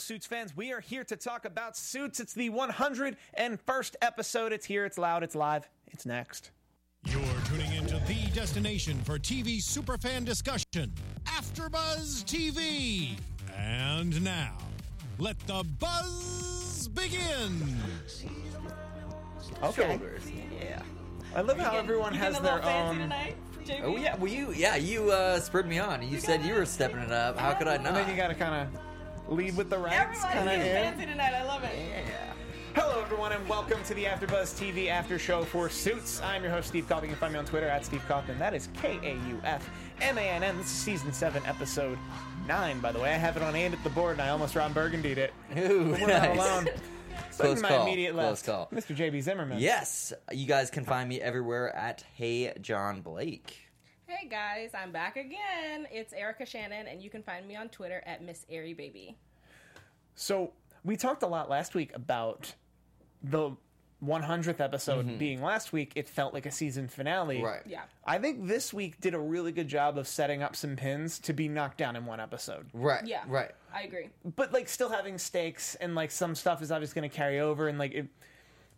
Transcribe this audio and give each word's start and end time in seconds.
Suits 0.00 0.26
fans. 0.26 0.56
We 0.56 0.72
are 0.72 0.80
here 0.80 1.04
to 1.04 1.16
talk 1.16 1.44
about 1.44 1.76
Suits. 1.76 2.20
It's 2.20 2.32
the 2.32 2.50
101st 2.50 3.94
episode. 4.02 4.52
It's 4.52 4.66
here, 4.66 4.84
it's 4.84 4.98
loud, 4.98 5.22
it's 5.22 5.34
live, 5.34 5.68
it's 5.88 6.06
next. 6.06 6.50
You're 7.04 7.22
tuning 7.46 7.72
into 7.74 7.98
the 8.06 8.30
destination 8.34 8.98
for 9.04 9.18
TV 9.18 9.58
superfan 9.58 10.24
discussion, 10.24 10.92
AfterBuzz 11.24 12.24
TV. 12.24 13.10
And 13.56 14.22
now, 14.22 14.56
let 15.18 15.38
the 15.46 15.64
buzz 15.78 16.88
begin. 16.88 17.76
Okay. 19.62 19.82
Shoulders. 19.82 20.22
Yeah. 20.60 20.82
I 21.34 21.42
love 21.42 21.58
how 21.58 21.76
everyone 21.76 22.14
has 22.14 22.38
their 22.40 22.64
own. 22.64 23.12
Oh 23.82 23.96
yeah. 23.96 24.16
Well, 24.16 24.32
you 24.32 24.52
yeah 24.52 24.76
you 24.76 25.10
uh, 25.10 25.38
spurred 25.38 25.68
me 25.68 25.78
on. 25.78 26.02
You 26.08 26.18
said 26.18 26.42
you 26.44 26.54
were 26.54 26.66
stepping 26.66 27.00
it 27.00 27.12
up. 27.12 27.38
How 27.38 27.52
could 27.52 27.68
I 27.68 27.76
not? 27.76 27.86
And 27.88 27.96
then 27.96 28.10
you 28.10 28.16
gotta 28.16 28.34
kind 28.34 28.66
of 28.74 28.80
lead 29.30 29.56
with 29.56 29.70
the 29.70 29.78
ranks, 29.78 30.18
Everyone's 30.18 30.24
kind 30.34 30.38
of 30.38 30.44
getting 30.56 30.72
fancy 30.72 31.06
tonight. 31.06 31.32
I 31.34 31.44
love 31.44 31.62
it. 31.64 31.72
yeah. 31.76 32.02
Hello, 32.74 33.00
everyone, 33.00 33.32
and 33.32 33.48
welcome 33.48 33.82
to 33.84 33.94
the 33.94 34.04
AfterBuzz 34.04 34.54
TV 34.56 34.88
After 34.88 35.18
Show 35.18 35.42
for 35.44 35.68
Suits. 35.68 36.20
I'm 36.22 36.42
your 36.42 36.52
host, 36.52 36.68
Steve 36.68 36.86
Kaufmann. 36.88 37.04
You 37.10 37.16
can 37.16 37.20
find 37.20 37.32
me 37.32 37.38
on 37.40 37.44
Twitter 37.44 37.66
at 37.68 37.84
Steve 37.84 38.02
Kaufmann. 38.06 38.38
That 38.38 38.54
is 38.54 38.68
K 38.74 38.98
A 39.02 39.14
U 39.28 39.40
F 39.42 39.68
M 40.00 40.18
A 40.18 40.20
N 40.20 40.42
N. 40.44 40.56
This 40.56 40.66
is 40.66 40.72
season 40.72 41.12
seven, 41.12 41.42
episode 41.46 41.98
nine. 42.46 42.78
By 42.80 42.92
the 42.92 43.00
way, 43.00 43.10
I 43.10 43.16
have 43.16 43.36
it 43.36 43.42
on 43.42 43.56
and 43.56 43.74
at 43.74 43.82
the 43.82 43.90
board, 43.90 44.12
and 44.12 44.22
I 44.22 44.28
almost 44.28 44.54
Ron 44.54 44.72
Burgundied 44.72 45.18
it. 45.18 45.32
Ooh, 45.58 45.90
We're 46.00 46.06
not 46.06 46.22
nice. 46.22 46.36
alone. 46.38 46.68
Close 47.36 47.56
to 47.56 47.62
my 47.62 47.68
call. 47.70 47.82
immediate 47.86 48.12
Close 48.14 48.46
left, 48.46 48.46
call. 48.46 48.68
Mr. 48.72 48.94
JB 48.94 49.22
Zimmerman. 49.22 49.58
Yes, 49.58 50.12
you 50.30 50.46
guys 50.46 50.70
can 50.70 50.84
find 50.84 51.08
me 51.08 51.20
everywhere 51.20 51.74
at 51.74 52.04
Hey 52.14 52.52
John 52.60 53.00
Blake. 53.00 53.56
Hey 54.10 54.26
guys, 54.26 54.70
I'm 54.74 54.90
back 54.90 55.16
again. 55.16 55.86
It's 55.92 56.12
Erica 56.12 56.44
Shannon, 56.44 56.88
and 56.88 57.00
you 57.00 57.08
can 57.08 57.22
find 57.22 57.46
me 57.46 57.54
on 57.54 57.68
Twitter 57.68 58.02
at 58.04 58.24
Miss 58.24 58.44
Airy 58.50 58.74
Baby. 58.74 59.16
So 60.16 60.52
we 60.84 60.96
talked 60.96 61.22
a 61.22 61.28
lot 61.28 61.48
last 61.48 61.76
week 61.76 61.92
about 61.94 62.52
the 63.22 63.52
100th 64.04 64.58
episode 64.58 65.16
being 65.16 65.40
last 65.40 65.72
week. 65.72 65.92
It 65.94 66.08
felt 66.08 66.34
like 66.34 66.44
a 66.44 66.50
season 66.50 66.88
finale. 66.88 67.36
Mm-hmm. 67.36 67.44
Right. 67.44 67.60
Yeah. 67.64 67.82
I 68.04 68.18
think 68.18 68.48
this 68.48 68.74
week 68.74 69.00
did 69.00 69.14
a 69.14 69.18
really 69.18 69.52
good 69.52 69.68
job 69.68 69.96
of 69.96 70.08
setting 70.08 70.42
up 70.42 70.56
some 70.56 70.74
pins 70.74 71.20
to 71.20 71.32
be 71.32 71.46
knocked 71.46 71.78
down 71.78 71.94
in 71.94 72.04
one 72.04 72.18
episode. 72.18 72.66
Right. 72.72 73.06
Yeah. 73.06 73.22
Right. 73.28 73.52
I 73.72 73.82
agree. 73.82 74.08
But 74.34 74.52
like 74.52 74.68
still 74.68 74.90
having 74.90 75.18
stakes 75.18 75.76
and 75.76 75.94
like 75.94 76.10
some 76.10 76.34
stuff 76.34 76.62
is 76.62 76.72
obviously 76.72 77.00
going 77.00 77.10
to 77.10 77.16
carry 77.16 77.38
over 77.38 77.68
and 77.68 77.78
like 77.78 77.92
it, 77.92 78.08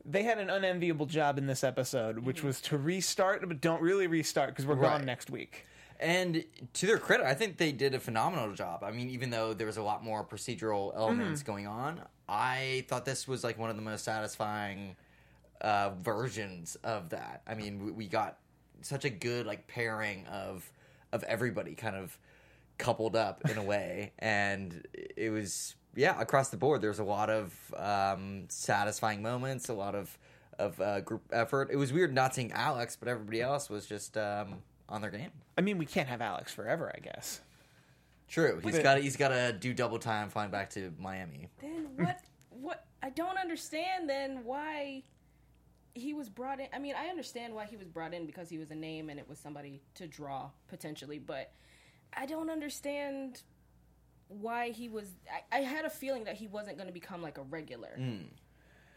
they 0.05 0.22
had 0.25 0.39
an 0.39 0.50
unenviable 0.50 1.06
job 1.06 1.39
in 1.39 1.47
this 1.47 1.62
episode, 1.64 2.20
which 2.20 2.42
was 2.42 2.61
to 2.62 2.78
restart, 2.78 3.47
but 3.47 3.61
don't 3.61 3.81
really 3.83 4.06
restart 4.06 4.50
because 4.50 4.67
we're 4.67 4.75
Right. 4.75 4.98
gone 4.98 5.05
next 5.06 5.31
week. 5.31 5.67
And 6.00 6.45
to 6.75 6.86
their 6.86 6.98
credit, 6.98 7.27
I 7.27 7.34
think 7.34 7.58
they 7.58 7.70
did 7.70 7.95
a 7.95 8.00
phenomenal 8.00 8.53
job. 8.55 8.83
I 8.83 8.91
mean, 8.91 9.08
even 9.11 9.30
though 9.30 9.55
there 9.55 9.69
was 9.69 9.77
a 9.77 9.83
lot 9.83 10.03
more 10.03 10.25
procedural 10.25 10.95
elements 10.97 11.42
Mm-hmm. 11.42 11.53
going 11.53 11.67
on, 11.69 12.00
I 12.28 12.84
thought 12.89 13.05
this 13.05 13.28
was 13.28 13.45
like 13.45 13.56
one 13.58 13.70
of 13.70 13.77
the 13.77 13.83
most 13.83 14.05
satisfying 14.05 14.97
uh, 15.61 15.91
versions 16.03 16.77
of 16.83 17.11
that. 17.11 17.42
I 17.47 17.55
mean, 17.55 17.84
we, 17.84 17.92
we 17.92 18.06
got 18.08 18.39
such 18.80 19.05
a 19.05 19.11
good 19.11 19.47
like 19.47 19.69
pairing 19.69 20.27
of 20.27 20.69
of 21.12 21.23
everybody 21.25 21.75
kind 21.75 21.95
of 21.95 22.19
coupled 22.78 23.14
up 23.14 23.48
in 23.48 23.56
a 23.58 23.62
way, 23.62 24.12
and 24.19 24.84
it 25.17 25.30
was 25.30 25.77
yeah 25.94 26.20
across 26.20 26.48
the 26.48 26.56
board. 26.56 26.80
There's 26.80 26.98
a 26.98 27.04
lot 27.04 27.30
of 27.30 27.54
um, 27.76 28.44
satisfying 28.48 29.22
moments, 29.22 29.68
a 29.68 29.74
lot 29.74 29.94
of 29.94 30.18
of 30.58 30.80
uh, 30.80 31.00
group 31.00 31.22
effort. 31.32 31.68
It 31.70 31.76
was 31.76 31.92
weird 31.92 32.14
not 32.14 32.34
seeing 32.34 32.52
Alex, 32.52 32.96
but 32.96 33.08
everybody 33.08 33.40
else 33.40 33.70
was 33.70 33.86
just 33.86 34.16
um, 34.16 34.62
on 34.88 35.00
their 35.00 35.10
game. 35.10 35.30
I 35.56 35.60
mean, 35.60 35.78
we 35.78 35.86
can't 35.86 36.08
have 36.08 36.20
Alex 36.20 36.52
forever, 36.52 36.92
I 36.94 37.00
guess. 37.00 37.40
True. 38.28 38.60
He's 38.62 38.74
Wait. 38.74 38.82
got 38.82 38.98
he's 38.98 39.16
got 39.16 39.28
to 39.28 39.52
do 39.52 39.74
double 39.74 39.98
time 39.98 40.30
flying 40.30 40.50
back 40.50 40.70
to 40.70 40.92
Miami. 40.98 41.48
Then 41.60 41.88
what? 41.96 42.20
what? 42.48 42.86
I 43.02 43.10
don't 43.10 43.36
understand. 43.36 44.08
Then 44.08 44.44
why 44.44 45.02
he 45.94 46.14
was 46.14 46.28
brought 46.28 46.60
in? 46.60 46.68
I 46.72 46.78
mean, 46.78 46.94
I 46.96 47.08
understand 47.08 47.54
why 47.54 47.66
he 47.66 47.77
was 47.77 47.88
brought 47.88 48.14
in 48.14 48.24
because 48.27 48.48
he 48.48 48.58
was 48.58 48.70
a 48.70 48.74
name 48.74 49.10
and 49.10 49.18
it 49.18 49.28
was 49.28 49.38
somebody 49.38 49.83
to 49.96 50.06
draw 50.06 50.48
potentially, 50.68 51.18
but 51.18 51.52
I 52.14 52.27
don't 52.27 52.50
understand 52.50 53.42
why 54.40 54.70
he 54.70 54.88
was. 54.88 55.08
I, 55.52 55.58
I 55.58 55.60
had 55.60 55.84
a 55.84 55.90
feeling 55.90 56.24
that 56.24 56.36
he 56.36 56.46
wasn't 56.48 56.76
going 56.76 56.86
to 56.88 56.92
become 56.92 57.22
like 57.22 57.38
a 57.38 57.42
regular. 57.42 57.90
Hmm. 57.96 58.16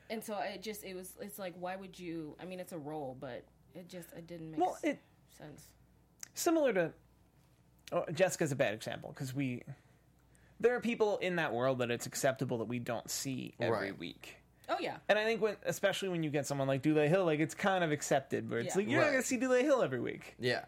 And 0.09 0.23
so 0.23 0.37
it 0.39 0.61
just 0.61 0.83
it 0.83 0.95
was 0.95 1.13
it's 1.19 1.39
like 1.39 1.53
why 1.59 1.75
would 1.75 1.97
you 1.99 2.35
I 2.39 2.45
mean 2.45 2.59
it's 2.59 2.73
a 2.73 2.77
role 2.77 3.17
but 3.19 3.43
it 3.73 3.89
just 3.89 4.07
it 4.15 4.27
didn't 4.27 4.51
make 4.51 4.59
Well, 4.59 4.77
it 4.83 4.99
sense. 5.35 5.63
similar 6.35 6.71
to 6.73 6.91
oh, 7.91 8.05
Jessica's 8.13 8.51
a 8.51 8.55
bad 8.55 8.73
example 8.75 9.09
because 9.13 9.33
we 9.33 9.63
there 10.59 10.75
are 10.75 10.79
people 10.79 11.17
in 11.17 11.35
that 11.37 11.53
world 11.53 11.79
that 11.79 11.89
it's 11.91 12.05
acceptable 12.05 12.59
that 12.59 12.65
we 12.65 12.77
don't 12.79 13.09
see 13.09 13.55
every 13.59 13.89
Right. 13.89 13.97
week. 13.99 14.35
Oh 14.69 14.77
yeah. 14.79 14.97
And 15.09 15.17
I 15.19 15.25
think 15.25 15.41
when, 15.41 15.55
especially 15.65 16.09
when 16.09 16.23
you 16.23 16.29
get 16.29 16.45
someone 16.47 16.67
like 16.67 16.81
Dule 16.81 17.07
Hill, 17.07 17.25
like 17.25 17.39
it's 17.39 17.53
kind 17.55 17.83
of 17.83 17.91
accepted, 17.91 18.49
where 18.49 18.59
it's 18.59 18.75
Yeah. 18.75 18.79
like 18.81 18.89
you're 18.89 19.01
not 19.01 19.09
gonna 19.11 19.21
see 19.23 19.37
Dule 19.37 19.53
Hill 19.53 19.81
every 19.81 19.99
week. 19.99 20.35
Yeah. 20.39 20.65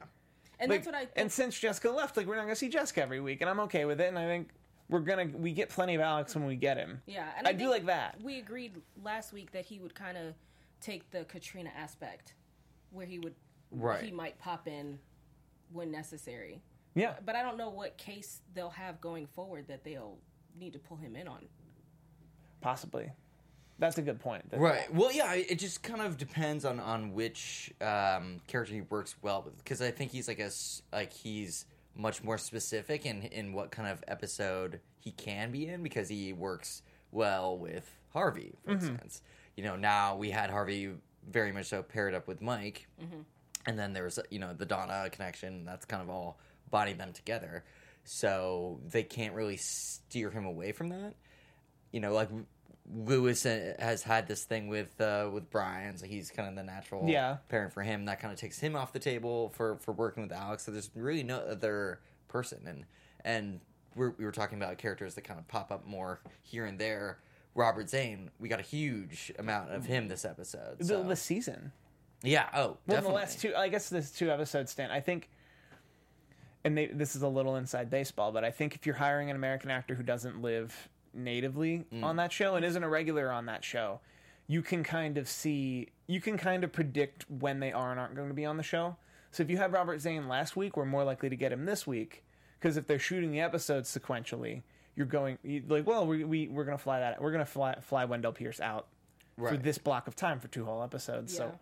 And 0.60 0.70
Like, 0.72 0.80
that's 0.80 0.88
what 0.88 0.96
I 0.96 1.06
think. 1.06 1.12
and 1.16 1.32
since 1.32 1.58
Jessica 1.60 1.92
left, 1.92 2.18
like 2.18 2.26
we're 2.26 2.36
not 2.36 2.44
gonna 2.44 2.56
see 2.56 2.70
Jessica 2.70 3.02
every 3.04 3.20
week, 3.20 3.42
and 3.42 3.50
I'm 3.50 3.60
okay 3.62 3.86
with 3.86 4.02
it. 4.02 4.08
And 4.08 4.18
I 4.18 4.26
think 4.26 4.50
we're 4.90 5.00
gonna 5.00 5.26
we 5.36 5.52
get 5.54 5.70
plenty 5.70 5.96
of 5.96 6.02
Alex 6.02 6.34
when 6.36 6.46
we 6.46 6.56
get 6.56 6.78
him. 6.78 7.02
yeah, 7.06 7.28
and 7.38 7.46
I, 7.48 7.52
I, 7.52 7.54
do 7.54 7.70
like 7.70 7.86
that. 7.88 8.22
We 8.22 8.40
agreed 8.40 8.74
last 9.04 9.34
week 9.34 9.52
that 9.52 9.66
he 9.66 9.80
would 9.80 9.94
kind 9.96 10.18
of 10.18 10.34
take 10.82 11.10
the 11.12 11.24
Katrina 11.26 11.72
aspect 11.78 12.34
where 12.92 13.06
he 13.06 13.20
would 13.20 13.36
Right. 13.72 14.02
he 14.04 14.12
might 14.12 14.40
pop 14.40 14.68
in 14.68 14.98
when 15.74 15.92
necessary. 15.92 16.62
Yeah, 16.96 17.16
But 17.26 17.36
I 17.36 17.44
don't 17.44 17.58
know 17.58 17.70
what 17.70 17.98
case 17.98 18.42
they'll 18.56 18.70
have 18.72 19.02
going 19.02 19.28
forward 19.28 19.68
that 19.68 19.84
they'll 19.84 20.18
need 20.58 20.74
to 20.74 20.80
pull 20.80 20.98
him 20.98 21.16
in 21.16 21.28
on. 21.28 21.46
possibly. 22.62 23.12
That's 23.80 23.98
a 24.00 24.02
good 24.02 24.20
point. 24.20 24.50
That- 24.50 24.60
Right. 24.60 24.92
Well, 24.94 25.12
yeah. 25.12 25.34
It 25.36 25.60
just 25.60 25.84
kind 25.84 26.02
of 26.02 26.18
depends 26.18 26.66
on 26.66 26.80
on 26.80 27.14
which 27.14 27.72
um, 27.82 28.42
character 28.48 28.74
he 28.74 28.82
works 28.82 29.16
well 29.22 29.44
with, 29.44 29.56
because 29.60 29.82
I 29.82 29.92
think 29.92 30.12
he's 30.12 30.28
like 30.28 30.40
a 30.40 30.46
s- 30.46 30.82
like 30.92 31.14
he's 31.14 31.66
much 31.98 32.24
more 32.24 32.38
specific 32.38 33.06
in 33.06 33.24
in 33.24 33.54
what 33.54 33.72
kind 33.72 33.90
of 33.90 34.04
episode 34.08 34.80
he 35.00 35.12
can 35.12 35.52
be 35.52 35.68
in 35.68 35.84
because 35.84 36.10
he 36.10 36.34
works 36.34 36.82
well 37.12 37.58
with 37.58 37.90
Harvey, 38.14 38.54
for 38.64 38.72
mm-hmm. 38.72 38.88
instance. 38.88 39.22
You 39.56 39.64
know, 39.64 39.76
now 39.76 40.16
we 40.16 40.30
had 40.30 40.50
Harvey 40.50 40.92
very 41.30 41.52
much 41.52 41.68
so 41.68 41.82
paired 41.84 42.14
up 42.14 42.28
with 42.28 42.42
Mike, 42.42 42.88
mm-hmm. 43.02 43.22
and 43.66 43.80
then 43.80 43.94
there's 43.94 44.20
you 44.30 44.40
know 44.40 44.54
the 44.54 44.66
Donna 44.66 45.10
connection. 45.12 45.66
That's 45.66 45.86
kind 45.86 46.02
of 46.02 46.10
all 46.10 46.40
binding 46.70 46.98
them 46.98 47.14
together. 47.14 47.64
So 48.04 48.80
they 48.90 49.04
can't 49.04 49.34
really 49.34 49.58
steer 49.58 50.30
him 50.30 50.46
away 50.46 50.72
from 50.72 50.90
that. 50.90 51.16
You 51.92 52.00
know, 52.00 52.14
like 52.14 52.30
Lewis 52.94 53.44
has 53.44 54.04
had 54.04 54.28
this 54.28 54.44
thing 54.46 54.68
with 54.70 55.00
uh, 55.02 55.30
with 55.32 55.50
Brian, 55.50 55.98
so 55.98 56.06
he's 56.06 56.32
kind 56.32 56.48
of 56.48 56.56
the 56.56 56.64
natural 56.64 57.08
Yeah. 57.10 57.38
parent 57.50 57.74
for 57.74 57.84
him. 57.84 58.06
That 58.06 58.20
kind 58.22 58.34
of 58.34 58.40
takes 58.40 58.60
him 58.60 58.76
off 58.76 58.94
the 58.94 59.00
table 59.00 59.50
for 59.50 59.78
for 59.78 59.92
working 59.92 60.24
with 60.24 60.32
Alex. 60.32 60.64
So 60.64 60.72
there's 60.72 60.90
really 60.96 61.24
no 61.24 61.40
other 61.40 62.00
person, 62.30 62.62
and 62.66 62.86
and 63.26 63.60
we're, 63.96 64.12
we 64.12 64.24
were 64.26 64.32
talking 64.32 64.58
about 64.58 64.78
characters 64.78 65.16
that 65.16 65.24
kind 65.24 65.40
of 65.40 65.48
pop 65.48 65.72
up 65.72 65.86
more 65.86 66.22
here 66.44 66.66
and 66.66 66.80
there. 66.80 67.20
Robert 67.56 67.90
Zane, 67.90 68.30
we 68.40 68.48
got 68.48 68.60
a 68.60 68.64
huge 68.64 69.34
amount 69.40 69.72
of 69.72 69.86
him 69.86 70.08
this 70.08 70.24
episode. 70.24 70.78
the, 70.78 70.86
So. 70.86 71.04
the 71.04 71.16
season. 71.16 71.72
yeah, 72.22 72.48
oh, 72.54 72.78
Well, 72.86 73.02
the 73.02 73.10
last 73.10 73.42
two, 73.42 73.56
I 73.56 73.68
guess 73.70 73.90
this 73.90 74.12
two 74.12 74.30
episodes 74.30 74.72
stand. 74.72 74.92
I 74.94 75.00
think, 75.00 75.28
and 76.64 76.78
they, 76.78 76.86
this 76.86 77.16
is 77.16 77.24
a 77.24 77.28
little 77.28 77.56
inside 77.56 77.90
baseball, 77.90 78.32
but 78.32 78.44
I 78.44 78.52
think 78.52 78.76
if 78.76 78.86
you're 78.86 78.94
hiring 78.96 79.32
an 79.32 79.36
American 79.36 79.72
actor 79.72 79.96
who 79.96 80.04
doesn't 80.04 80.40
live 80.40 80.88
natively 81.18 81.86
Mm. 81.92 82.04
on 82.04 82.16
that 82.18 82.32
show 82.32 82.56
and 82.56 82.64
isn't 82.66 82.84
a 82.84 82.90
regular 82.90 83.32
on 83.32 83.46
that 83.48 83.64
show, 83.64 84.00
you 84.48 84.62
can 84.62 84.84
kind 84.84 85.18
of 85.18 85.28
see, 85.28 85.90
you 86.08 86.22
can 86.22 86.38
kind 86.38 86.64
of 86.64 86.72
predict 86.72 87.26
when 87.30 87.60
they 87.60 87.72
are 87.72 87.92
and 87.92 88.00
aren't 88.00 88.16
going 88.16 88.30
to 88.30 88.34
be 88.34 88.46
on 88.46 88.58
the 88.58 88.64
show. 88.64 88.96
So 89.32 89.44
if 89.44 89.50
you 89.50 89.58
had 89.58 89.74
Robert 89.74 90.00
Zane 90.00 90.28
last 90.28 90.56
week, 90.56 90.78
we're 90.78 90.86
more 90.86 91.04
likely 91.04 91.30
to 91.30 91.36
get 91.36 91.52
him 91.52 91.66
this 91.66 91.86
week 91.86 92.24
because 92.60 92.78
if 92.78 92.88
they're 92.88 92.98
shooting 93.00 93.32
the 93.32 93.42
episodes 93.42 93.96
sequentially, 93.96 94.64
you're 94.96 95.06
going 95.06 95.38
you, 95.44 95.62
like, 95.68 95.86
well, 95.86 96.08
we, 96.08 96.24
we 96.24 96.48
we're 96.48 96.64
gonna 96.64 96.78
fly 96.78 97.00
that, 97.00 97.22
we're 97.22 97.32
gonna 97.32 97.46
fly 97.46 97.76
fly 97.82 98.06
Wendell 98.06 98.32
Pierce 98.32 98.60
out 98.60 98.88
for 99.38 99.44
Right. 99.52 99.62
this 99.62 99.78
block 99.78 100.08
of 100.08 100.16
time 100.16 100.40
for 100.40 100.48
two 100.48 100.66
whole 100.66 100.82
episodes. 100.82 101.34
Yeah. 101.34 101.38
So 101.52 101.60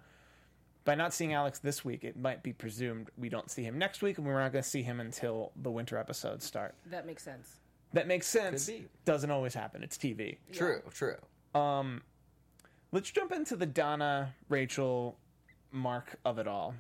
by 0.85 0.95
not 0.95 1.13
seeing 1.13 1.33
Alex 1.33 1.59
this 1.59 1.83
week, 1.83 2.03
it 2.05 2.15
might 2.15 2.43
be 2.43 2.53
presumed 2.53 3.09
we 3.17 3.27
don't 3.27 3.49
see 3.51 3.63
him 3.63 3.77
next 3.79 4.01
week, 4.03 4.19
and 4.19 4.25
we're 4.27 4.39
not 4.39 4.51
going 4.53 4.63
to 4.63 4.69
see 4.69 4.83
him 4.83 4.99
until 4.99 5.51
the 5.55 5.71
winter 5.71 5.97
episodes 5.97 6.45
start. 6.45 6.75
That 6.85 7.05
makes 7.07 7.23
sense. 7.23 7.55
That 7.95 8.07
makes 8.07 8.27
sense. 8.27 8.65
Could 8.65 8.73
be. 8.73 8.85
Doesn't 9.05 9.31
always 9.31 9.53
happen. 9.53 9.81
It's 9.81 9.97
TV. 9.97 10.35
True, 10.51 10.81
true. 10.93 11.15
Um, 11.59 12.01
let's 12.91 13.09
jump 13.09 13.31
into 13.31 13.55
the 13.55 13.65
Donna, 13.65 14.35
Rachel, 14.49 15.17
Mark 15.71 16.19
of 16.25 16.37
it 16.37 16.45
all. 16.45 16.75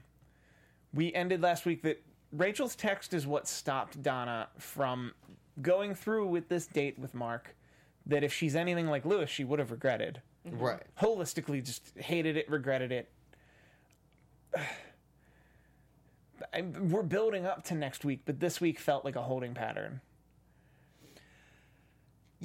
We 0.93 1.13
ended 1.13 1.41
last 1.41 1.65
week 1.65 1.83
that 1.83 2.03
Rachel's 2.33 2.75
text 2.75 3.13
is 3.13 3.25
what 3.25 3.47
stopped 3.47 4.03
Donna 4.03 4.49
from 4.59 5.13
going 5.61 5.95
through 5.95 6.27
with 6.27 6.49
this 6.49 6.67
date 6.67 6.99
with 6.99 7.13
Mark. 7.13 7.55
That 8.05 8.25
if 8.25 8.33
she's 8.33 8.53
anything 8.55 8.87
like 8.87 9.05
Lewis, 9.05 9.29
she 9.29 9.45
would 9.45 9.59
have 9.59 9.71
regretted. 9.71 10.21
Mm-hmm. 10.45 10.59
Right. 10.59 10.83
holistically 11.01 11.63
just 11.63 11.93
hated 11.97 12.35
it, 12.35 12.47
regretted 12.49 12.91
it. 12.91 13.09
I, 16.53 16.61
we're 16.61 17.03
building 17.03 17.45
up 17.45 17.63
to 17.65 17.73
next 17.73 18.03
week, 18.03 18.23
but 18.25 18.41
this 18.41 18.59
week 18.59 18.79
felt 18.79 19.05
like 19.05 19.15
a 19.15 19.21
holding 19.21 19.53
pattern. 19.53 20.01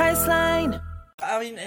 Priceline. 0.00 0.80
I 1.22 1.38
mean, 1.40 1.60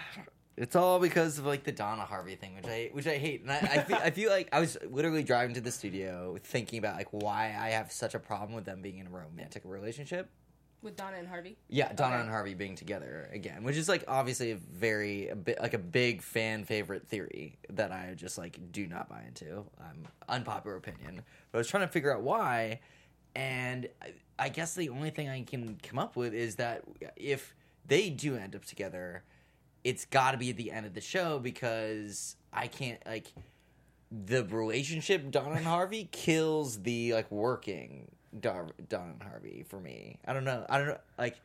it's 0.56 0.76
all 0.76 1.00
because 1.00 1.38
of 1.38 1.46
like 1.46 1.64
the 1.64 1.72
Donna 1.72 2.02
Harvey 2.02 2.36
thing, 2.36 2.54
which 2.54 2.66
I 2.68 2.90
which 2.92 3.08
I 3.08 3.18
hate, 3.18 3.42
and 3.42 3.50
I, 3.50 3.56
I 3.56 3.82
feel 3.82 3.96
I 3.96 4.10
feel 4.12 4.30
like 4.30 4.48
I 4.52 4.60
was 4.60 4.78
literally 4.88 5.24
driving 5.24 5.56
to 5.56 5.60
the 5.60 5.72
studio 5.72 6.38
thinking 6.44 6.78
about 6.78 6.94
like 6.94 7.08
why 7.10 7.46
I 7.58 7.70
have 7.70 7.90
such 7.90 8.14
a 8.14 8.20
problem 8.20 8.54
with 8.54 8.64
them 8.66 8.82
being 8.82 8.98
in 8.98 9.08
a 9.08 9.10
romantic 9.10 9.62
relationship. 9.64 10.30
with 10.80 10.96
Donna 10.96 11.16
and 11.16 11.26
Harvey. 11.26 11.56
Yeah, 11.68 11.92
Donna 11.92 12.14
Okay. 12.14 12.20
and 12.22 12.30
Harvey 12.30 12.54
being 12.54 12.76
together 12.76 13.28
again, 13.32 13.64
which 13.64 13.76
is 13.76 13.88
like 13.88 14.04
obviously 14.06 14.52
a 14.52 14.56
very 14.56 15.26
a 15.26 15.34
bit 15.34 15.60
like 15.60 15.74
a 15.74 15.78
big 15.78 16.22
fan 16.22 16.62
favorite 16.62 17.08
theory 17.08 17.58
that 17.70 17.90
I 17.90 18.14
just 18.14 18.38
like 18.38 18.60
do 18.70 18.86
not 18.86 19.08
buy 19.08 19.24
into. 19.26 19.64
Um, 19.80 20.06
unpopular 20.28 20.76
opinion, 20.76 21.20
but 21.50 21.58
I 21.58 21.58
was 21.58 21.66
trying 21.66 21.84
to 21.84 21.92
figure 21.92 22.14
out 22.14 22.22
why, 22.22 22.78
and 23.34 23.88
I, 24.00 24.12
I 24.38 24.48
guess 24.50 24.76
the 24.76 24.88
only 24.90 25.10
thing 25.10 25.28
I 25.28 25.42
can 25.42 25.80
come 25.82 25.98
up 25.98 26.14
with 26.14 26.32
is 26.32 26.54
that 26.56 26.82
if 27.16 27.56
they 27.86 28.10
do 28.10 28.36
end 28.36 28.54
up 28.54 28.64
together, 28.64 29.24
it's 29.84 30.04
got 30.04 30.32
to 30.32 30.38
be 30.38 30.50
at 30.50 30.56
the 30.56 30.70
end 30.70 30.86
of 30.86 30.94
the 30.94 31.00
show 31.00 31.38
because 31.38 32.36
I 32.52 32.66
can't 32.68 33.04
like 33.06 33.32
the 34.10 34.44
relationship 34.44 35.30
Don 35.30 35.52
and 35.52 35.64
Harvey 35.64 36.08
kills 36.12 36.82
the 36.82 37.14
like 37.14 37.30
working 37.30 38.10
Dar- 38.38 38.68
Donna 38.88 39.12
and 39.12 39.22
Harvey 39.22 39.64
for 39.68 39.80
me. 39.80 40.18
I 40.26 40.32
don't 40.32 40.44
know. 40.44 40.64
I 40.68 40.78
don't 40.78 40.88
know. 40.88 40.98
Like 41.18 41.36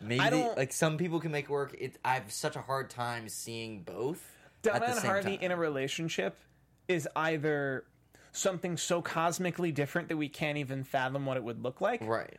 maybe 0.00 0.20
I 0.20 0.30
don't- 0.30 0.56
like 0.56 0.72
some 0.72 0.96
people 0.98 1.20
can 1.20 1.30
make 1.30 1.44
it 1.46 1.50
work. 1.50 1.74
It 1.78 1.98
I 2.04 2.14
have 2.14 2.32
such 2.32 2.56
a 2.56 2.60
hard 2.62 2.90
time 2.90 3.28
seeing 3.28 3.82
both. 3.82 4.22
the 4.62 4.74
and 4.74 4.98
Harvey 4.98 5.36
time. 5.36 5.44
in 5.44 5.52
a 5.52 5.56
relationship 5.56 6.36
is 6.88 7.08
either 7.16 7.84
something 8.32 8.76
so 8.76 9.00
cosmically 9.00 9.72
different 9.72 10.08
that 10.08 10.16
we 10.16 10.28
can't 10.28 10.58
even 10.58 10.84
fathom 10.84 11.24
what 11.24 11.36
it 11.36 11.44
would 11.44 11.62
look 11.62 11.80
like, 11.80 12.00
right. 12.02 12.38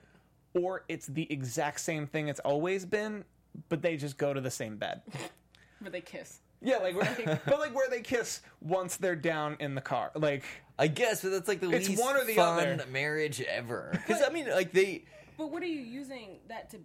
or 0.54 0.84
it's 0.90 1.08
the 1.08 1.32
exact 1.32 1.80
same 1.80 2.06
thing 2.06 2.28
it's 2.28 2.40
always 2.42 2.86
been, 2.86 3.24
but 3.70 3.82
they 3.82 3.98
just 3.98 4.18
go 4.18 4.34
to 4.34 4.42
the 4.42 4.52
same 4.52 4.78
bed. 4.78 5.02
Where 5.80 5.92
they 5.92 6.02
kiss. 6.02 6.40
Yeah, 6.62 6.78
like, 6.78 6.96
where, 6.96 7.42
but 7.46 7.60
like 7.60 7.76
where 7.76 7.90
they 7.90 8.02
kiss 8.02 8.42
once 8.62 8.98
they're 8.98 9.16
down 9.16 9.58
in 9.60 9.76
the 9.76 9.82
car. 9.82 10.12
Like, 10.16 10.44
I 10.80 10.88
guess, 10.88 11.22
but 11.22 11.30
that's 11.32 11.48
like 11.48 11.60
the 11.60 11.70
It's 11.70 11.90
least 11.90 12.02
one 12.02 12.16
or 12.16 12.24
the 12.24 12.34
fun 12.34 12.80
other. 12.80 12.86
marriage 12.92 13.42
ever. 13.42 13.92
Because 14.08 14.24
I 14.26 14.32
mean, 14.32 14.50
like 14.50 14.72
they. 14.72 15.04
But 15.38 15.52
what 15.52 15.62
are 15.62 15.68
you 15.68 15.82
using 15.82 16.38
that 16.48 16.72
to? 16.72 16.80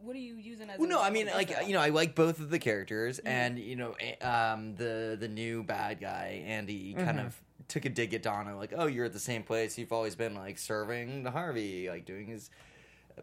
What 0.00 0.16
are 0.16 0.20
you 0.20 0.36
using 0.36 0.70
as? 0.70 0.78
Well, 0.78 0.88
a 0.88 0.92
no, 0.92 1.02
I 1.02 1.10
mean, 1.10 1.26
like 1.26 1.48
that? 1.50 1.66
you 1.66 1.74
know, 1.74 1.80
I 1.80 1.90
like 1.90 2.14
both 2.14 2.40
of 2.40 2.48
the 2.48 2.58
characters, 2.58 3.18
and 3.18 3.58
you 3.58 3.76
know, 3.76 3.96
eh, 4.00 4.14
um, 4.24 4.76
the 4.76 5.16
the 5.18 5.28
new 5.28 5.62
bad 5.62 6.00
guy 6.00 6.42
Andy 6.46 6.94
kind 6.94 7.20
of 7.20 7.38
took 7.68 7.84
a 7.84 7.88
dig 7.90 8.14
at 8.14 8.22
Donna, 8.22 8.56
like, 8.56 8.72
oh, 8.76 8.86
you're 8.86 9.04
at 9.04 9.12
the 9.12 9.18
same 9.18 9.42
place 9.42 9.76
you've 9.78 9.92
always 9.92 10.14
been, 10.14 10.34
like 10.34 10.58
serving 10.58 11.22
the 11.22 11.30
Harvey, 11.30 11.88
like 11.88 12.04
doing 12.06 12.26
his, 12.26 12.50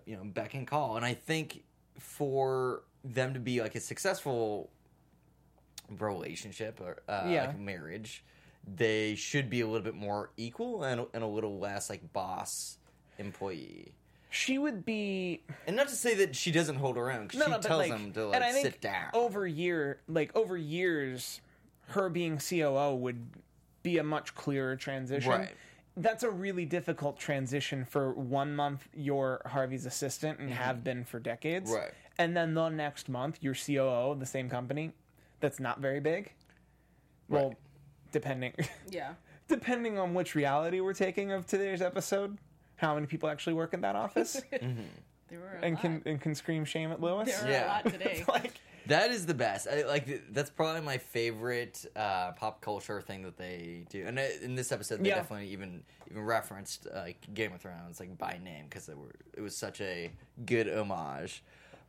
you 0.05 0.15
know, 0.15 0.23
beck 0.23 0.53
and 0.53 0.67
call, 0.67 0.97
and 0.97 1.05
I 1.05 1.13
think 1.13 1.63
for 1.99 2.83
them 3.03 3.33
to 3.33 3.39
be 3.39 3.61
like 3.61 3.75
a 3.75 3.79
successful 3.79 4.69
relationship 5.97 6.79
or 6.81 7.01
uh, 7.07 7.27
Yeah. 7.27 7.47
like 7.47 7.59
marriage, 7.59 8.23
they 8.67 9.15
should 9.15 9.49
be 9.49 9.61
a 9.61 9.67
little 9.67 9.83
bit 9.83 9.95
more 9.95 10.31
equal 10.37 10.83
and 10.83 11.05
and 11.13 11.23
a 11.23 11.27
little 11.27 11.59
less 11.59 11.89
like 11.89 12.11
boss 12.13 12.77
employee. 13.17 13.93
she 14.29 14.57
would 14.59 14.85
be 14.85 15.41
And 15.65 15.75
not 15.75 15.87
to 15.89 15.95
say 15.95 16.13
that 16.15 16.35
she 16.35 16.51
doesn't 16.51 16.75
hold 16.75 16.95
her 16.97 17.11
own, 17.11 17.23
because 17.27 17.39
no, 17.39 17.45
she 17.45 17.51
no, 17.51 17.59
tells 17.59 17.79
like, 17.79 17.91
them 17.91 18.11
to 18.13 18.21
and 18.23 18.31
like 18.31 18.41
I 18.43 18.51
think 18.51 18.65
sit 18.65 18.81
down. 18.81 19.09
over 19.13 19.47
year, 19.47 20.01
like 20.07 20.35
over 20.35 20.55
years, 20.55 21.41
her 21.87 22.09
being 22.09 22.37
COO 22.37 22.95
would 22.95 23.25
be 23.81 23.97
a 23.97 24.03
much 24.03 24.35
clearer 24.35 24.75
transition. 24.75 25.31
Right. 25.31 25.55
That's 25.97 26.23
a 26.23 26.29
really 26.29 26.65
difficult 26.65 27.17
transition 27.19 27.83
for 27.85 28.13
one 28.13 28.55
month 28.55 28.87
you're 28.93 29.41
Harvey's 29.45 29.85
assistant 29.85 30.39
and 30.39 30.49
have 30.51 30.83
been 30.83 31.03
for 31.03 31.19
decades. 31.19 31.69
Mm-hmm. 31.71 31.79
Right. 31.79 31.91
And 32.17 32.35
then 32.37 32.53
the 32.53 32.69
next 32.69 33.09
month 33.09 33.39
you're 33.41 33.55
COO 33.55 34.11
of 34.11 34.19
the 34.19 34.25
same 34.25 34.49
company 34.49 34.93
that's 35.39 35.59
not 35.59 35.79
very 35.79 35.99
big. 35.99 36.33
Well, 37.27 37.49
Right. 37.49 37.57
depending 38.11 38.53
yeah. 38.89 39.13
depending 39.47 39.97
on 39.99 40.13
which 40.13 40.35
reality 40.35 40.79
we're 40.79 40.93
taking 40.93 41.31
of 41.31 41.45
today's 41.47 41.81
episode, 41.81 42.37
how 42.77 42.95
many 42.95 43.05
people 43.07 43.29
actually 43.29 43.53
work 43.53 43.73
in 43.73 43.81
that 43.81 43.95
office 43.95 44.41
There 45.29 45.39
were 45.39 45.59
a 45.61 45.63
and 45.65 45.75
lot. 45.75 45.81
can 45.81 46.01
and 46.05 46.19
can 46.21 46.33
scream 46.33 46.65
shame 46.65 46.91
at 46.91 46.99
Lewis. 47.01 47.29
there 47.31 47.43
were 47.45 47.51
Yeah. 47.51 47.65
a 47.65 47.67
lot 47.67 47.85
today. 47.85 48.23
like 48.27 48.53
That 48.89 49.11
is 49.11 49.25
the 49.25 49.33
best. 49.33 49.67
I, 49.67 49.83
like 49.85 50.33
that's 50.33 50.49
probably 50.49 50.81
my 50.81 50.97
favorite 50.97 51.85
uh, 51.95 52.31
pop 52.33 52.61
culture 52.61 53.01
thing 53.01 53.23
that 53.23 53.37
they 53.37 53.85
do. 53.89 54.05
And 54.05 54.19
uh, 54.19 54.23
in 54.41 54.55
this 54.55 54.71
episode, 54.71 55.03
they 55.03 55.09
Yeah. 55.09 55.15
definitely 55.15 55.49
even 55.49 55.83
even 56.09 56.23
referenced 56.23 56.87
uh, 56.93 56.99
like 56.99 57.33
Game 57.33 57.53
of 57.53 57.61
Thrones 57.61 57.99
like 57.99 58.17
by 58.17 58.39
name 58.43 58.65
because 58.69 58.87
were 58.87 59.13
it 59.35 59.41
was 59.41 59.55
such 59.55 59.79
a 59.81 60.11
good 60.45 60.67
homage. 60.67 61.43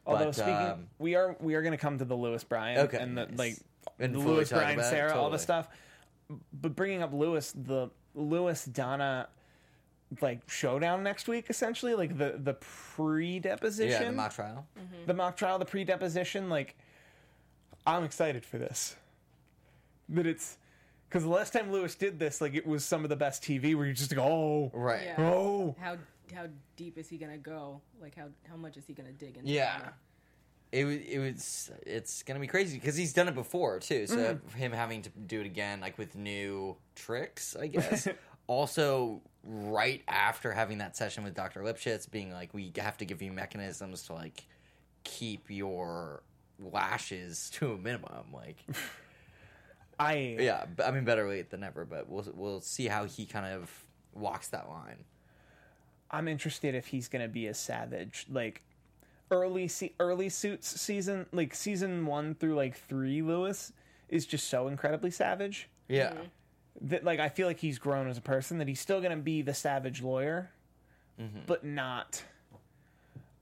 Although 0.06 0.26
But, 0.26 0.34
speaking, 0.34 0.54
um, 0.54 0.86
we 0.98 1.14
are 1.14 1.36
we 1.40 1.54
are 1.54 1.62
going 1.62 1.72
to 1.72 1.78
come 1.78 1.98
to 1.98 2.04
the 2.04 2.14
Lewis 2.16 2.44
Brian 2.44 2.78
Okay, 2.80 2.98
and 2.98 3.16
the 3.16 3.26
nice. 3.26 3.38
like 3.38 3.56
And 3.98 4.14
the 4.14 4.18
Lewis 4.18 4.48
talk 4.48 4.60
Brian 4.60 4.78
about 4.78 4.86
it, 4.86 4.90
Sarah 4.90 5.14
all 5.18 5.30
the 5.30 5.38
stuff. 5.38 5.68
But 6.52 6.76
bringing 6.76 7.02
up 7.02 7.12
Lewis, 7.12 7.52
the 7.52 7.90
Lewis 8.14 8.64
Donna 8.64 9.28
like 10.20 10.40
showdown 10.48 11.02
next 11.02 11.28
week, 11.28 11.46
essentially 11.48 11.94
like 11.94 12.18
the 12.18 12.34
the 12.42 12.54
pre 12.54 13.38
deposition, 13.38 14.02
yeah, 14.02 14.10
the 14.10 14.16
mock 14.16 14.34
trial. 14.34 14.66
the 15.06 15.14
mock 15.14 15.36
trial, 15.36 15.58
the 15.58 15.64
pre 15.64 15.84
deposition. 15.84 16.48
Like, 16.48 16.76
I'm 17.86 18.04
excited 18.04 18.44
for 18.44 18.58
this. 18.58 18.96
That 20.08 20.26
it's 20.26 20.56
because 21.08 21.22
the 21.22 21.28
last 21.30 21.52
time 21.52 21.70
Lewis 21.72 21.94
did 21.94 22.18
this, 22.18 22.40
like 22.40 22.54
it 22.54 22.66
was 22.66 22.84
some 22.84 23.04
of 23.04 23.10
the 23.10 23.16
best 23.16 23.42
TV 23.42 23.74
where 23.76 23.86
you 23.86 23.92
just 23.92 24.10
like, 24.14 24.24
oh, 24.24 24.70
Right. 24.74 25.04
Yeah. 25.06 25.20
oh, 25.30 25.76
How 25.80 25.96
how 26.34 26.46
deep 26.76 26.96
is 26.98 27.08
he 27.08 27.16
gonna 27.18 27.38
go? 27.38 27.80
Like 28.00 28.14
how 28.16 28.26
how 28.48 28.56
much 28.56 28.76
is 28.76 28.86
he 28.86 28.92
gonna 28.92 29.12
dig 29.12 29.36
into? 29.36 29.50
Yeah. 29.50 29.90
It 30.72 30.84
was. 30.84 30.96
It 30.98 31.18
was. 31.18 31.70
It's 31.84 32.22
gonna 32.22 32.38
be 32.38 32.46
crazy 32.46 32.78
because 32.78 32.96
he's 32.96 33.12
done 33.12 33.26
it 33.26 33.34
before 33.34 33.80
too. 33.80 34.06
So 34.06 34.16
Mm-hmm. 34.16 34.56
him 34.58 34.72
having 34.72 35.02
to 35.02 35.10
do 35.10 35.40
it 35.40 35.46
again, 35.46 35.80
like 35.80 35.98
with 35.98 36.14
new 36.14 36.76
tricks, 36.94 37.56
I 37.60 37.66
guess. 37.66 38.06
also, 38.46 39.20
right 39.42 40.02
after 40.06 40.52
having 40.52 40.78
that 40.78 40.96
session 40.96 41.24
with 41.24 41.34
Doctor 41.34 41.60
Lipschitz, 41.62 42.08
being 42.08 42.32
like, 42.32 42.54
we 42.54 42.72
have 42.78 42.96
to 42.98 43.04
give 43.04 43.20
you 43.20 43.32
mechanisms 43.32 44.04
to 44.04 44.12
like 44.12 44.44
keep 45.02 45.50
your 45.50 46.22
lashes 46.60 47.50
to 47.54 47.72
a 47.72 47.78
minimum. 47.78 48.32
Like, 48.32 48.56
I 49.98 50.36
yeah. 50.38 50.66
b- 50.66 50.82
I 50.82 50.90
mean, 50.90 51.04
better 51.04 51.28
late 51.28 51.50
than 51.50 51.60
never. 51.60 51.84
But 51.84 52.08
we'll 52.08 52.26
we'll 52.34 52.60
see 52.60 52.86
how 52.86 53.04
he 53.04 53.26
kind 53.26 53.46
of 53.46 53.70
walks 54.14 54.48
that 54.48 54.68
line. 54.68 55.04
I'm 56.10 56.26
interested 56.28 56.74
if 56.74 56.88
he's 56.88 57.08
gonna 57.08 57.28
be 57.28 57.46
a 57.46 57.54
savage. 57.54 58.26
Like 58.30 58.62
early 59.30 59.68
se- 59.68 59.94
early 60.00 60.28
suits 60.28 60.80
season, 60.80 61.26
like 61.32 61.54
season 61.54 62.06
one 62.06 62.34
through 62.34 62.54
like 62.56 62.76
three, 62.76 63.22
Lewis 63.22 63.72
is 64.08 64.26
just 64.26 64.48
so 64.48 64.66
incredibly 64.66 65.10
savage 65.10 65.68
Yeah. 65.88 66.10
Mm-hmm. 66.10 66.88
that 66.88 67.04
like 67.04 67.20
I 67.20 67.28
feel 67.28 67.46
like 67.46 67.60
he's 67.60 67.78
grown 67.78 68.08
as 68.08 68.18
a 68.18 68.22
person. 68.22 68.58
That 68.58 68.68
he's 68.68 68.80
still 68.80 69.00
gonna 69.00 69.16
be 69.16 69.42
the 69.42 69.54
savage 69.54 70.02
lawyer, 70.02 70.50
mm-hmm. 71.20 71.40
but 71.46 71.64
not. 71.64 72.22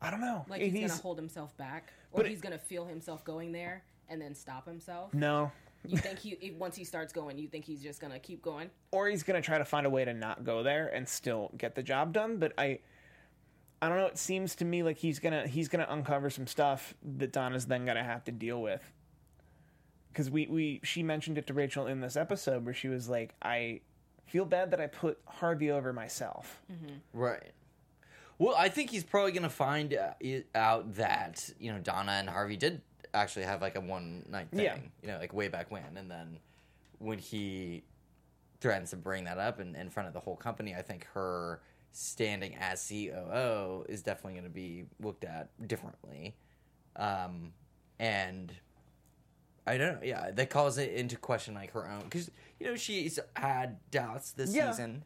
I 0.01 0.11
don't 0.11 0.21
know. 0.21 0.45
Like 0.49 0.63
he's, 0.63 0.91
gonna 0.91 1.03
hold 1.03 1.19
himself 1.19 1.57
back, 1.57 1.93
or 2.13 2.19
But 2.19 2.27
it- 2.27 2.31
he's 2.31 2.41
gonna 2.41 2.59
feel 2.59 2.85
himself 2.87 3.25
going 3.25 3.53
there 3.53 3.85
and 4.09 4.21
then 4.21 4.35
stop 4.35 4.67
himself. 4.67 5.13
no, 5.15 5.53
You 5.85 5.97
think 5.99 6.19
he 6.19 6.51
once 6.59 6.75
he 6.77 6.85
starts 6.85 7.13
going, 7.13 7.39
you 7.39 7.47
think 7.49 7.65
he's 7.65 7.83
just 7.83 8.01
gonna 8.01 8.19
keep 8.19 8.43
going? 8.43 8.71
or 8.93 9.09
he's 9.09 9.23
gonna 9.23 9.43
try 9.43 9.59
to 9.59 9.65
find 9.65 9.87
a 9.87 9.91
way 9.91 10.05
to 10.05 10.13
not 10.15 10.45
go 10.45 10.63
there 10.63 10.89
and 10.89 11.09
still 11.09 11.51
get 11.57 11.75
the 11.75 11.83
job 11.83 12.13
done. 12.13 12.39
But 12.39 12.53
I, 12.59 12.81
I 13.81 13.89
don't 13.89 13.99
know. 13.99 14.07
It 14.07 14.19
seems 14.19 14.57
to 14.57 14.65
me 14.65 14.83
like 14.83 14.97
he's 14.99 15.19
gonna 15.21 15.47
he's 15.47 15.69
gonna 15.69 15.87
uncover 15.89 16.31
some 16.31 16.47
stuff 16.49 16.95
that 17.03 17.33
Donna's 17.33 17.67
then 17.67 17.85
gonna 17.85 18.03
have 18.03 18.25
to 18.25 18.33
deal 18.33 18.61
with. 18.61 18.83
Because 20.09 20.31
we 20.31 20.47
we 20.47 20.81
she 20.83 21.03
mentioned 21.05 21.39
it 21.39 21.47
to 21.47 21.55
Rachel 21.55 21.87
in 21.87 22.01
this 22.01 22.17
episode 22.17 22.65
where 22.65 22.75
she 22.75 22.89
was 22.89 23.09
like, 23.09 23.35
I 23.41 23.83
feel 24.27 24.45
bad 24.45 24.73
that 24.73 24.81
I 24.81 24.89
put 24.89 25.21
Harvey 25.27 25.71
over 25.71 25.93
myself. 25.93 26.61
Mm-hmm. 26.73 26.95
Right. 27.13 27.53
Well, 28.39 28.55
I 28.57 28.69
think 28.69 28.91
he's 28.91 29.05
probably 29.05 29.33
going 29.33 29.43
to 29.43 29.49
find 29.49 29.95
uh, 29.95 30.13
out 30.55 30.95
that 30.95 31.51
you 31.59 31.73
know 31.73 31.79
Donna 31.81 32.13
and 32.13 32.29
Harvey 32.29 32.57
did 32.57 32.81
actually 33.15 33.45
have 33.47 33.61
like 33.61 33.77
a 33.77 33.81
one 33.81 34.25
night 34.31 34.49
thing, 34.51 34.61
Yeah. 34.65 34.77
you 35.03 35.09
know, 35.09 35.19
like 35.19 35.33
way 35.33 35.49
back 35.49 35.71
when, 35.71 35.97
and 35.97 36.11
then 36.11 36.39
when 36.99 37.19
he 37.19 37.83
threatens 38.61 38.91
to 38.91 38.97
bring 38.97 39.25
that 39.25 39.39
up 39.39 39.61
in, 39.61 39.75
in 39.77 39.89
front 39.91 40.09
of 40.09 40.13
the 40.15 40.21
whole 40.21 40.37
company, 40.37 40.75
I 40.75 40.83
think 40.83 41.07
her 41.15 41.61
standing 41.93 42.55
as 42.57 42.87
COO 42.89 43.85
is 43.89 44.03
definitely 44.03 44.33
going 44.35 44.45
to 44.45 44.51
be 44.51 44.85
looked 45.01 45.25
at 45.25 45.49
differently. 45.67 46.35
Um, 46.97 47.53
and 47.99 48.53
I 49.67 49.79
don't 49.79 49.95
know. 49.95 50.01
Yeah, 50.03 50.31
that 50.33 50.51
calls 50.51 50.79
it 50.79 50.93
into 50.93 51.17
question 51.17 51.55
like 51.55 51.73
her 51.73 51.89
own 51.91 52.03
because 52.05 52.31
you 52.61 52.67
know 52.67 52.77
she's 52.77 53.19
had 53.35 53.79
doubts 53.91 54.33
this 54.33 54.55
Yeah. 54.55 54.71
season 54.71 55.03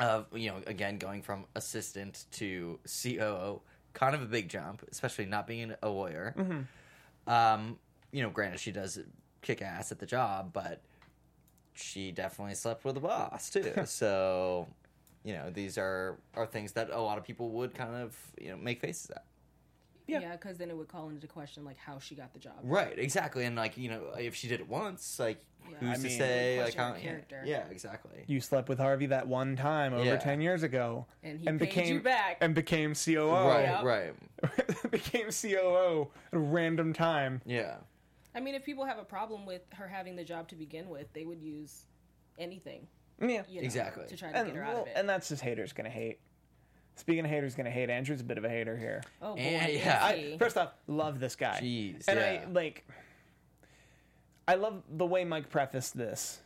of 0.00 0.26
you 0.34 0.50
know 0.50 0.56
again 0.66 0.98
going 0.98 1.22
from 1.22 1.44
assistant 1.54 2.24
to 2.32 2.78
COO, 3.02 3.60
kind 3.92 4.14
of 4.14 4.22
a 4.22 4.26
big 4.26 4.48
jump, 4.48 4.82
especially 4.90 5.26
not 5.26 5.46
being 5.46 5.74
a 5.82 5.88
lawyer. 5.88 6.34
Um, 7.26 7.78
you 8.12 8.22
know, 8.22 8.30
granted 8.30 8.60
she 8.60 8.72
does 8.72 8.98
kick 9.42 9.62
ass 9.62 9.92
at 9.92 9.98
the 9.98 10.06
job, 10.06 10.52
but 10.52 10.82
she 11.74 12.12
definitely 12.12 12.54
slept 12.54 12.84
with 12.84 12.94
the 12.94 13.00
boss 13.00 13.50
too. 13.50 13.72
so, 13.86 14.66
you 15.24 15.32
know, 15.34 15.50
these 15.50 15.76
are 15.78 16.18
are 16.34 16.46
things 16.46 16.72
that 16.72 16.90
a 16.90 17.00
lot 17.00 17.18
of 17.18 17.24
people 17.24 17.50
would 17.50 17.74
kind 17.74 17.94
of 17.94 18.16
you 18.40 18.50
know 18.50 18.56
make 18.56 18.80
faces 18.80 19.10
at. 19.10 19.24
Yeah. 20.06 20.20
Yeah, 20.20 20.32
because 20.32 20.58
then 20.58 20.68
it 20.70 20.76
would 20.76 20.88
call 20.88 21.08
into 21.08 21.26
question 21.26 21.64
like 21.64 21.78
how 21.78 21.98
she 21.98 22.14
got 22.14 22.32
the 22.34 22.38
job. 22.38 22.54
Right, 22.62 22.98
exactly, 22.98 23.44
and 23.46 23.56
like 23.56 23.78
you 23.78 23.88
know, 23.88 24.02
if 24.18 24.34
she 24.34 24.48
did 24.48 24.60
it 24.60 24.68
once, 24.68 25.18
like 25.18 25.38
Yeah. 25.70 25.76
who's 25.80 25.88
I 25.90 25.94
to 25.94 26.00
mean- 26.02 26.18
say 26.18 26.56
like 26.58 26.64
Question 26.74 26.80
how? 26.82 26.92
her 26.92 27.00
character. 27.00 27.42
Yeah, 27.46 27.64
exactly. 27.70 28.24
You 28.26 28.40
slept 28.40 28.68
with 28.68 28.78
Harvey 28.78 29.06
that 29.06 29.26
one 29.26 29.56
time 29.56 29.94
over 29.94 30.04
Yeah. 30.04 30.16
ten 30.16 30.40
years 30.42 30.62
ago, 30.62 31.06
And 31.22 31.38
he 31.40 31.46
paid 31.46 31.58
became 31.58 31.94
you 31.94 32.00
back. 32.00 32.36
and 32.42 32.54
became 32.54 32.94
COO. 32.94 33.30
right, 33.48 33.62
Yep. 33.62 33.82
right. 33.84 34.90
became 34.90 35.30
COO 35.30 36.10
at 36.32 36.36
a 36.36 36.38
random 36.38 36.92
time. 36.92 37.40
Yeah, 37.46 37.76
I 38.34 38.40
mean, 38.40 38.54
if 38.54 38.62
people 38.64 38.84
have 38.84 38.98
a 38.98 39.04
problem 39.04 39.46
with 39.46 39.62
her 39.72 39.88
having 39.88 40.16
the 40.16 40.24
job 40.24 40.48
to 40.48 40.54
begin 40.56 40.90
with, 40.90 41.10
they 41.14 41.24
would 41.24 41.40
use 41.40 41.86
anything, 42.38 42.86
Yeah, 43.20 43.44
you 43.48 43.60
know, 43.60 43.64
Exactly. 43.64 44.06
to 44.08 44.16
try 44.18 44.32
to 44.32 44.36
and 44.36 44.46
get 44.48 44.56
her 44.56 44.64
out 44.64 44.72
well, 44.74 44.82
of 44.82 44.88
it. 44.88 44.92
and 44.96 45.08
that's 45.08 45.28
just 45.30 45.40
haters 45.40 45.72
gonna 45.72 45.88
hate. 45.88 46.20
Speaking 46.96 47.24
of 47.24 47.30
haters 47.30 47.54
gonna 47.54 47.70
hate, 47.70 47.90
Andrew's 47.90 48.20
a 48.20 48.24
bit 48.24 48.38
of 48.38 48.44
a 48.44 48.48
hater 48.48 48.76
here. 48.76 49.02
oh 49.20 49.34
boy, 49.34 49.40
And- 49.40 49.72
yeah, 49.72 50.04
I, 50.04 50.16
he. 50.16 50.38
first 50.38 50.56
off, 50.56 50.72
love 50.86 51.18
this 51.20 51.34
guy. 51.36 51.58
Jeez, 51.62 52.04
and 52.08 52.18
yeah. 52.18 52.42
I 52.46 52.52
like. 52.52 52.86
I 54.46 54.54
love 54.56 54.82
the 54.90 55.06
way 55.06 55.24
Mike 55.24 55.48
prefaced 55.48 55.96
this 55.96 56.40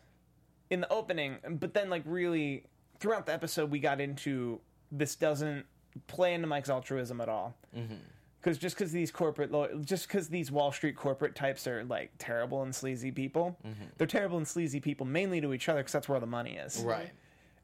in 0.71 0.81
the 0.81 0.93
opening, 0.93 1.37
but 1.61 1.75
then 1.75 1.91
like 1.91 2.03
really 2.05 2.65
throughout 3.01 3.27
the 3.27 3.33
episode, 3.33 3.71
we 3.71 3.79
got 3.79 4.01
into 4.01 4.61
this 4.93 5.17
doesn't 5.17 5.65
play 6.07 6.35
into 6.35 6.47
Mike's 6.47 6.71
altruism 6.71 7.21
at 7.21 7.29
all. 7.29 7.57
Mm-hmm. 7.77 7.95
Because 8.41 8.57
just 8.57 8.77
because 8.77 8.93
these 8.93 9.11
corporate, 9.11 9.51
law- 9.51 9.67
just 9.85 10.07
because 10.07 10.29
these 10.29 10.53
Wall 10.53 10.71
Street 10.71 10.95
corporate 10.95 11.35
types 11.35 11.67
are 11.67 11.83
like 11.85 12.13
terrible 12.19 12.63
and 12.63 12.73
sleazy 12.73 13.11
people, 13.11 13.57
mm-hmm. 13.67 13.85
they're 13.97 14.07
terrible 14.07 14.37
and 14.39 14.47
sleazy 14.47 14.79
people 14.79 15.05
mainly 15.05 15.41
to 15.41 15.53
each 15.53 15.69
other 15.69 15.81
because 15.81 15.93
that's 15.93 16.09
where 16.09 16.21
the 16.21 16.27
money 16.27 16.53
is 16.57 16.81
right. 16.83 17.11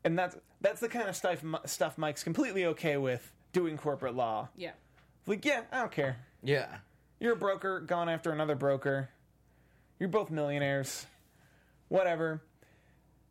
And 0.05 0.19
that's 0.19 0.37
that's 0.61 0.81
the 0.81 0.89
kind 0.89 1.09
of 1.09 1.17
stuff 1.17 1.43
stuff 1.67 1.99
Mike's 1.99 2.23
completely 2.25 2.65
okay 2.67 2.97
with 2.97 3.33
doing 3.53 3.77
corporate 3.77 4.15
law. 4.15 4.49
yeah, 4.57 4.73
Like, 5.27 5.45
yeah, 5.45 5.63
I 5.73 5.81
don't 5.81 5.93
care. 5.93 6.17
Yeah, 6.43 6.67
You're 7.21 7.35
a 7.35 7.37
broker 7.37 7.81
gone 7.81 8.09
after 8.09 8.33
another 8.33 8.55
broker. 8.57 9.09
You're 10.01 10.09
both 10.09 10.31
millionaires. 10.31 11.07
Whatever. 11.89 12.43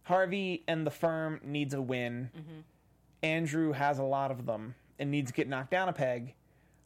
Harvey 0.04 0.64
and 0.68 0.86
the 0.86 0.92
firm 0.92 1.40
needs 1.44 1.74
a 1.74 1.82
win. 1.82 2.30
Mm-hmm. 2.38 2.60
Andrew 3.22 3.72
has 3.72 4.00
a 4.00 4.04
lot 4.04 4.32
of 4.32 4.46
them 4.46 4.76
and 5.00 5.12
needs 5.12 5.32
to 5.32 5.36
get 5.36 5.48
knocked 5.48 5.72
down 5.72 5.90
a 5.90 5.94
peg. 5.94 6.34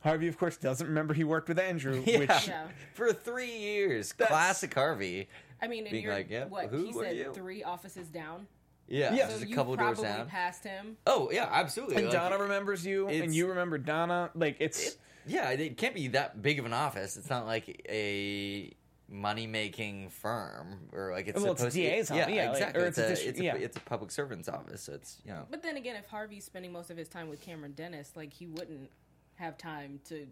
Harvey, 0.01 0.27
of 0.27 0.37
course, 0.37 0.57
doesn't 0.57 0.85
remember 0.87 1.13
he 1.13 1.23
worked 1.23 1.49
with 1.49 1.57
Andrew, 1.59 2.03
yeah. 2.05 2.19
which 2.19 2.47
Yeah. 2.47 2.67
For 2.93 3.11
three 3.13 3.51
years, 3.57 4.13
That's- 4.17 4.29
classic 4.29 4.73
Harvey. 4.73 5.27
I 5.61 5.67
mean, 5.67 5.83
and 5.85 5.91
Being 5.91 6.03
you're 6.03 6.13
like, 6.13 6.29
yeah, 6.29 6.45
what 6.45 6.67
who 6.67 6.83
he 6.85 6.89
are 6.91 7.03
said 7.05 7.15
you? 7.17 7.31
three 7.33 7.63
offices 7.63 8.09
down. 8.09 8.45
Yeah, 8.87 9.13
Yeah. 9.13 9.27
just 9.27 9.39
So 9.39 9.45
a 9.45 9.47
you 9.49 9.55
couple 9.55 9.75
doors 9.75 9.99
probably 9.99 10.03
down. 10.17 10.27
passed 10.27 10.63
him. 10.63 10.97
Oh 11.05 11.29
yeah, 11.31 11.47
absolutely. 11.51 11.95
and 11.97 12.05
Like, 12.05 12.13
Donna 12.13 12.37
remembers 12.37 12.85
you, 12.85 13.07
and 13.07 13.33
you 13.35 13.47
remember 13.47 13.77
Donna. 13.77 14.31
Like 14.35 14.57
it's 14.59 14.87
It, 14.87 14.97
yeah, 15.25 15.49
it 15.49 15.77
can't 15.77 15.93
be 15.95 16.07
that 16.09 16.41
big 16.41 16.57
of 16.59 16.65
an 16.65 16.73
office. 16.73 17.17
It's 17.17 17.29
not 17.29 17.45
like 17.45 17.85
a 17.89 18.73
money 19.09 19.47
making 19.47 20.09
firm 20.09 20.79
or 20.91 21.11
like 21.11 21.27
it's 21.27 21.39
Well, 21.41 21.51
it's 21.53 21.61
supposed 21.61 21.75
DA's 21.75 22.07
to 22.07 22.13
office, 22.13 22.27
yeah, 22.29 22.35
yeah, 22.43 22.51
exactly. 22.51 22.83
or 22.83 22.85
it's, 22.87 22.97
it's 22.97 23.07
a 23.07 23.11
a, 23.11 23.11
distri- 23.25 23.29
it's, 23.29 23.39
a, 23.39 23.43
yeah. 23.43 23.55
it's 23.55 23.77
a 23.77 23.81
public 23.81 24.11
servant's 24.11 24.49
office, 24.49 24.83
so 24.83 24.93
it's 24.93 25.21
you 25.25 25.31
know 25.31 25.45
But 25.49 25.63
then 25.63 25.77
again, 25.77 25.95
if 25.95 26.05
Harvey's 26.07 26.43
spending 26.45 26.71
most 26.71 26.89
of 26.89 26.97
his 26.97 27.07
time 27.07 27.29
with 27.29 27.41
Cameron 27.41 27.71
Dennis, 27.73 28.11
like 28.15 28.33
he 28.33 28.47
wouldn't 28.47 28.89
have 29.35 29.57
time 29.57 29.99
to. 30.09 30.27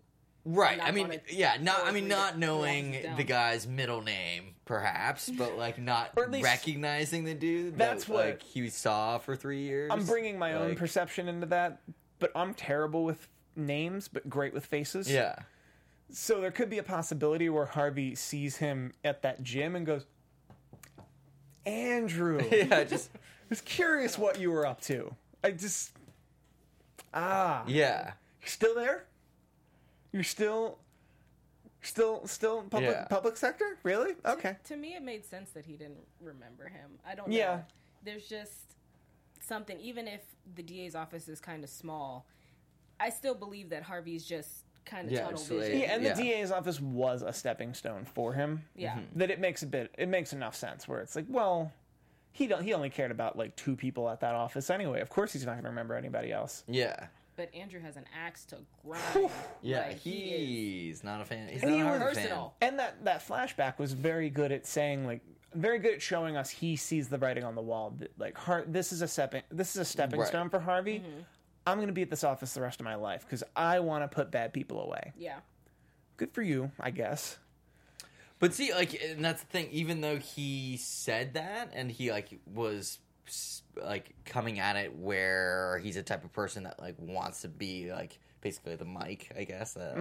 Right. 0.46 0.80
I 0.82 0.92
mean, 0.92 1.20
yeah, 1.30 1.58
not 1.60 1.86
I 1.86 1.92
mean 1.92 2.08
not 2.08 2.38
knowing 2.38 2.90
office 2.90 3.00
is 3.00 3.06
down. 3.06 3.18
the 3.18 3.24
guy's 3.24 3.68
middle 3.68 4.02
name, 4.02 4.56
perhaps, 4.66 5.30
but 5.30 5.58
like 5.58 5.78
not 5.80 6.12
Or 6.16 6.24
at 6.24 6.32
least- 6.32 6.46
recognizing 6.46 7.24
the 7.26 7.34
dude. 7.34 7.78
That's 7.78 8.06
that, 8.06 8.14
what- 8.14 8.26
like 8.26 8.42
he 8.44 8.70
saw 8.70 9.18
for 9.18 9.36
three 9.36 9.62
years. 9.64 9.90
I'm 9.92 10.06
bringing 10.06 10.38
my 10.40 10.54
own 10.54 10.70
Like, 10.70 10.78
perception 10.78 11.28
into 11.28 11.48
that, 11.48 11.82
but 12.20 12.32
I'm 12.36 12.54
terrible 12.54 13.04
with 13.04 13.28
names, 13.56 14.08
but 14.08 14.30
great 14.30 14.54
with 14.54 14.66
faces. 14.66 15.10
Yeah, 15.12 15.36
So 16.12 16.40
there 16.42 16.52
could 16.52 16.70
be 16.70 16.78
a 16.78 16.84
possibility 16.84 17.50
where 17.50 17.66
Harvey 17.66 18.14
sees 18.16 18.58
him 18.58 18.94
at 19.04 19.22
that 19.24 19.44
gym 19.44 19.76
and 19.76 19.86
goes, 19.86 20.06
Andrew, 21.66 22.40
I 22.40 22.56
yeah, 22.70 22.84
just 22.84 23.10
was 23.50 23.62
curious 23.62 24.18
what 24.18 24.40
you 24.40 24.52
were 24.52 24.66
up 24.66 24.82
to. 24.82 25.16
I 25.44 25.52
just, 25.52 25.92
ah, 27.14 27.64
yeah. 27.68 28.14
you're 28.42 28.48
still 28.48 28.76
there? 28.76 29.06
You're 30.16 30.24
still, 30.24 30.78
still, 31.82 32.26
still 32.26 32.62
public 32.64 32.92
Yeah. 32.96 33.04
public 33.10 33.36
sector? 33.36 33.78
Really? 33.84 34.16
Okay. 34.24 34.56
To 34.64 34.78
me, 34.78 34.96
it 34.96 35.04
made 35.04 35.26
sense 35.26 35.50
that 35.52 35.66
he 35.66 35.74
didn't 35.74 36.08
remember 36.22 36.70
him. 36.70 36.98
I 37.06 37.16
don't 37.16 37.30
Yeah. 37.30 37.56
know. 37.58 37.66
There's 38.04 38.26
just 38.30 38.78
something. 39.42 39.78
Even 39.82 40.08
if 40.08 40.22
the 40.56 40.64
DA's 40.64 40.96
office 40.96 41.28
is 41.28 41.42
kind 41.42 41.66
of 41.66 41.70
small, 41.70 42.26
I 42.98 43.10
still 43.10 43.36
believe 43.36 43.68
that 43.72 43.84
Harvey's 43.84 44.24
just 44.26 44.64
kind 44.86 45.08
of 45.08 45.12
Yeah, 45.12 45.24
tunnel 45.24 45.38
just 45.38 45.50
vision. 45.50 45.80
Yeah, 45.80 45.94
and 45.96 46.02
Yeah. 46.04 46.14
the 46.14 46.24
DA's 46.24 46.50
office 46.50 46.80
was 46.80 47.22
a 47.22 47.34
stepping 47.34 47.74
stone 47.74 48.06
for 48.06 48.32
him. 48.32 48.64
Yeah. 48.74 48.94
Mm-hmm. 48.96 49.20
That 49.20 49.32
it 49.32 49.42
makes 49.42 49.64
a 49.64 49.68
bit, 49.68 49.94
it 49.98 50.08
makes 50.08 50.32
enough 50.32 50.56
sense 50.56 50.88
where 50.88 51.02
it's 51.02 51.14
like, 51.18 51.26
well, 51.28 51.74
he 52.32 52.48
don't, 52.48 52.64
he 52.64 52.74
only 52.74 52.90
cared 52.90 53.12
about 53.12 53.38
like 53.38 53.58
two 53.58 53.76
people 53.76 54.10
at 54.10 54.22
that 54.22 54.34
office 54.34 54.70
anyway. 54.70 55.02
Of 55.02 55.10
course, 55.10 55.34
he's 55.34 55.46
not 55.46 55.54
going 55.56 55.64
to 55.64 55.70
remember 55.72 55.94
anybody 55.96 56.32
else. 56.32 56.64
Yeah. 56.70 57.08
But 57.36 57.54
Andrew 57.54 57.82
has 57.82 57.98
an 57.98 58.06
axe 58.26 58.46
to 58.46 58.58
grind. 58.86 59.30
Yeah, 59.62 59.88
Like, 59.88 60.00
he 60.00 60.86
he's 60.88 61.04
not 61.04 61.22
a 61.22 61.26
fan. 61.26 61.50
He's 61.50 61.62
And 61.64 61.72
not 61.72 61.76
he 61.78 61.82
a 61.82 61.86
was- 61.92 62.02
Harvey 62.02 62.16
fan. 62.30 62.46
And 62.62 62.80
that 62.80 63.04
that 63.06 63.28
flashback 63.28 63.78
was 63.78 63.94
very 63.94 64.30
good 64.30 64.52
at 64.52 64.66
saying 64.66 65.06
like 65.06 65.22
very 65.54 65.80
good 65.80 65.94
at 65.96 66.02
showing 66.02 66.36
us 66.38 66.50
he 66.50 66.76
sees 66.76 67.08
the 67.10 67.18
writing 67.18 67.44
on 67.44 67.56
the 67.56 67.62
wall. 67.62 67.98
Like 68.18 68.38
Har- 68.38 68.66
this 68.68 68.92
is 68.94 69.02
a 69.02 69.08
stepping 69.08 69.44
this 69.52 69.76
is 69.76 69.82
a 69.82 69.86
stepping 69.86 70.20
Right. 70.20 70.28
stone 70.28 70.50
for 70.50 70.60
Harvey. 70.60 71.00
Mm-hmm. 71.00 71.22
I'm 71.68 71.78
going 71.78 71.88
to 71.88 71.94
be 71.94 72.04
at 72.04 72.10
this 72.10 72.24
office 72.24 72.54
the 72.54 72.62
rest 72.62 72.80
of 72.80 72.86
my 72.86 72.96
life 72.96 73.22
because 73.26 73.44
I 73.56 73.80
want 73.80 74.04
to 74.10 74.14
put 74.14 74.30
bad 74.32 74.54
people 74.54 74.80
away. 74.82 75.14
Yeah. 75.18 75.40
Good 76.18 76.32
for 76.32 76.42
you, 76.44 76.72
I 76.80 76.92
guess. 76.92 77.38
But 78.40 78.54
see, 78.54 78.72
like, 78.74 79.02
and 79.02 79.24
that's 79.26 79.42
the 79.42 79.48
thing. 79.48 79.70
Even 79.72 80.02
though 80.02 80.18
he 80.18 80.78
said 80.78 81.34
that, 81.34 81.72
and 81.74 81.90
he 81.92 82.12
like 82.12 82.40
was 82.46 82.80
s- 82.80 83.00
like 83.84 84.14
coming 84.26 84.60
at 84.60 84.76
it 84.76 84.96
where 84.96 85.80
he's 85.84 85.98
a 85.98 86.04
type 86.04 86.24
of 86.24 86.32
person 86.34 86.64
that 86.64 86.80
like 86.80 86.96
wants 87.00 87.42
to 87.42 87.48
be 87.48 87.92
like 87.92 88.20
basically 88.42 88.76
the 88.76 88.86
mic, 88.86 89.32
I 89.38 89.44
guess, 89.44 89.76
uh, 89.76 89.94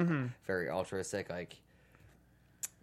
very 0.47 0.69
altruistic, 0.69 1.31
like 1.31 1.57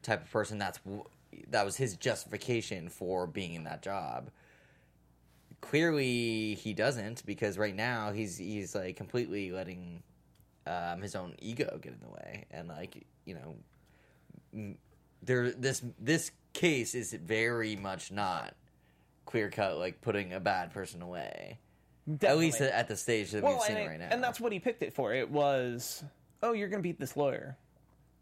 type 0.01 0.23
of 0.23 0.31
person. 0.31 0.57
That's 0.57 0.79
w- 0.79 1.05
that 1.49 1.63
was 1.65 1.77
his 1.77 1.95
justification 1.95 2.89
for 2.89 3.27
being 3.27 3.53
in 3.53 3.63
that 3.65 3.81
job. 3.81 4.31
Clearly, 5.61 6.55
he 6.55 6.73
doesn't 6.73 7.23
because 7.25 7.57
right 7.57 7.75
now 7.75 8.11
he's 8.11 8.37
he's 8.37 8.73
like 8.73 8.95
completely 8.95 9.51
letting 9.51 10.01
um, 10.65 11.01
his 11.01 11.15
own 11.15 11.35
ego 11.39 11.79
get 11.81 11.93
in 11.93 11.99
the 11.99 12.09
way, 12.09 12.45
and 12.49 12.67
like 12.67 13.05
you 13.25 13.35
know 13.35 14.75
there 15.21 15.51
this 15.51 15.83
this 15.99 16.31
case 16.53 16.95
is 16.95 17.13
very 17.13 17.75
much 17.75 18.11
not 18.11 18.55
clear 19.25 19.49
cut 19.49 19.77
like 19.77 20.01
putting 20.01 20.33
a 20.33 20.39
bad 20.39 20.71
person 20.73 21.01
away 21.01 21.59
at 22.23 22.37
least 22.37 22.59
at 22.61 22.87
the 22.87 22.95
stage 22.95 23.31
that 23.31 23.43
well, 23.43 23.53
we've 23.53 23.61
seen 23.61 23.77
and, 23.77 23.85
it 23.85 23.89
right 23.89 23.99
now 23.99 24.07
and 24.11 24.23
that's 24.23 24.39
what 24.39 24.51
he 24.51 24.59
picked 24.59 24.81
it 24.81 24.93
for. 24.93 25.13
It 25.13 25.29
was, 25.29 26.03
oh, 26.41 26.53
you're 26.53 26.67
going 26.67 26.81
to 26.81 26.83
beat 26.83 26.99
this 26.99 27.15
lawyer 27.15 27.57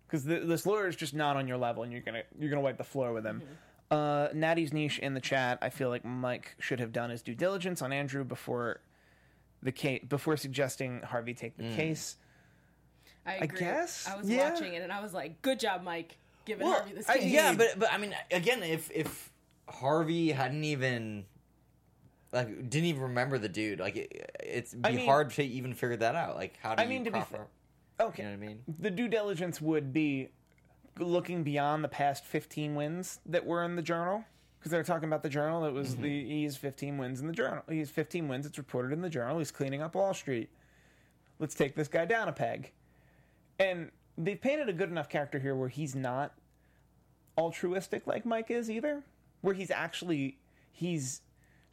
because 0.06 0.25
this 0.25 0.65
lawyer 0.65 0.88
is 0.88 0.96
just 0.96 1.13
not 1.13 1.38
on 1.38 1.48
your 1.48 1.58
level, 1.58 1.84
and 1.84 1.91
you're 1.91 2.01
gonna 2.01 2.24
you're 2.39 2.50
gonna 2.50 2.62
wipe 2.62 2.77
the 2.77 2.84
floor 2.84 3.13
with 3.13 3.25
him. 3.25 3.44
Uh, 3.91 4.29
Natty's 4.34 4.74
niche 4.74 5.00
in 5.00 5.13
the 5.13 5.22
chat. 5.22 5.60
I 5.62 5.70
feel 5.70 5.89
like 5.89 6.03
Mike 6.03 6.56
should 6.60 6.79
have 6.79 6.91
done 6.91 7.10
his 7.10 7.22
due 7.22 7.36
diligence 7.36 7.82
on 7.82 7.94
Andrew 7.94 8.24
before 8.24 8.82
the 9.62 9.72
case 9.72 10.03
before 10.08 10.36
suggesting 10.36 11.01
Harvey 11.01 11.34
take 11.34 11.58
the 11.58 11.75
case. 11.75 12.15
I 13.25 13.36
agree. 13.36 13.60
guess, 13.60 14.08
I 14.08 14.18
was 14.18 14.27
yeah. 14.27 14.50
watching 14.50 14.74
it 14.74 14.82
and 14.82 14.91
I 14.91 15.01
was 15.01 15.13
like, 15.13 15.41
good 15.44 15.60
job, 15.60 15.84
Mike, 15.84 16.18
giving 16.46 16.65
well, 16.65 16.77
Harvey 16.79 16.96
this 16.96 17.08
I- 17.08 17.15
yeah 17.15 17.53
but 17.53 17.77
but 17.77 17.94
i 17.94 17.98
mean 17.98 18.15
again 18.32 18.63
if 18.63 18.89
if 18.91 19.32
harvey 19.72 20.32
hadn't 20.32 20.64
even 20.64 21.26
like 22.32 22.48
didn't 22.70 22.86
even 22.86 23.02
remember 23.02 23.38
the 23.38 23.50
dude. 23.50 23.80
Like 23.80 23.96
it, 23.96 24.32
it's 24.40 24.74
be 24.74 24.90
I 24.90 24.92
mean- 24.94 25.06
hard 25.06 25.32
to 25.32 25.44
even 25.44 25.74
figure 25.74 25.98
that 25.98 26.16
out. 26.16 26.36
Like 26.36 26.58
how 26.62 26.76
do 26.76 26.82
I 26.82 26.86
mean, 26.86 27.00
you 27.00 27.06
to 27.06 27.12
be 27.12 27.20
proper, 27.20 27.48
Okay, 28.00 28.24
you 28.24 28.30
know 28.30 28.36
what 28.36 28.44
i 28.44 28.48
mean? 28.48 28.60
The 28.80 28.92
due 28.92 29.08
diligence 29.08 29.60
would 29.60 29.92
be 29.92 30.30
looking 30.98 31.44
beyond 31.44 31.84
the 31.84 31.90
past 31.90 32.26
15 32.26 32.76
wins 32.76 33.20
that 33.26 33.46
were 33.46 33.64
in 33.64 33.76
the 33.76 33.82
journal 33.82 34.24
because 34.60 34.72
they're 34.72 34.84
talking 34.84 35.08
about 35.08 35.24
the 35.24 35.30
journal 35.30 35.64
it 35.64 35.72
was 35.72 35.94
mm-hmm. 35.94 36.04
the 36.04 36.26
he's 36.26 36.58
15 36.58 36.98
wins 36.98 37.22
in 37.22 37.28
the 37.28 37.34
journal 37.34 37.64
he's 37.70 37.90
15 37.90 38.28
wins 38.28 38.46
it's 38.46 38.58
reported 38.58 38.92
in 38.92 39.02
the 39.02 39.10
journal 39.10 39.38
he's 39.38 39.52
cleaning 39.52 39.82
up 39.82 39.96
wall 39.96 40.14
street. 40.14 40.50
Let's 41.40 41.56
take 41.56 41.76
this 41.76 41.88
guy 41.88 42.06
down 42.06 42.28
a 42.28 42.34
peg. 42.34 42.74
And 43.60 43.92
they've 44.18 44.40
painted 44.40 44.68
a 44.68 44.74
good 44.74 44.90
enough 44.90 45.08
character 45.08 45.40
here 45.40 45.56
where 45.56 45.70
he's 45.70 45.96
not 45.96 46.34
altruistic 47.38 48.06
like 48.06 48.26
Mike 48.26 48.52
is 48.52 48.70
either, 48.70 49.04
where 49.41 49.53
he's 49.53 49.72
actually 49.72 50.38
he's 50.72 51.22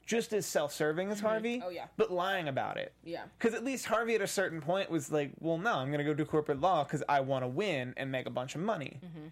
just 0.06 0.32
as 0.32 0.46
self-serving 0.46 1.11
as 1.11 1.18
mm-hmm. 1.18 1.26
Harvey. 1.26 1.62
Oh, 1.64 1.68
yeah. 1.68 1.87
but 1.96 2.12
lying 2.12 2.46
about 2.46 2.76
it. 2.76 2.92
Yeah. 3.04 3.25
Because 3.37 3.54
at 3.54 3.64
least 3.64 3.87
Harvey 3.87 4.14
at 4.14 4.23
a 4.23 4.26
certain 4.26 4.61
point 4.61 4.88
was 4.88 5.11
like, 5.11 5.32
well, 5.40 5.58
no, 5.58 5.75
I'm 5.75 5.88
going 5.88 5.99
to 5.99 6.04
go 6.04 6.14
do 6.14 6.25
corporate 6.25 6.61
law 6.61 6.85
because 6.85 7.02
I 7.08 7.20
want 7.20 7.42
to 7.42 7.49
win 7.49 7.92
and 7.96 8.12
make 8.12 8.26
a 8.26 8.30
bunch 8.30 8.54
of 8.54 8.61
money. 8.61 9.00
Mm-hmm. 9.04 9.26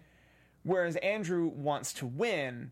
Whereas 0.63 0.97
Andrew 0.97 1.47
wants 1.47 1.93
to 1.93 2.05
win 2.05 2.71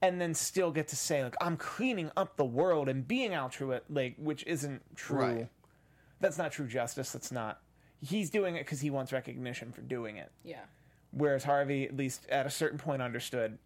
and 0.00 0.20
then 0.20 0.32
still 0.32 0.70
get 0.70 0.86
to 0.88 0.96
say, 0.96 1.24
like, 1.24 1.34
I'm 1.40 1.56
cleaning 1.56 2.12
up 2.16 2.36
the 2.36 2.44
world 2.44 2.88
and 2.88 3.06
being 3.06 3.34
altruistic, 3.34 3.84
like, 3.90 4.14
which 4.16 4.44
isn't 4.46 4.82
true. 4.94 5.18
Right. 5.18 5.48
That's 6.20 6.38
not 6.38 6.52
true 6.52 6.68
justice. 6.68 7.10
That's 7.10 7.32
not. 7.32 7.60
He's 8.00 8.30
doing 8.30 8.54
it 8.54 8.60
because 8.60 8.80
he 8.80 8.90
wants 8.90 9.12
recognition 9.12 9.72
for 9.72 9.80
doing 9.80 10.18
it. 10.18 10.30
Yeah. 10.44 10.60
Whereas 11.10 11.42
Harvey, 11.42 11.84
at 11.84 11.96
least 11.96 12.26
at 12.28 12.46
a 12.46 12.50
certain 12.50 12.78
point, 12.78 13.02
understood, 13.02 13.58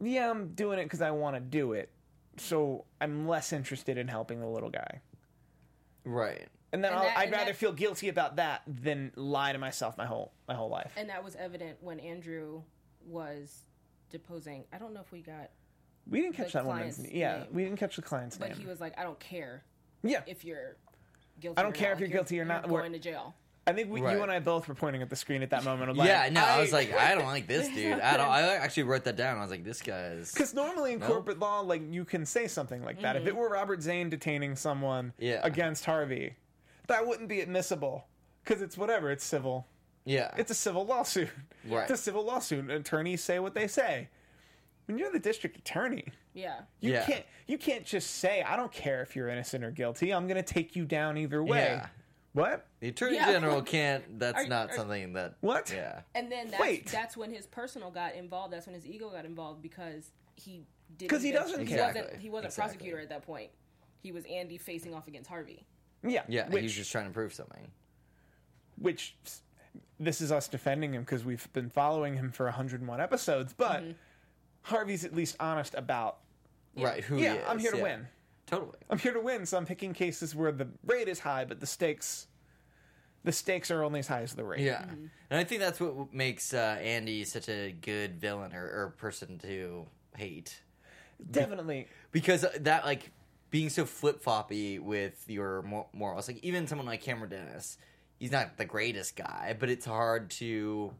yeah, 0.00 0.30
I'm 0.30 0.48
doing 0.54 0.78
it 0.78 0.84
because 0.84 1.02
I 1.02 1.10
want 1.10 1.36
to 1.36 1.40
do 1.40 1.72
it. 1.72 1.90
So 2.38 2.84
I'm 3.00 3.28
less 3.28 3.52
interested 3.52 3.98
in 3.98 4.08
helping 4.08 4.40
the 4.40 4.46
little 4.48 4.70
guy. 4.70 5.00
Right. 6.04 6.48
And 6.72 6.82
then 6.84 6.92
And 6.92 7.00
I'll, 7.00 7.06
that- 7.06 7.18
I'd 7.18 7.22
and 7.24 7.32
rather 7.32 7.44
that- 7.46 7.56
feel 7.56 7.72
guilty 7.72 8.08
about 8.08 8.36
that 8.36 8.62
than 8.66 9.12
lie 9.16 9.52
to 9.52 9.58
myself 9.58 9.98
my 9.98 10.06
whole 10.06 10.32
my 10.48 10.54
whole 10.54 10.68
life. 10.70 10.92
And 10.96 11.08
that 11.10 11.22
was 11.24 11.36
evident 11.36 11.78
when 11.82 12.00
Andrew 12.00 12.62
was 13.06 13.64
deposing. 14.10 14.64
I 14.72 14.78
don't 14.78 14.94
know 14.94 15.00
if 15.00 15.10
we 15.12 15.20
got, 15.20 15.50
we 16.08 16.20
didn't 16.20 16.36
catch 16.36 16.52
the 16.52 16.58
that 16.60 16.66
woman's 16.66 16.96
client's 16.96 17.14
Yeah, 17.14 17.38
name. 17.40 17.46
we 17.52 17.64
didn't 17.64 17.78
catch 17.78 17.96
the 17.96 18.02
client's 18.02 18.38
name. 18.38 18.48
but 18.50 18.56
name. 18.56 18.64
he 18.64 18.70
was 18.70 18.80
like, 18.80 18.98
I 18.98 19.02
don't 19.02 19.18
care 19.20 19.64
yeah, 20.02 20.22
if 20.26 20.44
you're 20.44 20.76
guilty. 21.40 21.58
I 21.58 21.62
don't 21.62 21.72
or 21.72 21.74
care 21.74 21.90
not. 21.90 21.94
if 21.94 22.00
you're 22.00 22.08
Like, 22.08 22.12
guilty 22.14 22.40
or 22.40 22.44
not. 22.44 22.64
You're 22.64 22.72
We're- 22.74 22.82
going 22.88 22.92
to 22.92 22.98
jail. 22.98 23.34
I 23.66 23.72
think 23.72 23.90
we, 23.90 24.00
Right. 24.00 24.16
you 24.16 24.22
and 24.22 24.32
I 24.32 24.40
both 24.40 24.68
were 24.68 24.74
pointing 24.74 25.02
at 25.02 25.10
the 25.10 25.16
screen 25.16 25.42
at 25.42 25.50
that 25.50 25.64
moment. 25.64 25.94
Like, 25.96 26.08
yeah, 26.08 26.28
no, 26.32 26.42
I, 26.42 26.60
was 26.60 26.72
like, 26.72 26.94
I 26.94 27.14
don't 27.14 27.26
like 27.26 27.46
this 27.46 27.68
dude 27.74 27.98
at 27.98 28.18
all. 28.18 28.30
I 28.30 28.42
actually 28.54 28.84
wrote 28.84 29.04
that 29.04 29.16
down. 29.16 29.38
I 29.38 29.42
was 29.42 29.50
like, 29.50 29.64
this 29.64 29.82
guy 29.82 30.04
is. 30.06 30.32
Because 30.32 30.54
normally 30.54 30.94
in 30.94 30.98
No? 31.00 31.06
corporate 31.06 31.38
law, 31.38 31.60
like 31.60 31.82
you 31.90 32.04
can 32.04 32.24
say 32.26 32.48
something 32.48 32.82
like 32.84 33.00
that. 33.02 33.16
If 33.16 33.26
it 33.26 33.30
mm-hmm. 33.30 33.38
were 33.38 33.50
Robert 33.50 33.82
Zane 33.82 34.08
detaining 34.10 34.56
someone 34.56 35.12
Yeah. 35.18 35.40
against 35.42 35.84
Harvey, 35.84 36.36
that 36.88 37.06
wouldn't 37.06 37.28
be 37.28 37.40
admissible. 37.40 38.06
Because 38.42 38.62
it's 38.62 38.76
whatever, 38.78 39.10
it's 39.10 39.24
civil. 39.24 39.66
Yeah. 40.04 40.32
It's 40.36 40.50
a 40.50 40.54
civil 40.54 40.86
lawsuit. 40.86 41.28
Right. 41.68 41.82
It's 41.82 41.92
a 41.92 42.02
civil 42.02 42.24
lawsuit. 42.24 42.70
Attorneys 42.70 43.22
say 43.22 43.38
what 43.38 43.54
they 43.54 43.68
say. 43.68 44.08
When 44.86 44.98
you're 44.98 45.12
the 45.12 45.18
district 45.20 45.58
attorney, 45.58 46.06
Yeah. 46.32 46.62
you 46.80 46.92
Yeah. 46.92 47.04
can't 47.04 47.24
you 47.46 47.58
can't 47.58 47.84
just 47.84 48.12
say, 48.16 48.42
I 48.42 48.56
don't 48.56 48.72
care 48.72 49.02
if 49.02 49.14
you're 49.14 49.28
innocent 49.28 49.62
or 49.64 49.70
guilty. 49.70 50.12
I'm 50.12 50.26
gonna 50.26 50.42
take 50.42 50.74
you 50.74 50.84
down 50.86 51.18
either 51.18 51.44
way. 51.44 51.58
Yeah. 51.64 51.86
What? 52.32 52.66
the 52.80 52.88
attorney 52.88 53.16
Yeah. 53.16 53.32
general 53.32 53.60
can't. 53.62 54.18
That's 54.20 54.44
Are- 54.44 54.48
not 54.48 54.70
are- 54.70 54.76
something 54.76 55.14
that. 55.14 55.34
What? 55.40 55.70
Yeah. 55.72 56.02
And 56.14 56.30
then 56.30 56.48
that's, 56.50 56.60
Wait. 56.60 56.86
that's 56.86 57.16
when 57.16 57.32
his 57.32 57.46
personal 57.46 57.90
got 57.90 58.14
involved. 58.14 58.52
That's 58.52 58.66
when 58.66 58.74
his 58.74 58.86
ego 58.86 59.10
got 59.10 59.24
involved 59.24 59.62
because 59.62 60.12
he 60.36 60.62
didn't. 60.96 61.10
'Cause 61.10 61.22
he 61.22 61.32
doesn't 61.32 61.60
he 61.60 61.66
care. 61.66 61.78
wasn't. 61.86 61.96
Exactly. 62.04 62.22
He 62.22 62.30
wasn't 62.30 62.46
Exactly. 62.52 62.76
prosecutor 62.76 63.00
at 63.00 63.08
that 63.08 63.22
point. 63.26 63.50
He 64.02 64.12
was 64.12 64.24
Andy 64.26 64.58
facing 64.58 64.94
off 64.94 65.08
against 65.08 65.28
Harvey. 65.28 65.66
Yeah. 66.02 66.22
Yeah. 66.28 66.48
Which, 66.48 66.62
He's 66.62 66.74
just 66.74 66.90
trying 66.92 67.06
to 67.06 67.12
prove 67.12 67.34
something. 67.34 67.70
which 68.78 69.14
this 69.98 70.20
is 70.20 70.32
us 70.32 70.48
defending 70.48 70.94
him 70.94 71.02
because 71.02 71.24
we've 71.24 71.52
been 71.52 71.68
following 71.68 72.14
him 72.14 72.30
for 72.32 72.46
101 72.46 73.00
episodes, 73.00 73.52
but 73.52 73.82
Mm-hmm. 73.82 73.90
Harvey's 74.62 75.04
at 75.04 75.14
least 75.14 75.36
honest 75.40 75.74
about 75.74 76.18
Right. 76.76 77.02
Who? 77.04 77.16
yeah, 77.18 77.32
he 77.32 77.38
is, 77.38 77.44
I'm 77.48 77.58
here 77.58 77.70
to 77.72 77.76
yeah. 77.78 77.82
win. 77.82 78.08
Totally. 78.50 78.78
I'm 78.90 78.98
here 78.98 79.12
to 79.12 79.20
win, 79.20 79.46
so 79.46 79.56
I'm 79.56 79.66
picking 79.66 79.92
cases 79.94 80.34
where 80.34 80.50
the 80.50 80.68
rate 80.84 81.08
is 81.08 81.20
high, 81.20 81.44
but 81.44 81.60
the 81.60 81.66
stakes 81.66 82.26
the 83.22 83.32
stakes 83.32 83.70
are 83.70 83.82
only 83.82 84.00
as 84.00 84.08
high 84.08 84.22
as 84.22 84.34
the 84.34 84.44
rate. 84.44 84.60
Yeah, 84.60 84.82
and 85.30 85.38
I 85.38 85.44
think 85.44 85.60
that's 85.60 85.78
what 85.78 86.12
makes 86.12 86.54
uh, 86.54 86.78
Andy 86.82 87.24
such 87.24 87.48
a 87.48 87.70
good 87.72 88.16
villain 88.18 88.54
or, 88.54 88.64
or 88.64 88.94
person 88.96 89.38
to 89.40 89.86
hate 90.16 90.58
Definitely. 91.30 91.86
because 92.12 92.46
that 92.60 92.84
like 92.84 93.10
being 93.50 93.68
so 93.68 93.84
flip 93.84 94.22
floppy 94.22 94.78
with 94.78 95.22
your 95.28 95.62
mor- 95.62 95.88
morals. 95.92 96.28
Like 96.28 96.38
even 96.42 96.66
someone 96.66 96.86
like 96.86 97.02
Cameron 97.02 97.30
Dennis, 97.30 97.76
he's 98.18 98.32
not 98.32 98.56
the 98.56 98.64
greatest 98.64 99.16
guy, 99.16 99.54
but 99.58 99.68
it's 99.68 99.86
hard 99.86 100.30
to. 100.32 100.92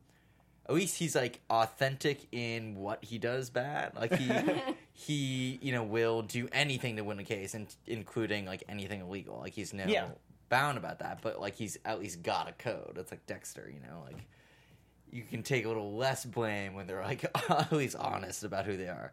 At 0.68 0.74
least 0.74 0.98
he's 0.98 1.16
like 1.16 1.40
authentic 1.50 2.28
in 2.32 2.76
what 2.76 3.02
he 3.04 3.18
does 3.18 3.50
bad. 3.50 3.96
Like 3.96 4.14
he 4.14 4.28
he 4.92 5.58
you 5.62 5.72
know 5.72 5.82
will 5.82 6.22
do 6.22 6.48
anything 6.52 6.96
to 6.96 7.02
win 7.02 7.18
a 7.18 7.24
case, 7.24 7.54
and 7.54 7.66
including 7.86 8.46
like 8.46 8.64
anything 8.68 9.00
illegal. 9.00 9.38
Like 9.40 9.52
he's 9.54 9.72
no 9.72 9.84
Yeah. 9.86 10.08
bound 10.48 10.78
about 10.78 10.98
that, 11.00 11.20
but 11.22 11.40
like 11.40 11.54
he's 11.54 11.78
at 11.84 12.00
least 12.00 12.22
got 12.22 12.48
a 12.48 12.52
code. 12.52 12.96
It's 12.98 13.10
like 13.10 13.26
Dexter, 13.26 13.70
you 13.72 13.80
know, 13.80 14.02
like 14.04 14.26
you 15.12 15.22
can 15.22 15.42
take 15.42 15.64
a 15.64 15.68
little 15.68 15.96
less 15.96 16.24
blame 16.24 16.74
when 16.74 16.86
they're 16.86 17.02
like 17.02 17.24
at 17.50 17.72
least 17.72 17.96
honest 17.96 18.44
about 18.44 18.64
who 18.66 18.76
they 18.76 18.88
are. 18.88 19.12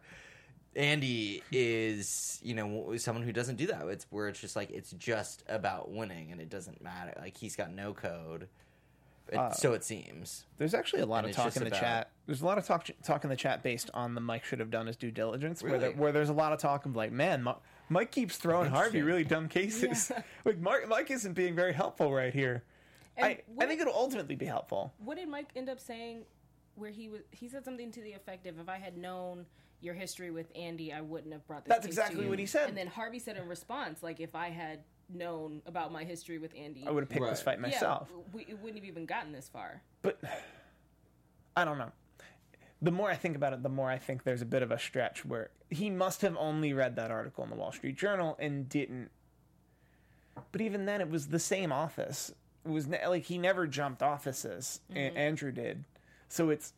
Andy 0.76 1.42
is, 1.50 2.38
you 2.42 2.54
know, 2.54 2.94
someone 2.98 3.24
who 3.24 3.32
doesn't 3.32 3.56
do 3.56 3.66
that. 3.66 3.84
It's 3.88 4.06
where 4.10 4.28
it's 4.28 4.40
just 4.40 4.54
like 4.54 4.70
it's 4.70 4.92
just 4.92 5.42
about 5.48 5.90
winning, 5.90 6.30
and 6.30 6.40
it 6.40 6.50
doesn't 6.50 6.82
matter. 6.82 7.14
Like 7.18 7.36
he's 7.36 7.56
got 7.56 7.72
no 7.72 7.94
code, 7.94 8.48
It- 9.30 9.36
uh, 9.38 9.50
so 9.52 9.72
it 9.74 9.84
seems. 9.84 10.44
There's 10.56 10.74
actually 10.74 11.02
a 11.02 11.06
lot 11.06 11.24
And 11.24 11.30
of 11.30 11.36
talk 11.36 11.56
in 11.56 11.62
the 11.62 11.68
about- 11.68 11.80
chat. 11.80 12.10
There's 12.26 12.42
a 12.42 12.46
lot 12.46 12.58
of 12.58 12.66
talk 12.66 12.88
talk 13.02 13.24
in 13.24 13.30
the 13.30 13.36
chat 13.36 13.62
based 13.62 13.90
on 13.94 14.14
the 14.14 14.20
Mike 14.20 14.44
should 14.44 14.58
have 14.60 14.70
done 14.70 14.86
his 14.86 14.96
due 14.96 15.10
diligence, 15.10 15.62
where, 15.62 15.78
there, 15.78 15.92
where 15.92 16.12
there's 16.12 16.28
a 16.28 16.34
lot 16.34 16.52
of 16.52 16.58
talk 16.58 16.84
of 16.86 16.94
like, 16.96 17.12
man, 17.12 17.42
Mi- 17.44 17.52
Mike 17.88 18.10
keeps 18.10 18.36
throwing 18.36 18.70
Harvey 18.70 19.02
really 19.02 19.24
dumb 19.24 19.48
cases. 19.48 20.12
like 20.44 20.58
Mark, 20.58 20.88
Mike 20.88 21.10
isn't 21.10 21.32
being 21.34 21.54
very 21.54 21.72
helpful 21.72 22.12
right 22.12 22.32
here. 22.34 22.64
And 23.16 23.26
I, 23.26 23.42
I 23.58 23.66
think 23.66 23.80
it'll 23.80 23.94
ultimately 23.94 24.36
be 24.36 24.46
helpful. 24.46 24.92
What 24.98 25.16
did 25.16 25.28
Mike 25.28 25.48
end 25.56 25.68
up 25.68 25.80
saying? 25.80 26.24
Where 26.76 26.90
he 26.90 27.08
was, 27.08 27.22
he 27.32 27.48
said 27.48 27.64
something 27.64 27.90
to 27.90 28.00
the 28.02 28.12
effect 28.12 28.46
of, 28.46 28.60
"If 28.60 28.68
I 28.68 28.78
had 28.78 28.96
known 28.96 29.46
your 29.80 29.94
history 29.94 30.30
with 30.30 30.46
Andy, 30.54 30.92
I 30.92 31.00
wouldn't 31.00 31.32
have 31.32 31.44
brought 31.48 31.64
this." 31.64 31.70
That's 31.74 31.86
case 31.86 31.96
to 31.96 32.00
exactly 32.02 32.24
you." 32.24 32.30
what 32.30 32.38
he 32.38 32.46
said. 32.46 32.68
And 32.68 32.78
then 32.78 32.86
Harvey 32.86 33.18
said 33.18 33.36
in 33.36 33.48
response, 33.48 34.00
"Like 34.02 34.20
if 34.20 34.36
I 34.36 34.50
had 34.50 34.84
known 35.12 35.62
about 35.66 35.92
my 35.92 36.04
history 36.04 36.38
with 36.38 36.52
Andy, 36.56 36.84
I 36.86 36.90
would 36.90 37.02
have 37.02 37.08
picked 37.08 37.24
this 37.24 37.42
fight 37.42 37.60
myself. 37.60 38.08
Yeah, 38.10 38.22
we, 38.32 38.42
it 38.42 38.58
wouldn't 38.62 38.76
have 38.76 38.84
even 38.88 39.06
gotten 39.06 39.32
this 39.32 39.48
far. 39.48 39.82
but 40.02 40.18
I 41.56 41.64
don't 41.64 41.78
know. 41.78 41.92
The 42.80 42.92
more 42.92 43.10
I 43.10 43.16
think 43.16 43.34
about 43.34 43.52
it, 43.52 43.62
the 43.64 43.68
more 43.68 43.90
I 43.90 43.98
think 43.98 44.22
there's 44.22 44.42
a 44.42 44.46
bit 44.46 44.62
of 44.62 44.70
a 44.70 44.78
stretch 44.78 45.24
where 45.24 45.50
he 45.68 45.90
must 45.90 46.22
have 46.22 46.36
only 46.38 46.72
read 46.72 46.94
that 46.96 47.10
article 47.10 47.42
in 47.42 47.50
the 47.50 47.56
Wall 47.56 47.72
Street 47.72 47.96
Journal 47.96 48.36
and 48.38 48.68
didn't. 48.68 49.10
But 50.52 50.60
even 50.60 50.86
then, 50.86 51.00
it 51.00 51.10
was 51.10 51.28
the 51.28 51.40
same 51.40 51.72
office. 51.72 52.32
It 52.64 52.70
was 52.70 52.86
ne- 52.86 53.04
like 53.06 53.24
he 53.24 53.36
never 53.38 53.66
jumped 53.66 54.02
offices. 54.02 54.80
A- 54.90 54.94
mm-hmm. 54.94 55.16
Andrew 55.16 55.50
did, 55.50 55.84
so 56.28 56.50
it's. 56.50 56.72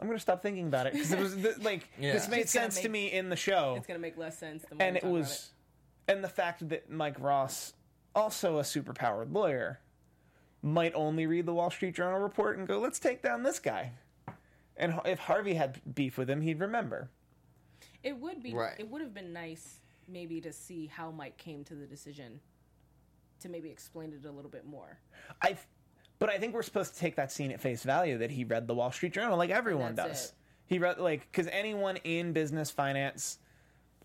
I'm 0.00 0.08
gonna 0.08 0.18
stop 0.18 0.42
thinking 0.42 0.66
about 0.66 0.88
it 0.88 0.94
because 0.94 1.12
it 1.12 1.18
was 1.20 1.36
th- 1.36 1.58
like 1.58 1.88
Yeah. 2.00 2.14
this 2.14 2.28
made 2.28 2.40
It's 2.40 2.52
gonna 2.54 2.72
sense 2.72 2.82
to 2.82 2.88
me 2.88 3.12
in 3.12 3.28
the 3.28 3.36
show 3.36 3.74
It's 3.76 3.86
gonna 3.86 4.00
make 4.00 4.18
less 4.18 4.36
sense. 4.36 4.64
The 4.68 4.74
more 4.74 4.84
and 4.84 4.96
it 4.96 5.00
talk 5.00 5.10
about 5.10 5.18
was 5.20 5.50
and 6.08 6.22
the 6.22 6.28
fact 6.28 6.68
that 6.68 6.90
mike 6.90 7.18
ross 7.20 7.74
also 8.14 8.58
a 8.58 8.62
superpowered 8.62 9.32
lawyer 9.32 9.80
might 10.62 10.92
only 10.94 11.26
read 11.26 11.46
the 11.46 11.54
wall 11.54 11.70
street 11.70 11.94
journal 11.94 12.18
report 12.20 12.58
and 12.58 12.68
go 12.68 12.78
let's 12.78 12.98
take 12.98 13.22
down 13.22 13.42
this 13.42 13.58
guy 13.58 13.92
and 14.76 15.00
if 15.04 15.18
harvey 15.18 15.54
had 15.54 15.80
beef 15.94 16.16
with 16.18 16.28
him 16.30 16.40
he'd 16.40 16.60
remember 16.60 17.08
It 18.02 18.16
would 18.18 18.42
be. 18.42 18.52
Right. 18.52 18.74
It 18.78 18.90
would 18.90 19.00
have 19.00 19.14
been 19.14 19.32
nice, 19.32 19.78
maybe, 20.08 20.40
to 20.40 20.52
see 20.52 20.86
how 20.86 21.12
Mike 21.12 21.36
came 21.36 21.62
to 21.64 21.74
the 21.76 21.86
decision. 21.86 22.40
To 23.42 23.48
maybe 23.48 23.70
explain 23.70 24.12
it 24.12 24.26
a 24.26 24.30
little 24.32 24.50
bit 24.50 24.64
more. 24.66 24.98
i 25.40 25.56
but 26.18 26.28
i 26.30 26.36
think 26.38 26.52
we're 26.54 26.62
supposed 26.64 26.94
to 26.94 26.98
take 27.00 27.14
that 27.16 27.30
scene 27.32 27.50
at 27.52 27.60
face 27.60 27.82
value 27.84 28.18
that 28.18 28.30
he 28.30 28.42
read 28.44 28.66
the 28.66 28.74
wall 28.74 28.90
street 28.92 29.12
journal 29.12 29.36
like 29.36 29.50
everyone 29.50 29.94
that's 29.94 30.08
does 30.08 30.24
it. 30.26 30.32
he 30.66 30.78
read 30.78 30.98
like 30.98 31.28
because 31.30 31.48
anyone 31.52 31.96
in 32.04 32.32
business 32.32 32.70
finance 32.70 33.38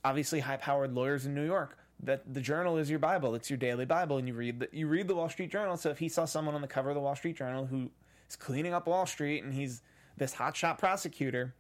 obviously 0.04 0.40
high 0.40 0.58
powered 0.58 0.94
lawyers 0.94 1.26
in 1.28 1.34
new 1.36 1.46
york 1.46 1.78
that 2.04 2.34
the 2.34 2.42
journal 2.42 2.78
is 2.78 2.90
your 2.90 3.00
bible. 3.00 3.36
It's 3.36 3.50
your 3.50 3.58
daily 3.58 3.86
bible 3.86 4.18
and 4.18 4.28
you 4.28 4.34
read 4.34 4.60
the, 4.60 4.70
you 4.72 4.88
read 4.88 5.08
the 5.08 5.16
wall 5.16 5.30
street 5.30 5.52
journal. 5.52 5.78
So 5.78 5.90
if 5.90 6.00
he 6.00 6.10
saw 6.10 6.26
someone 6.26 6.56
on 6.56 6.62
the 6.62 6.68
cover 6.68 6.90
of 6.90 6.96
the 6.96 7.02
wall 7.02 7.16
street 7.16 7.38
journal 7.38 7.66
who 7.66 7.90
is 8.30 8.36
cleaning 8.36 8.74
up 8.74 8.88
wall 8.88 9.06
street 9.06 9.44
and 9.44 9.54
he's 9.54 9.82
this 10.18 10.34
hotshot 10.34 10.80
prosecutor 10.80 11.54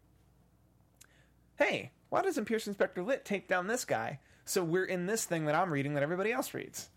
hey 1.57 1.91
why 2.09 2.21
doesn't 2.21 2.45
Pearson 2.45 2.73
Specter 2.73 3.03
Litt 3.03 3.25
take 3.25 3.47
down 3.47 3.67
this 3.67 3.83
guy 3.85 4.19
so 4.45 4.63
we're 4.63 4.85
in 4.85 5.07
this 5.07 5.25
thing 5.25 5.45
that 5.45 5.55
i'm 5.55 5.71
reading 5.71 5.93
that 5.95 6.03
everybody 6.03 6.31
else 6.31 6.53
reads? 6.53 6.89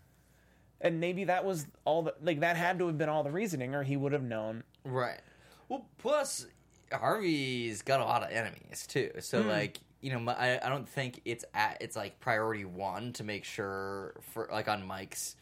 And 0.79 0.99
maybe 0.99 1.25
that 1.25 1.45
was 1.45 1.67
all 1.85 2.01
the 2.03 2.15
like 2.21 2.39
that 2.39 2.57
had 2.57 2.79
to 2.79 2.87
have 2.87 2.97
been 2.97 3.09
all 3.09 3.23
the 3.23 3.31
reasoning 3.31 3.75
or 3.75 3.83
he 3.83 3.95
would 3.95 4.13
have 4.13 4.23
known. 4.23 4.63
Right. 4.83 5.19
Well, 5.69 5.85
plus 5.99 6.47
Harvey's 6.91 7.81
got 7.83 8.01
a 8.01 8.03
lot 8.03 8.23
of 8.23 8.31
enemies 8.31 8.87
too. 8.87 9.11
So 9.19 9.43
hmm. 9.43 9.49
like, 9.49 9.77
you 10.01 10.11
know, 10.11 10.31
I 10.31 10.59
I 10.61 10.69
don't 10.69 10.87
think 10.87 11.21
it's 11.25 11.45
at 11.53 11.77
it's 11.81 11.95
like 11.95 12.19
priority 12.19 12.65
one 12.65 13.13
to 13.13 13.23
make 13.23 13.45
sure 13.45 14.15
for 14.33 14.49
like 14.51 14.67
on 14.67 14.85
Mike's 14.85 15.35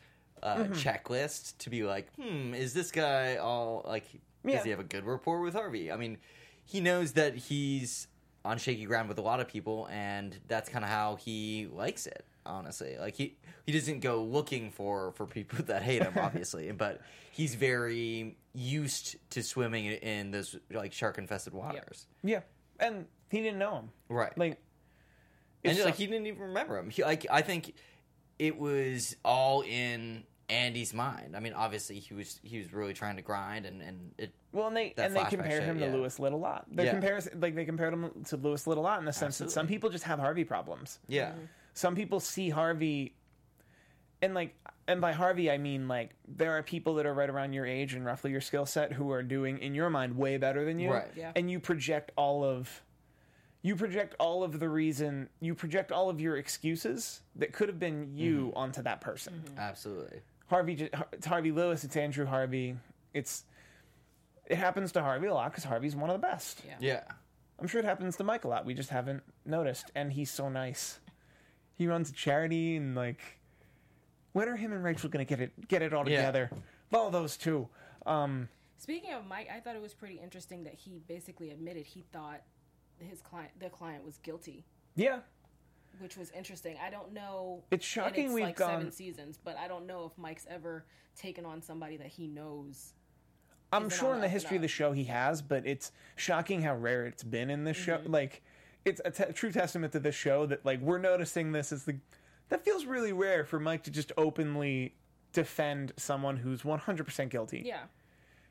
uh, 0.43 0.65
checklist 0.71 1.57
to 1.59 1.69
be 1.69 1.83
like, 1.83 2.13
hmm, 2.15 2.53
is 2.53 2.73
this 2.73 2.91
guy 2.91 3.37
all 3.37 3.83
like? 3.87 4.05
Yeah. 4.43 4.55
Does 4.55 4.63
he 4.63 4.69
have 4.69 4.79
a 4.79 4.85
good 4.85 5.05
rapport 5.05 5.41
with 5.41 5.53
Harvey? 5.53 5.91
I 5.91 5.97
mean, 5.97 6.17
he 6.63 6.79
knows 6.79 7.13
that 7.13 7.35
he's 7.35 8.07
on 8.45 8.57
shaky 8.57 8.85
ground 8.85 9.09
with 9.09 9.17
a 9.17 9.21
lot 9.21 9.39
of 9.39 9.47
people, 9.47 9.87
and 9.91 10.37
that's 10.47 10.69
kind 10.69 10.85
of 10.85 10.89
how 10.89 11.15
he 11.15 11.67
likes 11.71 12.07
it. 12.07 12.25
Honestly, 12.45 12.97
like 12.97 13.15
he 13.15 13.37
he 13.65 13.71
doesn't 13.71 13.99
go 13.99 14.23
looking 14.23 14.71
for 14.71 15.11
for 15.11 15.25
people 15.25 15.63
that 15.65 15.83
hate 15.83 16.01
him, 16.01 16.13
obviously, 16.17 16.71
but 16.77 17.01
he's 17.31 17.55
very 17.55 18.37
used 18.53 19.17
to 19.31 19.43
swimming 19.43 19.85
in 19.85 20.31
those 20.31 20.55
like 20.71 20.93
shark 20.93 21.17
infested 21.17 21.53
waters. 21.53 22.07
Yeah, 22.23 22.41
and 22.79 23.05
he 23.29 23.41
didn't 23.41 23.59
know 23.59 23.75
him. 23.75 23.89
Right. 24.09 24.37
Like, 24.37 24.57
and 25.63 25.77
if 25.77 25.85
like 25.85 25.95
he 25.95 26.07
didn't 26.07 26.27
even 26.27 26.41
remember 26.41 26.77
him. 26.77 26.89
He, 26.89 27.03
like 27.03 27.25
I 27.29 27.41
think 27.41 27.73
it 28.37 28.57
was 28.57 29.15
all 29.25 29.61
in 29.61 30.23
Andy's 30.49 30.93
mind. 30.93 31.35
I 31.35 31.39
mean, 31.41 31.53
obviously 31.53 31.99
he 31.99 32.13
was 32.13 32.39
he 32.43 32.57
was 32.59 32.71
really 32.73 32.93
trying 32.93 33.17
to 33.17 33.21
grind, 33.21 33.65
and 33.65 33.81
and 33.81 34.11
it 34.17 34.33
Well, 34.51 34.67
and 34.67 34.77
they 34.77 34.93
and 34.97 35.15
they 35.15 35.19
flashback 35.19 35.29
compare 35.29 35.61
him 35.61 35.79
yeah. 35.79 35.91
to 35.91 35.97
Lewis 35.97 36.17
Litt 36.19 36.33
a 36.33 36.37
lot. 36.37 36.65
They 36.71 36.85
Yeah. 36.85 36.91
compare 36.91 37.19
like 37.35 37.55
they 37.55 37.65
compared 37.65 37.93
him 37.93 38.11
to 38.29 38.37
Lewis 38.37 38.65
Litt 38.65 38.77
a 38.77 38.81
lot 38.81 38.99
in 38.99 39.05
the 39.05 39.13
sense 39.13 39.37
that 39.39 39.51
some 39.51 39.67
people 39.67 39.89
just 39.89 40.05
have 40.05 40.19
Harvey 40.19 40.43
problems. 40.45 40.99
yeah 41.07 41.31
mm-hmm. 41.31 41.45
Some 41.75 41.95
people 41.95 42.19
see 42.19 42.49
Harvey, 42.49 43.15
and 44.21 44.33
like, 44.33 44.55
and 44.87 44.99
by 44.99 45.11
Harvey 45.13 45.51
I 45.51 45.57
mean 45.57 45.87
like 45.87 46.15
there 46.27 46.57
are 46.57 46.63
people 46.63 46.95
that 46.95 47.05
are 47.05 47.13
right 47.13 47.29
around 47.29 47.53
your 47.53 47.65
age 47.65 47.93
and 47.93 48.05
roughly 48.05 48.31
your 48.31 48.41
skill 48.41 48.65
set 48.65 48.91
who 48.93 49.11
are 49.11 49.23
doing 49.23 49.59
in 49.59 49.75
your 49.75 49.89
mind 49.89 50.17
way 50.17 50.37
better 50.37 50.65
than 50.65 50.79
you, 50.79 50.91
Right. 50.91 51.07
Yeah. 51.15 51.31
and 51.35 51.49
you 51.51 51.59
project 51.59 52.11
all 52.15 52.43
of. 52.43 52.81
You 53.61 53.75
project 53.75 54.15
all 54.19 54.43
of 54.43 54.59
the 54.59 54.69
reason, 54.69 55.27
you 55.41 55.53
project 55.53 55.91
all 55.91 56.09
of 56.09 56.21
your 56.21 56.37
excuses 56.37 57.21
that 57.35 57.51
could 57.51 57.67
have 57.67 57.79
been 57.79 58.11
you 58.15 58.47
Mm-hmm. 58.47 58.57
onto 58.57 58.81
that 58.83 59.01
person. 59.01 59.43
absolutely 59.57 60.21
Harvey, 60.47 60.89
it's 61.11 61.25
Harvey 61.27 61.51
Lewis, 61.51 61.83
it's 61.83 61.95
Andrew 61.97 62.25
Harvey. 62.25 62.75
It's 63.13 63.43
it 64.45 64.57
happens 64.57 64.91
to 64.93 65.01
Harvey 65.03 65.27
a 65.27 65.33
lot 65.33 65.51
because 65.51 65.63
Harvey's 65.63 65.95
one 65.95 66.09
of 66.09 66.19
the 66.19 66.27
best. 66.27 66.61
Yeah. 66.67 66.75
yeah 66.79 67.03
I'm 67.59 67.67
sure 67.67 67.79
it 67.79 67.85
happens 67.85 68.15
to 68.17 68.23
Mike 68.23 68.45
a 68.45 68.47
lot. 68.47 68.65
We 68.65 68.73
just 68.73 68.89
haven't 68.89 69.21
noticed, 69.45 69.91
and 69.93 70.11
he's 70.13 70.31
so 70.31 70.47
nice. 70.49 70.99
He 71.75 71.85
runs 71.87 72.09
a 72.09 72.13
charity, 72.13 72.77
and 72.77 72.95
like, 72.95 73.19
when 74.33 74.47
are 74.49 74.55
him 74.55 74.71
and 74.73 74.83
Rachel 74.83 75.09
gonna 75.09 75.25
get 75.25 75.39
it 75.41 75.67
get 75.67 75.81
it 75.81 75.93
all 75.93 76.07
Yeah. 76.09 76.17
together? 76.17 76.49
All 76.93 77.11
those 77.11 77.35
two. 77.37 77.67
Um, 78.05 78.47
Speaking 78.77 79.13
of 79.13 79.27
Mike, 79.27 79.49
I 79.53 79.59
thought 79.59 79.75
it 79.75 79.81
was 79.81 79.93
pretty 79.93 80.15
interesting 80.15 80.63
that 80.63 80.73
he 80.75 81.01
basically 81.07 81.51
admitted 81.51 81.85
he 81.85 82.05
thought 82.13 82.41
his 83.05 83.21
client, 83.21 83.51
the 83.59 83.69
client, 83.69 84.05
was 84.05 84.17
guilty, 84.17 84.65
yeah, 84.95 85.19
which 85.99 86.17
was 86.17 86.31
interesting. 86.31 86.77
I 86.83 86.89
don't 86.89 87.13
know. 87.13 87.63
It's 87.71 87.85
shocking 87.85 88.25
it's 88.25 88.33
we've 88.33 88.43
like 88.45 88.55
gone- 88.55 88.69
seven 88.69 88.91
seasons, 88.91 89.39
but 89.43 89.57
I 89.57 89.67
don't 89.67 89.85
know 89.87 90.05
if 90.05 90.17
Mike's 90.17 90.47
ever 90.49 90.85
taken 91.15 91.45
on 91.45 91.61
somebody 91.61 91.97
that 91.97 92.07
he 92.07 92.27
knows. 92.27 92.93
I'm 93.71 93.89
sure 93.89 94.15
in 94.15 94.21
the 94.21 94.29
history 94.29 94.55
of 94.55 94.63
the 94.63 94.67
show 94.67 94.93
he 94.93 95.03
has, 95.05 95.43
but 95.43 95.65
it's 95.67 95.91
shocking 96.15 96.63
how 96.63 96.75
rare 96.75 97.05
it's 97.05 97.23
been 97.23 97.51
in 97.51 97.65
this 97.65 97.77
show. 97.77 97.97
Mm-hmm. 97.97 98.11
Like, 98.11 98.41
it's 98.83 98.99
a 99.05 99.31
true 99.31 99.51
testament 99.51 99.93
to 99.93 99.99
this 99.99 100.15
show 100.15 100.45
that 100.47 100.65
like 100.65 100.81
we're 100.81 100.97
noticing 100.97 101.51
this 101.51 101.71
as 101.71 101.83
the 101.83 101.97
that 102.49 102.65
feels 102.65 102.85
really 102.85 103.13
rare 103.13 103.45
for 103.45 103.59
Mike 103.59 103.83
to 103.83 103.91
just 103.91 104.11
openly 104.17 104.95
defend 105.33 105.93
someone 105.97 106.37
who's 106.37 106.63
100% 106.63 107.29
guilty. 107.29 107.61
Yeah, 107.63 107.83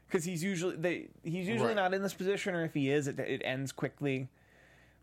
because 0.08 0.24
he's 0.24 0.42
usually 0.42 0.76
they 0.76 1.08
he's 1.22 1.46
usually 1.46 1.68
Right. 1.68 1.76
not 1.76 1.94
in 1.94 2.02
this 2.02 2.14
position, 2.14 2.54
or 2.54 2.64
if 2.64 2.74
he 2.74 2.90
is, 2.90 3.06
it, 3.08 3.18
it 3.18 3.42
ends 3.44 3.72
quickly. 3.72 4.28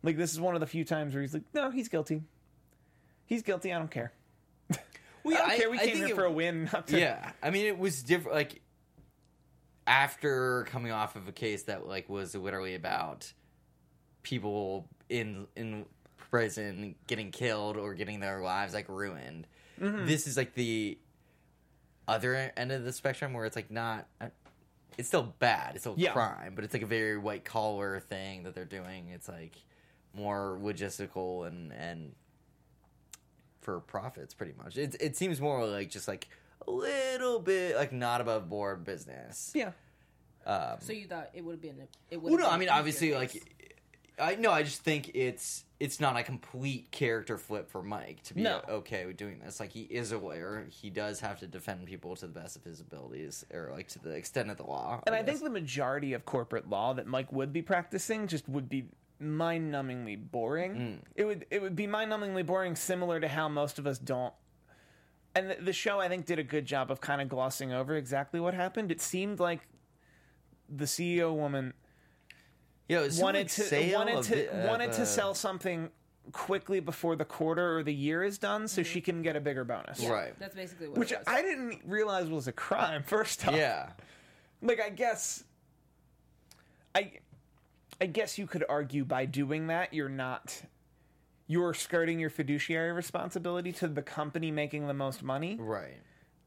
Like 0.03 0.17
this 0.17 0.33
is 0.33 0.39
one 0.39 0.55
of 0.55 0.61
the 0.61 0.67
few 0.67 0.83
times 0.83 1.13
where 1.13 1.21
he's 1.21 1.33
like, 1.33 1.43
"No, 1.53 1.71
he's 1.71 1.87
guilty. 1.89 2.23
He's 3.25 3.41
guilty. 3.43 3.73
I 3.73 3.79
don't 3.79 3.89
care. 3.91 4.11
I 4.71 4.75
don't 5.27 5.57
care. 5.57 5.69
We 5.71 5.77
came 5.79 5.87
think 5.87 5.97
here 5.97 6.07
it- 6.07 6.15
for 6.15 6.25
a 6.25 6.31
win, 6.31 6.69
not 6.71 6.87
to." 6.89 6.99
yeah 6.99 7.31
i 7.41 7.49
mean 7.49 7.65
it 7.65 7.79
was 7.79 8.03
different 8.03 8.35
like 8.35 8.61
after 9.87 10.63
coming 10.69 10.91
off 10.91 11.15
of 11.15 11.27
a 11.27 11.31
case 11.31 11.63
that 11.63 11.87
like 11.87 12.09
was 12.09 12.35
literally 12.35 12.75
about 12.75 13.31
people 14.23 14.87
in 15.09 15.47
in 15.55 15.85
prison 16.17 16.95
getting 17.07 17.31
killed 17.31 17.77
or 17.77 17.93
getting 17.93 18.19
their 18.19 18.41
lives 18.41 18.73
like 18.73 18.89
ruined 18.89 19.47
Mm-hmm. 19.79 20.05
this 20.05 20.25
is 20.25 20.37
like 20.37 20.53
the 20.53 20.97
other 22.07 22.49
end 22.55 22.71
of 22.71 22.85
the 22.85 22.93
spectrum 22.93 23.33
where 23.33 23.43
it's 23.45 23.57
like 23.57 23.69
not 23.69 24.07
it's 24.97 25.07
still 25.07 25.33
bad 25.39 25.71
it's 25.75 25.81
still 25.83 25.95
Yeah. 25.97 26.11
crime 26.13 26.53
but 26.55 26.63
it's 26.63 26.73
like 26.73 26.83
a 26.83 26.87
very 26.87 27.17
white 27.17 27.43
collar 27.45 27.99
thing 27.99 28.43
that 28.43 28.55
they're 28.55 28.65
doing 28.65 29.09
it's 29.09 29.27
like 29.27 29.55
more 30.13 30.57
logistical 30.61 31.47
and 31.47 31.71
and 31.73 32.13
for 33.61 33.79
profits 33.79 34.33
pretty 34.33 34.53
much 34.63 34.77
it, 34.77 34.95
it 34.99 35.15
seems 35.17 35.41
more 35.41 35.65
like 35.65 35.89
just 35.89 36.07
like 36.07 36.27
a 36.67 36.71
little 36.71 37.39
bit 37.39 37.75
like 37.75 37.91
not 37.91 38.21
above 38.21 38.47
board 38.49 38.83
business 38.83 39.51
yeah. 39.55 39.71
um, 40.45 40.77
so 40.79 40.93
you 40.93 41.07
thought 41.07 41.29
it 41.33 41.43
would 41.43 41.53
have 41.53 41.61
been? 41.61 41.87
It 42.11 42.21
would. 42.21 42.31
well, 42.33 42.41
no, 42.41 42.49
I 42.49 42.57
mean 42.57 42.69
obviously, 42.69 43.13
like, 43.15 43.54
I 44.19 44.35
no, 44.35 44.51
I 44.51 44.63
just 44.63 44.81
think 44.81 45.11
it's 45.13 45.63
it's 45.79 45.99
not 45.99 46.15
a 46.17 46.23
complete 46.23 46.89
character 46.91 47.37
flip 47.37 47.69
for 47.69 47.83
Mike 47.83 48.23
to 48.23 48.33
be 48.33 48.41
No. 48.41 48.61
okay 48.69 49.05
with 49.05 49.17
doing 49.17 49.39
this. 49.39 49.59
Like, 49.59 49.71
he 49.71 49.81
is 49.81 50.11
a 50.13 50.17
lawyer; 50.17 50.67
he 50.69 50.89
does 50.89 51.19
have 51.19 51.39
to 51.39 51.47
defend 51.47 51.85
people 51.85 52.15
to 52.15 52.27
the 52.27 52.33
best 52.39 52.55
of 52.55 52.63
his 52.63 52.79
abilities, 52.79 53.45
or 53.53 53.71
like 53.73 53.89
to 53.89 53.99
the 53.99 54.11
extent 54.11 54.49
of 54.49 54.57
the 54.57 54.63
law. 54.63 55.01
And 55.05 55.13
I 55.13 55.19
guess. 55.21 55.27
think 55.27 55.43
the 55.43 55.49
majority 55.49 56.13
of 56.13 56.25
corporate 56.25 56.69
law 56.69 56.93
that 56.93 57.07
Mike 57.07 57.31
would 57.33 57.51
be 57.51 57.61
practicing 57.61 58.27
just 58.27 58.47
would 58.47 58.69
be 58.69 58.85
mind-numbingly 59.19 60.31
boring. 60.31 60.75
Mm. 60.75 60.97
It 61.15 61.25
would 61.25 61.45
it 61.51 61.61
would 61.61 61.75
be 61.75 61.87
mind-numbingly 61.87 62.45
boring, 62.45 62.75
similar 62.75 63.19
to 63.19 63.27
how 63.27 63.49
most 63.49 63.79
of 63.79 63.85
us 63.87 63.97
don't. 63.97 64.33
And 65.33 65.49
the, 65.51 65.55
the 65.55 65.73
show, 65.73 65.99
I 65.99 66.07
think, 66.07 66.25
did 66.25 66.39
a 66.39 66.43
good 66.43 66.65
job 66.65 66.89
of 66.89 67.01
kind 67.01 67.21
of 67.21 67.27
glossing 67.27 67.73
over 67.73 67.95
exactly 67.95 68.39
what 68.39 68.53
happened. 68.53 68.91
It 68.91 69.01
seemed 69.01 69.41
like 69.41 69.67
the 70.69 70.85
CEO 70.85 71.35
woman 71.35 71.73
yeah, 72.87 73.01
it 73.01 73.13
wanted 73.19 73.39
like, 73.39 73.51
to 73.51 73.61
sale 73.63 73.97
wanted 73.97 74.23
to 74.23 74.43
it- 74.43 74.49
of, 74.49 74.69
wanted 74.69 74.89
uh, 74.91 74.93
to 74.93 75.05
sell 75.05 75.33
something 75.33 75.89
quickly 76.31 76.79
before 76.79 77.15
the 77.15 77.25
quarter 77.25 77.77
or 77.77 77.83
the 77.83 77.93
year 77.93 78.23
is 78.23 78.37
done, 78.37 78.67
so 78.67 78.83
she 78.83 79.01
can 79.01 79.21
get 79.21 79.35
a 79.35 79.39
bigger 79.39 79.63
bonus. 79.63 79.99
Yeah, 79.99 80.09
Right. 80.09 80.39
That's 80.39 80.55
basically 80.55 80.87
what. 80.87 80.97
Which 80.97 81.11
it 81.11 81.19
was. 81.19 81.27
I 81.27 81.41
didn't 81.41 81.81
realize 81.85 82.29
was 82.29 82.47
a 82.47 82.51
crime. 82.51 83.03
First 83.05 83.47
off, 83.47 83.55
Yeah, 83.55 83.89
like 84.61 84.81
I 84.81 84.89
guess, 84.89 85.43
I, 86.93 87.11
I 87.99 88.07
guess 88.07 88.37
you 88.37 88.47
could 88.47 88.65
argue 88.67 89.05
by 89.05 89.25
doing 89.25 89.67
that 89.67 89.93
you're 89.93 90.09
not, 90.09 90.61
you're 91.47 91.73
skirting 91.73 92.19
your 92.19 92.29
fiduciary 92.29 92.91
responsibility 92.91 93.71
to 93.73 93.87
the 93.87 94.01
company 94.01 94.51
making 94.51 94.87
the 94.87 94.93
most 94.93 95.23
money 95.23 95.57
right. 95.59 95.97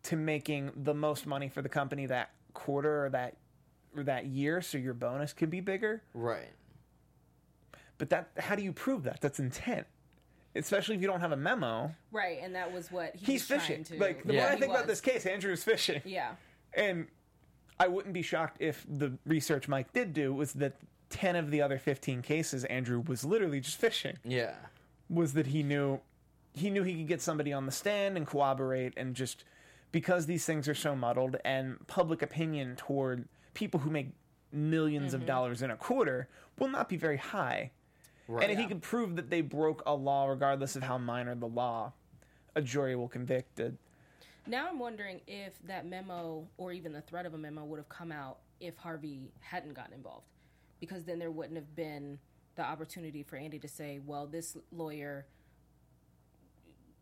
to 0.04 0.16
making 0.16 0.72
the 0.74 0.94
most 0.94 1.26
money 1.26 1.48
for 1.48 1.62
the 1.62 1.68
company 1.68 2.06
that 2.06 2.30
quarter 2.54 3.06
or 3.06 3.10
that 3.10 3.34
or 3.34 3.36
that 3.94 4.26
year, 4.26 4.60
so 4.62 4.78
your 4.78 4.94
bonus 4.94 5.32
could 5.32 5.50
be 5.50 5.60
bigger. 5.60 6.02
Right. 6.14 6.50
But 7.98 8.10
that, 8.10 8.30
how 8.38 8.54
do 8.54 8.62
you 8.62 8.72
prove 8.72 9.02
that? 9.04 9.20
That's 9.20 9.38
intent. 9.40 9.86
Especially 10.54 10.94
if 10.96 11.00
you 11.02 11.06
don't 11.08 11.20
have 11.20 11.32
a 11.32 11.36
memo. 11.36 11.92
right, 12.10 12.38
and 12.42 12.54
that 12.54 12.72
was 12.72 12.90
what 12.90 13.14
he 13.14 13.32
He's 13.32 13.42
was 13.42 13.48
trying 13.48 13.84
fishing. 13.84 13.84
To, 13.84 13.98
Like 14.04 14.24
the 14.24 14.34
Yeah. 14.34 14.40
more 14.40 14.48
I 14.50 14.54
He 14.54 14.60
think 14.60 14.72
about 14.72 14.86
this 14.86 15.00
case, 15.00 15.26
Andrew 15.26 15.52
is 15.52 15.62
fishing. 15.62 16.00
Yeah, 16.04 16.34
And 16.74 17.06
I 17.78 17.86
wouldn't 17.86 18.14
be 18.14 18.22
shocked 18.22 18.56
if 18.60 18.84
the 18.88 19.18
research 19.24 19.68
Mike 19.68 19.92
did 19.92 20.12
do 20.12 20.32
was 20.34 20.54
that 20.54 20.74
10 21.10 21.36
of 21.36 21.50
the 21.50 21.62
other 21.62 21.78
15 21.78 22.22
cases 22.22 22.64
Andrew 22.64 23.00
was 23.00 23.24
literally 23.24 23.60
just 23.60 23.76
fishing. 23.76 24.18
Yeah. 24.24 24.54
Was 25.08 25.34
that 25.34 25.46
he 25.48 25.62
knew 25.62 26.00
he 26.54 26.70
knew 26.70 26.82
he 26.82 26.96
could 26.96 27.06
get 27.06 27.20
somebody 27.20 27.52
on 27.52 27.66
the 27.66 27.72
stand 27.72 28.16
and 28.16 28.26
corroborate 28.26 28.92
and 28.96 29.14
just 29.14 29.44
because 29.92 30.26
these 30.26 30.44
things 30.44 30.66
are 30.66 30.74
so 30.74 30.96
muddled 30.96 31.36
and 31.44 31.86
public 31.86 32.20
opinion 32.20 32.74
toward 32.74 33.28
people 33.54 33.80
who 33.80 33.90
make 33.90 34.10
1000000s 34.54 35.12
of 35.12 35.20
mm-hmm. 35.20 35.26
dollars 35.26 35.62
in 35.62 35.70
a 35.70 35.76
quarter 35.76 36.28
will 36.58 36.68
not 36.68 36.88
be 36.88 36.96
very 36.96 37.16
high. 37.16 37.70
Right. 38.26 38.42
And 38.42 38.52
if 38.52 38.58
he 38.58 38.66
could 38.66 38.82
prove 38.82 39.16
that 39.16 39.30
they 39.30 39.40
broke 39.40 39.82
a 39.86 39.94
law 39.94 40.26
regardless 40.26 40.76
of 40.76 40.82
how 40.82 40.98
minor 40.98 41.34
the 41.34 41.46
law, 41.46 41.92
a 42.54 42.62
jury 42.62 42.94
will 42.94 43.08
convict 43.08 43.58
it. 43.60 43.74
Now 44.46 44.68
I'm 44.68 44.78
wondering 44.78 45.20
if 45.26 45.58
that 45.66 45.86
memo 45.86 46.46
or 46.56 46.72
even 46.72 46.92
the 46.92 47.00
threat 47.00 47.26
of 47.26 47.34
a 47.34 47.38
memo 47.38 47.64
would 47.64 47.78
have 47.78 47.88
come 47.88 48.12
out 48.12 48.38
if 48.60 48.76
Harvey 48.76 49.30
hadn't 49.40 49.74
gotten 49.74 49.94
involved. 49.94 50.26
Because 50.80 51.04
then 51.04 51.18
there 51.18 51.30
wouldn't 51.30 51.56
have 51.56 51.74
been 51.74 52.18
the 52.56 52.62
opportunity 52.62 53.22
for 53.22 53.36
Andy 53.36 53.58
to 53.58 53.68
say, 53.68 54.00
well, 54.04 54.26
this 54.26 54.56
lawyer 54.72 55.26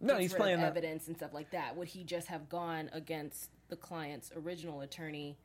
No, 0.00 0.16
he's 0.16 0.32
rid 0.32 0.36
of 0.36 0.42
playing 0.42 0.60
that. 0.60 0.66
evidence 0.66 1.08
and 1.08 1.16
stuff 1.16 1.32
like 1.32 1.50
that. 1.50 1.76
Would 1.76 1.88
he 1.88 2.04
just 2.04 2.28
have 2.28 2.48
gone 2.48 2.90
against 2.92 3.50
the 3.68 3.76
client's 3.76 4.30
original 4.36 4.80
attorney 4.80 5.36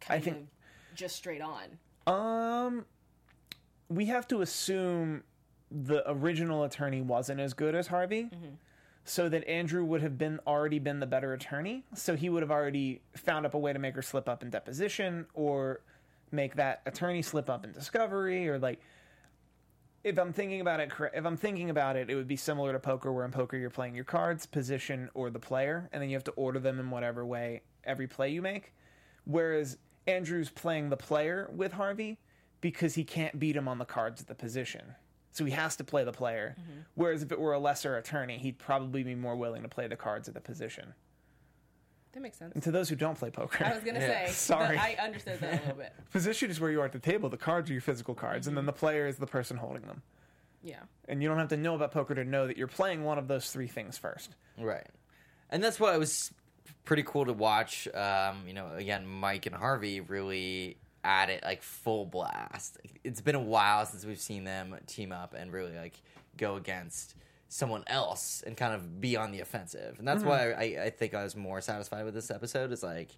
kind 0.00 0.22
think- 0.22 0.36
of 0.36 0.46
just 0.94 1.16
straight 1.16 1.42
on? 1.42 1.78
Um, 2.06 2.84
we 3.88 4.06
have 4.06 4.26
to 4.28 4.40
assume 4.42 5.24
the 5.70 6.08
original 6.10 6.62
attorney 6.64 7.02
wasn't 7.02 7.40
as 7.40 7.52
good 7.54 7.74
as 7.74 7.88
Harvey, 7.88 8.30
so 9.04 9.28
that 9.28 9.46
Andrew 9.48 9.84
would 9.84 10.02
have 10.02 10.16
been 10.16 10.38
already 10.46 10.78
been 10.78 11.00
the 11.00 11.06
better 11.06 11.32
attorney. 11.32 11.84
So 11.94 12.14
he 12.16 12.28
would 12.28 12.42
have 12.42 12.50
already 12.52 13.00
found 13.16 13.44
up 13.46 13.54
a 13.54 13.58
way 13.58 13.72
to 13.72 13.78
make 13.78 13.94
her 13.96 14.02
slip 14.02 14.28
up 14.28 14.42
in 14.42 14.50
deposition, 14.50 15.26
or 15.34 15.80
make 16.30 16.54
that 16.56 16.82
attorney 16.86 17.22
slip 17.22 17.50
up 17.50 17.64
in 17.64 17.72
discovery, 17.72 18.48
or 18.48 18.58
like. 18.58 18.80
If 20.04 20.20
I'm 20.20 20.32
thinking 20.32 20.60
about 20.60 20.78
it, 20.78 20.92
if 21.14 21.26
I'm 21.26 21.36
thinking 21.36 21.68
about 21.68 21.96
it, 21.96 22.08
it 22.08 22.14
would 22.14 22.28
be 22.28 22.36
similar 22.36 22.72
to 22.72 22.78
poker, 22.78 23.12
where 23.12 23.24
in 23.24 23.32
poker 23.32 23.56
you're 23.56 23.70
playing 23.70 23.96
your 23.96 24.04
cards, 24.04 24.46
position, 24.46 25.10
or 25.14 25.30
the 25.30 25.40
player, 25.40 25.88
and 25.92 26.00
then 26.00 26.08
you 26.08 26.14
have 26.14 26.22
to 26.24 26.30
order 26.32 26.60
them 26.60 26.78
in 26.78 26.90
whatever 26.90 27.26
way 27.26 27.62
every 27.82 28.06
play 28.06 28.28
you 28.30 28.40
make. 28.40 28.72
Whereas 29.24 29.78
Andrew's 30.06 30.50
playing 30.50 30.90
the 30.90 30.96
player 30.96 31.48
with 31.52 31.72
Harvey 31.72 32.18
because 32.60 32.94
he 32.94 33.04
can't 33.04 33.38
beat 33.38 33.56
him 33.56 33.68
on 33.68 33.78
the 33.78 33.84
cards 33.84 34.20
at 34.20 34.28
the 34.28 34.34
position. 34.34 34.94
So 35.32 35.44
he 35.44 35.52
has 35.52 35.76
to 35.76 35.84
play 35.84 36.04
the 36.04 36.12
player. 36.12 36.56
Mm-hmm. 36.58 36.80
Whereas 36.94 37.22
if 37.22 37.30
it 37.30 37.38
were 37.38 37.52
a 37.52 37.58
lesser 37.58 37.96
attorney, 37.96 38.38
he'd 38.38 38.58
probably 38.58 39.02
be 39.02 39.14
more 39.14 39.36
willing 39.36 39.62
to 39.62 39.68
play 39.68 39.86
the 39.86 39.96
cards 39.96 40.28
at 40.28 40.34
the 40.34 40.40
position. 40.40 40.94
That 42.12 42.22
makes 42.22 42.38
sense. 42.38 42.54
And 42.54 42.62
to 42.62 42.70
those 42.70 42.88
who 42.88 42.96
don't 42.96 43.18
play 43.18 43.28
poker, 43.28 43.62
I 43.62 43.74
was 43.74 43.84
gonna 43.84 44.00
Yeah. 44.00 44.26
say. 44.28 44.32
Sorry. 44.32 44.78
I 44.78 44.96
understood 44.98 45.38
that 45.40 45.52
a 45.52 45.56
little 45.66 45.74
bit. 45.76 45.92
position 46.12 46.50
is 46.50 46.58
where 46.58 46.70
you 46.70 46.80
are 46.80 46.86
at 46.86 46.92
the 46.92 46.98
table. 46.98 47.28
The 47.28 47.36
cards 47.36 47.68
are 47.68 47.74
your 47.74 47.82
physical 47.82 48.14
cards, 48.14 48.46
and 48.46 48.56
then 48.56 48.62
mm-hmm. 48.62 48.68
the 48.68 48.72
player 48.72 49.06
is 49.06 49.18
the 49.18 49.26
person 49.26 49.58
holding 49.58 49.82
them. 49.82 50.00
Yeah. 50.62 50.80
And 51.06 51.22
you 51.22 51.28
don't 51.28 51.36
have 51.36 51.48
to 51.48 51.58
know 51.58 51.74
about 51.74 51.92
poker 51.92 52.14
to 52.14 52.24
know 52.24 52.46
that 52.46 52.56
you're 52.56 52.66
playing 52.66 53.04
one 53.04 53.18
of 53.18 53.28
those 53.28 53.50
three 53.50 53.66
things 53.66 53.98
first. 53.98 54.34
Right. 54.58 54.86
And 55.50 55.62
that's 55.62 55.78
why 55.78 55.92
I 55.92 55.98
was 55.98 56.32
pretty 56.84 57.02
cool 57.04 57.24
to 57.26 57.32
watch. 57.32 57.88
Um, 57.94 58.44
you 58.46 58.52
know, 58.54 58.68
again, 58.74 59.06
Mike 59.06 59.46
and 59.46 59.54
Harvey 59.54 60.00
really 60.00 60.76
at 61.04 61.30
it 61.30 61.42
like 61.44 61.62
full 61.62 62.04
blast. 62.06 62.78
It's 63.04 63.20
been 63.20 63.34
a 63.36 63.40
while 63.40 63.86
since 63.86 64.04
we've 64.04 64.18
seen 64.20 64.44
them 64.44 64.76
team 64.86 65.12
up 65.12 65.34
and 65.36 65.52
really 65.52 65.74
like 65.76 65.94
go 66.36 66.56
against 66.56 67.14
someone 67.48 67.84
else 67.86 68.42
and 68.44 68.56
kind 68.56 68.74
of 68.74 69.00
be 69.00 69.16
on 69.16 69.30
the 69.30 69.40
offensive. 69.40 69.98
And 69.98 70.06
that's 70.08 70.24
why 70.24 70.50
I, 70.50 70.62
I 70.84 70.90
think 70.90 71.14
I 71.14 71.22
was 71.22 71.36
more 71.36 71.60
satisfied 71.60 72.04
with 72.04 72.14
this 72.14 72.30
episode. 72.30 72.72
Is 72.72 72.82
like 72.82 73.10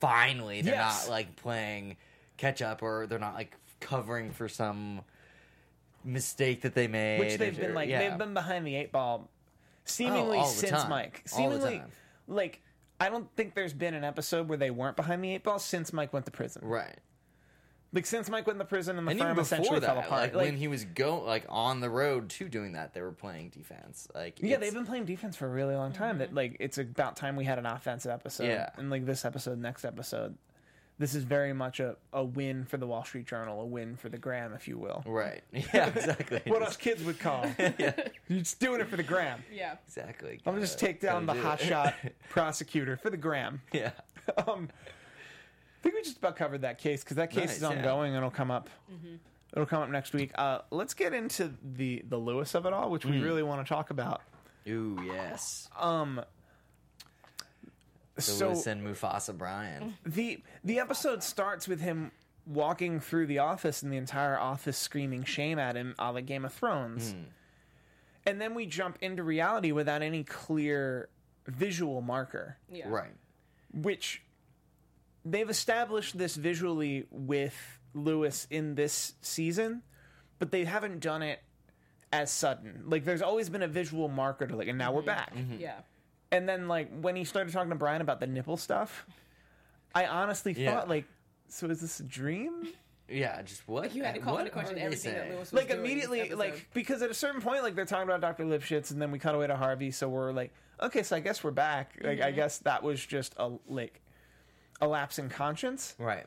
finally 0.00 0.62
they're 0.62 0.74
Yes. 0.74 1.04
not 1.06 1.10
like 1.12 1.36
playing 1.36 1.96
catch 2.36 2.62
up 2.62 2.82
or 2.82 3.06
they're 3.06 3.18
not 3.18 3.34
like 3.34 3.56
covering 3.80 4.30
for 4.30 4.48
some 4.48 5.02
mistake 6.04 6.62
that 6.62 6.74
they 6.74 6.86
made. 6.88 7.18
Which 7.20 7.36
they've 7.38 7.56
or- 7.58 7.60
been 7.60 7.74
like, 7.74 7.88
yeah. 7.88 8.08
they've 8.08 8.18
been 8.18 8.34
behind 8.34 8.66
the 8.66 8.76
eight 8.76 8.92
ball 8.92 9.28
seemingly 9.88 10.38
oh, 10.38 10.42
the 10.42 10.48
since 10.48 10.72
time. 10.72 10.90
Mike. 10.90 11.22
Seemingly, 11.26 11.82
like, 12.26 12.62
I 13.00 13.08
don't 13.08 13.30
think 13.36 13.54
there's 13.54 13.72
been 13.72 13.94
an 13.94 14.04
episode 14.04 14.48
where 14.48 14.58
they 14.58 14.70
weren't 14.70 14.96
behind 14.96 15.22
the 15.22 15.34
eight 15.34 15.44
ball 15.44 15.58
since 15.58 15.92
Mike 15.92 16.12
went 16.12 16.26
to 16.26 16.32
prison. 16.32 16.62
right. 16.64 16.98
Like, 17.90 18.04
since 18.04 18.28
Mike 18.28 18.46
went 18.46 18.58
to 18.58 18.66
prison 18.66 18.98
and 18.98 19.06
the 19.06 19.12
and 19.12 19.20
firm 19.20 19.30
even 19.30 19.42
essentially 19.42 19.80
before 19.80 19.94
fell 19.94 20.04
apart. 20.04 20.20
like, 20.20 20.34
Like, 20.34 20.44
when 20.44 20.56
he 20.58 20.68
was 20.68 20.84
go 20.84 21.22
like 21.22 21.46
on 21.48 21.80
the 21.80 21.88
road 21.88 22.28
to 22.30 22.46
doing 22.46 22.72
that, 22.72 22.92
they 22.92 23.00
were 23.00 23.12
playing 23.12 23.48
defense. 23.48 24.06
Like 24.14 24.42
yeah, 24.42 24.58
they've 24.58 24.74
been 24.74 24.84
playing 24.84 25.06
defense 25.06 25.36
for 25.36 25.46
a 25.46 25.48
really 25.48 25.74
long 25.74 25.92
time. 25.92 26.18
That 26.18 26.28
mm-hmm. 26.28 26.36
like 26.36 26.56
it's 26.60 26.76
about 26.76 27.16
time 27.16 27.34
we 27.34 27.44
had 27.44 27.58
an 27.58 27.64
offensive 27.64 28.10
episode. 28.10 28.48
Yeah. 28.48 28.68
and 28.76 28.90
like 28.90 29.06
this 29.06 29.24
episode, 29.24 29.58
next 29.58 29.86
episode, 29.86 30.36
this 30.98 31.14
is 31.14 31.22
very 31.24 31.52
much 31.52 31.78
a, 31.80 31.96
a 32.12 32.24
win 32.24 32.64
for 32.64 32.76
the 32.76 32.86
Wall 32.86 33.04
Street 33.04 33.26
Journal, 33.26 33.60
a 33.60 33.64
win 33.66 33.96
for 33.96 34.08
the 34.08 34.18
Gram, 34.18 34.52
if 34.52 34.66
you 34.66 34.78
will. 34.78 35.02
right. 35.06 35.42
Yeah, 35.52 35.86
exactly. 35.88 36.42
What 36.46 36.62
us 36.62 36.76
kids 36.76 37.02
would 37.04 37.18
call. 37.20 37.46
You're 37.58 37.94
just 38.40 38.58
doing 38.60 38.80
it 38.80 38.88
for 38.88 38.96
the 38.96 39.02
Gram. 39.02 39.42
Yeah. 39.52 39.76
Exactly. 39.86 40.40
I'm 40.46 40.52
gonna 40.54 40.60
just 40.60 40.78
take 40.78 41.00
down 41.00 41.26
the 41.26 41.34
gotta 41.34 41.64
do 41.64 41.70
hotshot 41.72 41.94
prosecutor 42.30 42.96
for 42.96 43.10
the 43.10 43.16
Gram. 43.16 43.60
yeah. 43.72 43.90
um, 44.46 44.68
I 44.70 45.82
think 45.82 45.94
we 45.94 46.02
just 46.02 46.18
about 46.18 46.34
covered 46.36 46.62
that 46.62 46.78
case 46.78 47.04
because 47.04 47.16
that 47.18 47.30
case 47.30 47.56
is 47.56 47.62
Nice, 47.62 47.70
yeah. 47.70 47.76
ongoing 47.78 48.08
and 48.10 48.16
it'll 48.18 48.30
come 48.30 48.50
up. 48.50 48.68
It'll 49.52 49.64
come 49.66 49.80
up 49.82 49.88
next 49.90 50.12
week. 50.12 50.32
Uh, 50.34 50.58
let's 50.70 50.92
get 50.92 51.14
into 51.14 51.54
the 51.76 52.02
the 52.08 52.16
Lewis 52.18 52.54
of 52.56 52.66
it 52.66 52.72
all, 52.72 52.90
which 52.90 53.04
Hmm. 53.04 53.12
we 53.12 53.20
really 53.22 53.42
want 53.44 53.64
to 53.64 53.68
talk 53.68 53.90
about. 53.90 54.22
Ooh 54.68 55.00
yes. 55.06 55.68
Um, 55.78 56.20
The 58.18 58.22
so 58.32 58.48
Lewis 58.48 58.66
and 58.66 58.86
Mufasa 58.86 59.36
Brian. 59.36 59.94
the 60.04 60.42
the 60.64 60.78
episode 60.80 61.22
starts 61.22 61.66
with 61.68 61.80
him 61.80 62.10
walking 62.46 62.98
through 63.00 63.26
the 63.26 63.38
office 63.38 63.82
and 63.82 63.92
the 63.92 63.96
entire 63.96 64.38
office 64.38 64.76
screaming 64.78 65.22
shame 65.24 65.58
at 65.58 65.76
him, 65.76 65.94
a 65.98 66.10
la 66.12 66.20
Game 66.20 66.44
of 66.44 66.52
Thrones. 66.52 67.12
Hmm. 67.12 67.18
And 68.26 68.40
then 68.40 68.54
we 68.54 68.66
jump 68.66 68.98
into 69.00 69.22
reality 69.22 69.72
without 69.72 70.02
any 70.02 70.24
clear 70.24 71.08
visual 71.46 72.00
marker. 72.02 72.56
Yeah. 72.70 72.88
Right. 72.88 73.12
which 73.72 74.22
they've 75.24 75.48
established 75.48 76.16
this 76.18 76.36
visually 76.36 77.06
with 77.10 77.78
Lewis 77.94 78.46
in 78.50 78.74
this 78.74 79.14
season, 79.20 79.82
but 80.38 80.50
they 80.50 80.64
haven't 80.64 81.00
done 81.00 81.22
it 81.22 81.40
as 82.12 82.30
sudden. 82.30 82.84
Like 82.86 83.04
there's 83.04 83.22
always 83.22 83.48
been 83.50 83.62
a 83.62 83.68
visual 83.68 84.08
marker 84.08 84.46
to 84.46 84.56
like, 84.56 84.68
and 84.68 84.78
now 84.78 84.92
we're 84.92 85.02
back. 85.02 85.34
Yeah. 85.58 85.80
And 86.30 86.48
then 86.48 86.68
like 86.68 86.90
when 87.00 87.16
he 87.16 87.24
started 87.24 87.52
talking 87.52 87.70
to 87.70 87.76
Brian 87.76 88.00
about 88.02 88.20
the 88.20 88.26
nipple 88.26 88.56
stuff, 88.56 89.06
I 89.94 90.06
honestly 90.06 90.52
Yeah. 90.56 90.72
thought 90.72 90.88
like, 90.88 91.04
so 91.48 91.68
is 91.68 91.80
this 91.80 92.00
a 92.00 92.04
dream? 92.04 92.68
Yeah. 93.08 93.40
Just 93.42 93.66
what? 93.66 93.84
Like 93.84 93.94
you 93.94 94.02
had 94.04 94.14
to 94.14 94.20
call 94.20 94.34
what 94.34 94.40
into 94.40 94.52
question 94.52 94.72
are 94.74 94.80
they 94.80 94.84
everything 94.84 95.14
that 95.14 95.20
saying? 95.22 95.32
Lewis 95.32 95.50
was 95.52 95.52
Like 95.54 95.68
doing 95.68 95.80
this 95.82 95.90
immediately, 95.90 96.20
episode. 96.20 96.38
like 96.38 96.68
because 96.74 97.00
at 97.02 97.10
a 97.10 97.14
certain 97.14 97.40
point, 97.40 97.62
like 97.62 97.74
they're 97.74 97.86
talking 97.86 98.06
about 98.08 98.20
Dr. 98.20 98.44
Lipschitz, 98.44 98.90
and 98.90 99.00
then 99.00 99.10
we 99.10 99.18
cut 99.18 99.34
away 99.34 99.46
to 99.46 99.56
Harvey, 99.56 99.90
so 99.90 100.08
we're 100.08 100.32
like, 100.32 100.52
okay, 100.82 101.02
so 101.02 101.16
I 101.16 101.20
guess 101.20 101.42
we're 101.42 101.50
back. 101.50 101.94
Like 102.02 102.20
I 102.20 102.26
mm-hmm. 102.26 102.36
guess 102.36 102.58
that 102.58 102.82
was 102.82 103.04
just 103.04 103.34
a 103.38 103.50
like 103.66 104.00
a 104.80 104.86
lapse 104.86 105.18
in 105.18 105.28
conscience. 105.30 105.94
Right. 105.98 106.26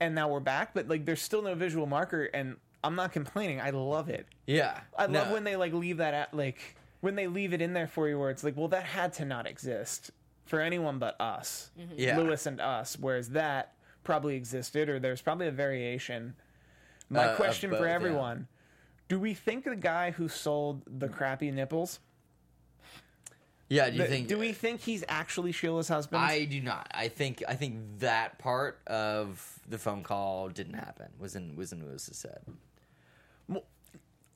and 0.00 0.14
now 0.14 0.28
we're 0.28 0.40
back 0.40 0.72
but 0.74 0.88
like 0.88 1.04
there's 1.04 1.20
still 1.22 1.42
no 1.42 1.54
visual 1.54 1.86
marker 1.86 2.24
and 2.24 2.56
i'm 2.82 2.94
not 2.96 3.12
complaining 3.12 3.60
i 3.60 3.68
love 3.70 4.08
it 4.08 4.26
Yeah. 4.46 4.80
i 4.98 5.04
love 5.06 5.30
when 5.30 5.44
they 5.44 5.54
like 5.56 5.72
leave 5.74 5.98
that 5.98 6.14
at 6.14 6.32
like 6.34 6.74
when 7.00 7.14
they 7.14 7.26
leave 7.26 7.52
it 7.52 7.62
in 7.62 7.72
there 7.72 7.86
for 7.86 8.08
you 8.08 8.18
where 8.18 8.30
it's 8.30 8.44
like 8.44 8.56
well 8.56 8.68
that 8.68 8.84
had 8.84 9.12
to 9.14 9.24
not 9.24 9.46
exist 9.46 10.10
for 10.46 10.60
anyone 10.60 10.98
but 10.98 11.20
us 11.20 11.70
Yeah. 11.96 12.16
lewis 12.18 12.46
and 12.46 12.60
us 12.60 12.98
whereas 12.98 13.30
that 13.30 13.72
probably 14.04 14.36
existed 14.36 14.88
or 14.88 14.98
there's 14.98 15.22
probably 15.22 15.46
a 15.46 15.52
variation 15.52 16.34
my 17.08 17.24
Uh, 17.26 17.36
question 17.36 17.70
both, 17.70 17.80
for 17.80 17.86
yeah. 17.86 17.94
everyone 17.94 18.48
do 19.08 19.18
we 19.18 19.34
think 19.34 19.64
the 19.64 19.76
guy 19.76 20.10
who 20.12 20.28
sold 20.28 20.82
the 20.86 21.08
crappy 21.08 21.50
nipples 21.50 22.00
Yeah. 23.68 23.86
Do 23.88 23.96
you 23.96 24.02
the- 24.02 24.08
think? 24.08 24.28
do 24.28 24.36
we 24.38 24.52
think 24.52 24.80
he's 24.80 25.04
actually 25.08 25.52
sheila's 25.52 25.88
husband 25.88 26.22
I 26.22 26.44
do 26.44 26.60
not. 26.60 26.88
I 26.92 27.06
think. 27.08 27.42
I 27.46 27.54
think 27.54 28.00
that 28.00 28.38
part 28.38 28.80
of 28.88 29.60
the 29.68 29.78
phone 29.78 30.02
call 30.02 30.48
didn't 30.48 30.74
happen. 30.74 31.06
Was 31.20 31.36
in 31.36 31.54
was 31.54 31.72
in 31.72 31.86
Lewis's 31.86 32.20
head. 32.24 32.42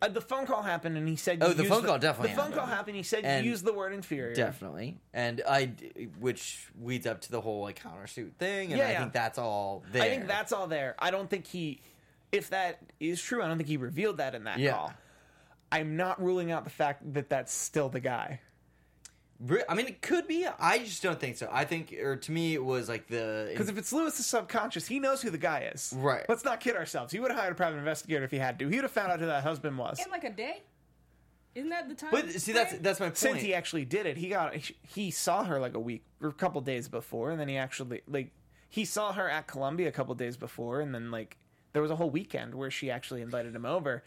Uh, 0.04 0.08
the 0.08 0.20
phone 0.20 0.46
call 0.46 0.62
happened 0.62 0.96
and 0.96 1.08
he 1.08 1.16
said 1.16 1.38
Oh, 1.40 1.52
the 1.52 1.64
phone 1.64 1.84
call 1.84 1.98
definitely 1.98 2.34
the 2.34 2.42
phone 2.42 2.50
call 2.52 2.60
happened. 2.66 2.76
happened 2.76 2.96
he 2.96 3.02
said 3.02 3.24
And- 3.24 3.46
use 3.46 3.62
the 3.62 3.72
word 3.72 3.92
inferior 3.92 4.34
Definitely, 4.34 4.98
and 5.12 5.42
I, 5.48 5.64
d- 5.66 6.08
which 6.20 6.68
leads 6.80 7.06
up 7.06 7.20
to 7.22 7.30
the 7.30 7.40
whole 7.40 7.62
like 7.62 7.80
countersuit 7.82 8.34
thing, 8.34 8.70
and 8.72 8.78
Yeah, 8.78 8.88
I 8.88 8.90
yeah. 8.92 9.00
think 9.00 9.12
that's 9.12 9.38
all 9.38 9.82
there. 9.92 10.02
I 10.02 10.08
think 10.10 10.26
that's 10.26 10.52
all 10.52 10.66
there. 10.66 10.94
I 10.98 11.10
don't 11.10 11.30
think 11.30 11.46
he, 11.46 11.80
if 12.32 12.50
that 12.50 12.80
is 13.00 13.20
true, 13.22 13.42
I 13.42 13.48
don't 13.48 13.56
think 13.56 13.68
he 13.68 13.76
revealed 13.76 14.18
that 14.18 14.34
in 14.34 14.44
that 14.44 14.58
Yeah. 14.58 14.72
call. 14.72 14.92
I'm 15.72 15.96
not 15.96 16.22
ruling 16.22 16.52
out 16.52 16.64
the 16.64 16.70
fact 16.70 17.14
that 17.14 17.28
that's 17.30 17.52
still 17.52 17.88
the 17.88 18.00
guy. 18.00 18.40
Re- 19.46 19.62
I 19.68 19.74
mean, 19.74 19.86
it 19.86 20.00
could 20.00 20.26
be. 20.26 20.46
I 20.58 20.78
just 20.78 21.02
don't 21.02 21.20
think 21.20 21.36
so. 21.36 21.48
I 21.52 21.64
think, 21.64 21.92
or 21.92 22.16
to 22.16 22.32
me, 22.32 22.54
it 22.54 22.64
was 22.64 22.88
like 22.88 23.08
the 23.08 23.48
Because 23.50 23.68
if 23.68 23.76
it's 23.76 23.92
Lewis's 23.92 24.26
subconscious, 24.26 24.86
he 24.86 24.98
knows 24.98 25.20
who 25.20 25.30
the 25.30 25.38
guy 25.38 25.70
is. 25.74 25.92
Right. 25.96 26.24
Let's 26.28 26.44
not 26.44 26.60
kid 26.60 26.76
ourselves. 26.76 27.12
He 27.12 27.20
would 27.20 27.30
have 27.30 27.38
hired 27.38 27.52
a 27.52 27.54
private 27.54 27.78
investigator 27.78 28.24
if 28.24 28.30
he 28.30 28.38
had 28.38 28.58
to. 28.60 28.68
He 28.68 28.76
would 28.76 28.84
have 28.84 28.92
found 28.92 29.12
out 29.12 29.20
who 29.20 29.26
that 29.26 29.42
husband 29.42 29.76
was. 29.76 30.00
in 30.04 30.10
like 30.10 30.24
a 30.24 30.30
day. 30.30 30.62
Isn't 31.54 31.70
that 31.70 31.88
the 31.88 31.94
time? 31.94 32.10
But 32.10 32.30
see, 32.30 32.52
that's 32.52 32.76
that's 32.78 32.98
my 32.98 33.06
point. 33.06 33.18
Since 33.18 33.42
he 33.42 33.54
actually 33.54 33.84
did 33.84 34.06
it, 34.06 34.16
he 34.16 34.28
got 34.28 34.54
he 34.54 35.10
saw 35.10 35.44
her 35.44 35.60
like 35.60 35.74
a 35.74 35.80
week 35.80 36.04
or 36.20 36.30
a 36.30 36.32
couple 36.32 36.60
days 36.60 36.88
before, 36.88 37.30
and 37.30 37.38
then 37.38 37.48
he 37.48 37.56
actually 37.56 38.02
like 38.08 38.32
he 38.68 38.84
saw 38.84 39.12
her 39.12 39.28
at 39.28 39.46
Columbia 39.46 39.88
a 39.88 39.92
couple 39.92 40.14
days 40.16 40.36
before, 40.36 40.80
and 40.80 40.92
then 40.94 41.10
like 41.10 41.36
there 41.72 41.82
was 41.82 41.92
a 41.92 41.96
whole 41.96 42.10
weekend 42.10 42.54
where 42.54 42.70
she 42.70 42.90
actually 42.90 43.22
invited 43.22 43.54
him 43.54 43.64
over. 43.66 44.02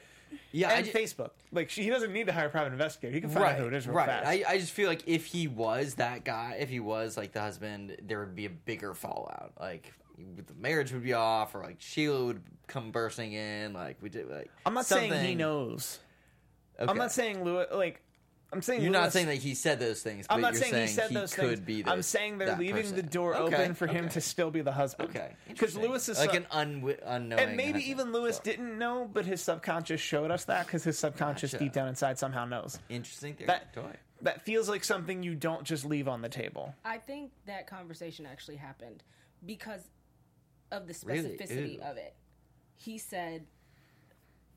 Yeah, 0.51 0.69
I 0.69 0.73
and 0.73 0.85
ju- 0.85 0.91
Facebook, 0.91 1.31
like 1.51 1.69
she, 1.69 1.83
he 1.83 1.89
doesn't 1.89 2.11
need 2.11 2.27
to 2.27 2.33
hire 2.33 2.47
a 2.47 2.49
private 2.49 2.73
investigator. 2.73 3.13
He 3.13 3.21
can 3.21 3.29
find 3.29 3.45
out 3.45 3.57
who 3.57 3.67
it 3.67 3.73
is 3.73 3.87
real 3.87 3.97
right. 3.97 4.07
fast. 4.07 4.27
I, 4.27 4.43
I 4.47 4.57
just 4.57 4.71
feel 4.71 4.87
like 4.87 5.03
if 5.07 5.25
he 5.25 5.47
was 5.47 5.95
that 5.95 6.23
guy, 6.23 6.57
if 6.59 6.69
he 6.69 6.79
was 6.79 7.17
like 7.17 7.31
the 7.31 7.41
husband, 7.41 7.97
there 8.03 8.19
would 8.19 8.35
be 8.35 8.45
a 8.45 8.49
bigger 8.49 8.93
fallout. 8.93 9.53
Like 9.59 9.93
the 10.17 10.43
marriage 10.59 10.91
would 10.91 11.03
be 11.03 11.13
off, 11.13 11.55
or 11.55 11.61
like 11.61 11.77
Sheila 11.79 12.25
would 12.25 12.41
come 12.67 12.91
bursting 12.91 13.33
in. 13.33 13.73
Like 13.73 13.97
we 14.01 14.09
did. 14.09 14.29
Like 14.29 14.51
I'm 14.65 14.73
not 14.73 14.85
saying 14.85 15.13
he 15.25 15.35
knows. 15.35 15.99
Okay. 16.79 16.89
I'm 16.89 16.97
not 16.97 17.11
saying 17.11 17.43
Louis. 17.43 17.65
Like 17.71 18.01
I'm 18.53 18.61
saying 18.61 18.81
You're 18.81 18.91
not 18.91 19.11
saying 19.11 19.25
that 19.27 19.35
he 19.35 19.53
said 19.55 19.77
those 19.79 20.01
things. 20.01 20.25
I'm 20.29 20.39
but 20.39 20.47
not 20.47 20.53
you're 20.53 20.61
saying, 20.61 20.71
saying 20.73 20.87
he 20.87 20.93
said 20.93 21.09
those 21.11 21.33
could 21.33 21.47
things. 21.49 21.59
Be 21.59 21.83
I'm 21.85 21.97
this- 21.97 22.07
saying 22.07 22.37
they're 22.37 22.57
leaving 22.57 22.83
person. 22.83 22.95
the 22.95 23.03
door 23.03 23.35
Okay, 23.35 23.55
open 23.55 23.73
for 23.73 23.87
him 23.87 24.07
to 24.09 24.21
still 24.21 24.51
be 24.51 24.61
the 24.61 24.71
husband. 24.71 25.09
Okay, 25.09 25.33
because. 25.49 25.75
Lewis 25.75 26.07
is 26.07 26.17
like 26.17 26.31
so- 26.31 26.37
an 26.37 26.45
unwi- 26.51 26.99
unknowing, 27.05 27.43
and 27.43 27.57
maybe 27.57 27.73
husband. 27.73 27.83
even 27.91 28.11
Lewis 28.13 28.37
So, 28.37 28.43
didn't 28.43 28.77
know, 28.77 29.09
but 29.11 29.25
his 29.25 29.41
subconscious 29.41 29.99
showed 29.99 30.31
us 30.31 30.45
that 30.45 30.65
because 30.65 30.83
his 30.85 30.97
subconscious 30.97 31.51
Gotcha. 31.51 31.63
deep 31.65 31.73
down 31.73 31.89
inside 31.89 32.17
somehow 32.17 32.45
knows. 32.45 32.79
Interesting 32.87 33.33
theory. 33.35 33.47
That 33.47 33.73
Toy. 33.73 33.91
that 34.21 34.43
feels 34.43 34.69
like 34.69 34.85
something 34.85 35.23
you 35.23 35.35
don't 35.35 35.65
just 35.65 35.83
leave 35.83 36.07
on 36.07 36.21
the 36.21 36.29
table. 36.29 36.73
I 36.85 36.99
think 36.99 37.31
that 37.47 37.67
conversation 37.67 38.25
actually 38.25 38.55
happened 38.55 39.03
because 39.45 39.81
of 40.71 40.87
the 40.87 40.93
specificity 40.93 41.75
Ew. 41.75 41.81
of 41.81 41.97
it. 41.97 42.15
He 42.75 42.97
said, 42.97 43.45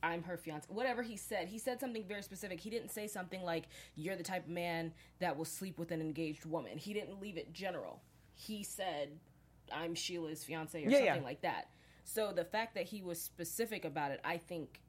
I'm 0.03 0.23
her 0.25 0.37
fiance. 0.37 0.67
Whatever 0.71 1.03
he 1.03 1.17
said, 1.17 1.49
he 1.49 1.59
said 1.59 1.81
something 1.81 2.05
very 2.05 2.23
specific. 2.23 2.61
He 2.61 2.71
didn't 2.71 2.91
say 2.91 3.07
something 3.07 3.43
like, 3.43 3.65
You're 3.95 4.17
the 4.17 4.23
type 4.23 4.45
of 4.45 4.51
man 4.51 4.93
that 5.19 5.37
will 5.37 5.45
sleep 5.45 5.79
with 5.79 5.91
an 5.91 6.01
engaged 6.01 6.45
woman. 6.47 6.79
He 6.79 6.93
didn't 6.95 7.21
leave 7.21 7.37
it 7.37 7.53
general. 7.53 8.01
He 8.35 8.63
said, 8.63 9.11
I'm 9.73 9.95
Sheila's 9.95 10.43
fiance 10.45 10.79
or 10.79 10.89
Yeah, 10.89 10.99
something 10.99 11.15
yeah. 11.17 11.21
like 11.23 11.43
that. 11.43 11.69
So 12.05 12.33
the 12.33 12.45
fact 12.45 12.75
that 12.75 12.85
he 12.87 13.03
was 13.03 13.21
specific 13.21 13.85
about 13.85 14.11
it, 14.11 14.21
I 14.25 14.39
think 14.39 14.81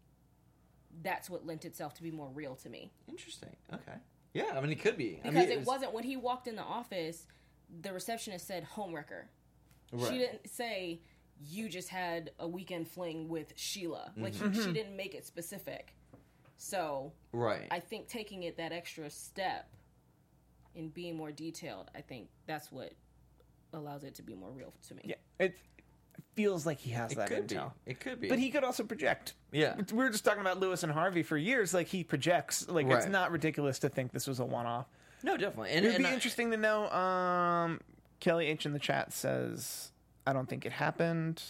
that's 1.04 1.30
what 1.30 1.45
lent 1.45 1.65
itself 1.65 1.93
to 1.95 2.04
be 2.04 2.12
more 2.12 2.30
real 2.34 2.56
to 2.56 2.69
me. 2.69 2.91
Interesting. 3.08 3.56
Okay. 3.74 3.97
Yeah, 4.34 4.54
I 4.56 4.62
mean, 4.62 4.71
it 4.71 4.82
could 4.82 4.97
be 4.97 5.19
I 5.24 5.30
Because 5.30 5.47
mean, 5.47 5.52
it, 5.52 5.60
was- 5.60 5.67
wasn't 5.67 5.93
when 5.93 6.04
he 6.04 6.15
walked 6.17 6.47
in 6.47 6.56
the 6.56 6.63
office, 6.63 7.28
the 7.82 7.91
receptionist 7.93 8.47
said 8.47 8.65
homewrecker. 8.76 9.24
Right. 9.91 10.12
She 10.12 10.17
didn't 10.19 10.50
say 10.50 11.02
you 11.43 11.69
just 11.69 11.89
had 11.89 12.32
a 12.39 12.47
weekend 12.47 12.88
fling 12.88 13.27
with 13.27 13.54
Sheila. 13.56 14.12
Like 14.17 14.34
Mm-hmm. 14.34 14.51
he, 14.54 14.62
she 14.63 14.71
didn't 14.73 14.95
make 14.95 15.15
it 15.15 15.25
specific. 15.25 15.95
So 16.58 17.13
right. 17.32 17.67
I 17.71 17.80
think 17.80 18.08
taking 18.08 18.43
it 18.43 18.58
that 18.58 18.71
extra 18.71 19.10
step 19.10 19.67
in 20.75 20.89
being 20.89 21.17
more 21.17 21.32
detailed, 21.32 21.89
I 21.95 22.01
think 22.01 22.27
that's 22.45 22.71
what 22.71 22.93
allows 23.73 24.04
it 24.04 24.15
to 24.15 24.21
be 24.23 24.36
more 24.36 24.51
real 24.51 24.73
to 24.88 24.95
me. 24.95 25.01
Yeah, 25.06 25.15
it 25.39 25.58
feels 26.36 26.65
like 26.65 26.77
he 26.80 26.91
has 26.91 27.12
It 27.12 27.15
that 27.17 27.27
could 27.30 27.47
be. 27.47 27.58
It 27.86 27.99
could 27.99 28.19
be. 28.21 28.30
But 28.30 28.38
he 28.39 28.51
could 28.51 28.63
also 28.63 28.84
project. 28.84 29.34
Yeah. 29.51 29.75
We 29.91 29.97
were 30.04 30.10
just 30.12 30.23
talking 30.23 30.41
about 30.41 30.60
Lewis 30.60 30.84
and 30.84 30.91
Harvey 30.91 31.23
for 31.23 31.38
years. 31.38 31.73
Like 31.73 31.88
he 31.88 32.04
projects. 32.04 32.67
Like 32.69 32.86
it's 32.88 33.08
not 33.08 33.32
ridiculous 33.32 33.80
to 33.80 33.89
think 33.89 34.12
this 34.12 34.27
was 34.27 34.39
a 34.39 34.45
one-off. 34.45 34.86
no, 35.23 35.38
definitely. 35.38 35.71
And, 35.71 35.86
It 35.86 35.89
would 35.89 35.95
and 35.95 36.04
be 36.06 36.10
I- 36.10 36.13
interesting 36.13 36.51
to 36.51 36.58
know. 36.58 36.89
Um, 36.91 37.82
Kelly 38.19 38.45
H 38.47 38.67
in 38.67 38.73
the 38.73 38.80
chat 38.80 39.12
says, 39.13 39.90
"I 40.25 40.34
don't 40.34 40.47
think 40.49 40.65
it 40.65 40.71
happened." 40.71 41.41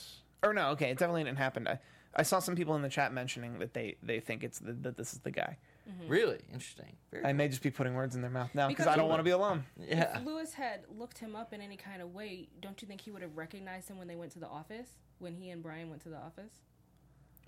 Or 0.43 0.53
no, 0.53 0.69
okay, 0.69 0.89
it 0.89 0.97
definitely 0.97 1.23
didn't 1.23 1.38
happen. 1.38 1.67
I, 1.67 1.79
I 2.15 2.23
saw 2.23 2.39
some 2.39 2.55
people 2.55 2.75
in 2.75 2.81
the 2.81 2.89
chat 2.89 3.13
mentioning 3.13 3.60
that 3.60 3.73
they 3.73 3.95
they 4.03 4.19
think 4.19 4.43
it's 4.43 4.60
the, 4.60 4.73
that 4.73 4.97
this 4.97 5.13
is 5.13 5.19
the 5.19 5.31
guy. 5.31 5.57
Mm-hmm. 5.89 6.12
Really 6.12 6.39
interesting. 6.51 6.95
Very 7.12 7.25
I 7.25 7.34
may 7.34 7.47
just 7.47 7.63
be 7.63 7.71
putting 7.71 7.95
words 7.95 8.15
in 8.15 8.21
their 8.21 8.29
mouth 8.31 8.53
now 8.53 8.67
because 8.67 8.86
Because 8.86 8.93
I 8.93 8.97
don't 8.97 9.10
want 9.10 9.19
to 9.19 9.23
be 9.23 9.31
alone. 9.31 9.65
yeah. 9.79 10.17
If 10.19 10.25
Louis 10.25 10.53
had 10.53 10.81
looked 10.95 11.17
him 11.17 11.36
up 11.36 11.53
in 11.53 11.62
any 11.62 11.75
kind 11.77 12.01
of 12.01 12.13
way, 12.13 12.49
don't 12.62 12.79
you 12.81 12.88
think 12.88 13.01
he 13.01 13.12
would 13.12 13.21
have 13.23 13.36
recognized 13.36 13.89
him 13.89 13.97
when 13.97 14.07
they 14.07 14.15
went 14.15 14.31
to 14.34 14.39
the 14.39 14.47
office? 14.47 14.88
When 15.19 15.36
he 15.36 15.49
and 15.49 15.62
Brian 15.63 15.89
went 15.89 16.01
to 16.03 16.10
the 16.10 16.17
office? 16.17 16.51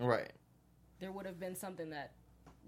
Right. 0.00 0.32
There 1.00 1.12
would 1.12 1.26
have 1.26 1.38
been 1.38 1.54
something 1.56 1.90
that 1.90 2.12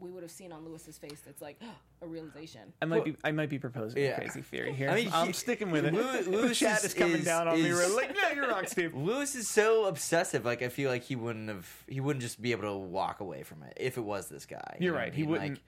we 0.00 0.10
would 0.10 0.22
have 0.22 0.30
seen 0.30 0.52
on 0.52 0.64
Louis's 0.64 0.98
face 0.98 1.20
that's 1.24 1.40
like 1.40 1.58
a 2.02 2.06
realization. 2.06 2.72
I 2.82 2.84
might 2.86 3.04
be 3.04 3.16
I 3.24 3.32
might 3.32 3.48
be 3.48 3.58
proposing 3.58 4.02
Yeah. 4.02 4.10
a 4.10 4.16
crazy 4.16 4.42
theory 4.42 4.72
here. 4.74 4.90
I 4.90 4.94
mean, 4.96 5.10
I'm 5.12 5.28
he- 5.28 5.32
sticking 5.32 5.70
with 5.70 5.84
it. 5.86 5.94
Lew- 5.94 6.22
the 6.24 6.30
Louis 6.30 6.58
chat 6.58 6.78
is- 6.80 6.86
is, 6.86 6.94
coming 6.94 7.16
is- 7.18 7.24
down 7.24 7.48
on 7.48 7.54
me. 7.62 7.68
is- 7.68 7.76
We're 7.76 7.96
like, 7.96 8.14
no, 8.14 8.28
you're 8.34 8.48
wrong, 8.48 8.66
Steve. 8.66 8.94
Louis 8.96 9.34
is 9.34 9.48
so 9.48 9.86
obsessive. 9.86 10.44
Like 10.44 10.62
I 10.62 10.68
feel 10.68 10.90
like 10.90 11.02
he 11.04 11.16
wouldn't 11.16 11.48
have. 11.48 11.68
He 11.88 12.00
wouldn't 12.00 12.22
just 12.22 12.40
be 12.40 12.52
able 12.52 12.64
to 12.64 12.76
walk 12.76 13.20
away 13.20 13.42
from 13.42 13.62
it 13.62 13.74
if 13.78 13.96
it 13.96 14.02
was 14.04 14.28
this 14.28 14.46
guy. 14.46 14.76
You're 14.80 14.92
know 14.92 14.98
right, 14.98 15.06
what 15.08 15.12
I 15.12 15.16
he 15.16 15.22
wouldn't- 15.24 15.50
Like, 15.50 15.60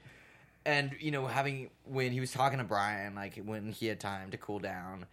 and 0.66 0.92
you 1.00 1.10
know, 1.10 1.26
having 1.26 1.70
when 1.84 2.12
he 2.12 2.20
was 2.20 2.30
talking 2.32 2.58
to 2.58 2.64
Brian, 2.64 3.14
like 3.14 3.36
when 3.44 3.72
he 3.72 3.86
had 3.86 4.00
time 4.00 4.30
to 4.32 4.36
cool 4.36 4.58
down, 4.58 5.06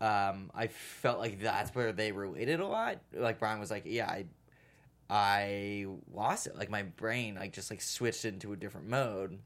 um, 0.00 0.50
I 0.54 0.68
felt 0.68 1.18
like 1.18 1.40
that's 1.40 1.74
where 1.74 1.92
they 1.92 2.12
related 2.12 2.60
a 2.60 2.66
lot. 2.66 2.98
Like 3.12 3.38
Brian 3.38 3.58
was 3.60 3.70
like, 3.70 3.82
"Yeah, 3.86 4.06
I, 4.08 4.24
I 5.08 5.86
lost 6.12 6.46
it. 6.46 6.56
Like 6.56 6.70
my 6.70 6.82
brain, 6.82 7.36
like 7.36 7.52
just 7.52 7.70
like 7.70 7.80
switched 7.80 8.24
into 8.24 8.52
a 8.52 8.56
different 8.56 8.88
mode." 8.88 9.38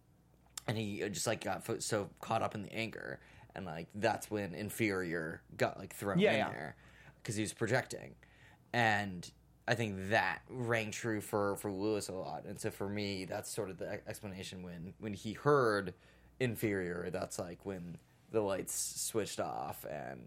and 0.68 0.76
he 0.76 1.02
uh, 1.02 1.08
just 1.08 1.26
like 1.26 1.42
got 1.42 1.64
fo- 1.64 1.78
so 1.78 2.08
caught 2.20 2.42
up 2.42 2.54
in 2.54 2.62
the 2.62 2.72
anger 2.72 3.18
and 3.56 3.64
like 3.64 3.88
that's 3.94 4.30
when 4.30 4.54
inferior 4.54 5.40
got 5.56 5.78
like 5.78 5.94
thrown 5.94 6.18
Yeah, 6.18 6.32
in 6.32 6.38
yeah. 6.38 6.50
there 6.50 6.76
because 7.16 7.34
he 7.34 7.40
was 7.42 7.54
projecting 7.54 8.14
and 8.72 9.28
i 9.66 9.74
think 9.74 10.10
that 10.10 10.42
rang 10.50 10.90
true 10.90 11.22
for 11.22 11.56
for 11.56 11.72
louis 11.72 12.06
a 12.08 12.12
lot 12.12 12.44
and 12.44 12.60
so 12.60 12.70
for 12.70 12.88
me 12.88 13.24
that's 13.24 13.50
sort 13.50 13.70
of 13.70 13.78
the 13.78 14.00
explanation 14.06 14.62
when 14.62 14.92
when 14.98 15.14
he 15.14 15.32
heard 15.32 15.94
inferior 16.38 17.08
that's 17.10 17.38
like 17.38 17.64
when 17.64 17.96
the 18.30 18.40
lights 18.42 19.00
switched 19.00 19.40
off 19.40 19.84
and 19.90 20.20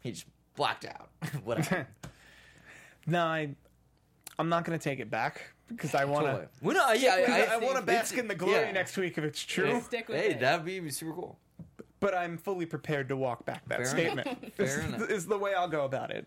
he 0.00 0.10
just 0.10 0.26
blacked 0.56 0.84
out 0.84 1.10
whatever 1.44 1.86
No, 3.06 3.24
I 3.24 3.50
I'm 4.38 4.48
not 4.48 4.64
going 4.64 4.78
to 4.78 4.82
take 4.82 5.00
it 5.00 5.10
back 5.10 5.42
because 5.68 5.94
I 5.94 6.04
want 6.04 6.26
to. 6.26 6.32
Totally. 6.32 6.48
well, 6.62 6.76
no, 6.76 6.92
yeah, 6.92 7.48
I, 7.50 7.54
I, 7.54 7.56
want 7.58 7.70
to 7.70 7.74
think 7.76 7.86
bask 7.86 8.18
in 8.18 8.28
the 8.28 8.34
glory 8.34 8.60
yeah. 8.62 8.72
next 8.72 8.96
week 8.96 9.16
if 9.18 9.24
it's 9.24 9.42
true. 9.42 9.80
Stick 9.82 10.08
with 10.08 10.18
hey 10.20 10.30
it. 10.32 10.40
that'd 10.40 10.64
be 10.64 10.90
super 10.90 11.12
cool 11.12 11.38
But 12.00 12.14
I'm 12.14 12.36
fully 12.36 12.66
prepared 12.66 13.08
to 13.10 13.16
walk 13.16 13.44
back 13.44 13.66
that 13.68 13.78
Fair 13.78 13.86
statement. 13.86 14.26
enough. 14.26 14.40
This 14.56 14.74
Fair 14.74 14.80
is- 14.80 14.94
enough. 14.94 15.10
is 15.10 15.26
the 15.26 15.38
way 15.38 15.54
I'll 15.54 15.68
go 15.68 15.84
about 15.84 16.10
it. 16.10 16.26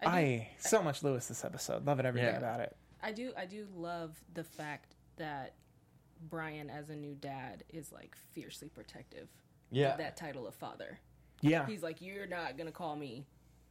I 0.00 0.04
do, 0.04 0.10
I 0.10 0.48
so 0.58 0.82
much 0.82 1.02
Louis 1.02 1.26
this 1.26 1.44
episode. 1.44 1.86
Loving 1.86 2.06
everything 2.06 2.32
Yeah. 2.32 2.38
about 2.38 2.60
it. 2.60 2.76
I 3.02 3.12
do 3.12 3.32
I 3.36 3.46
do 3.46 3.66
love 3.74 4.20
the 4.34 4.44
fact 4.44 4.94
that 5.16 5.54
Brian 6.28 6.70
as 6.70 6.90
a 6.90 6.96
new 6.96 7.14
dad 7.14 7.64
is 7.70 7.90
like 7.92 8.16
fiercely 8.32 8.68
protective 8.68 9.28
yeah 9.70 9.92
of 9.92 9.98
that 9.98 10.16
title 10.16 10.46
of 10.46 10.54
father. 10.54 10.98
Yeah. 11.40 11.66
He's 11.66 11.82
like, 11.82 12.00
You're 12.00 12.26
not 12.26 12.56
gonna 12.58 12.70
call 12.72 12.94
me 12.96 13.24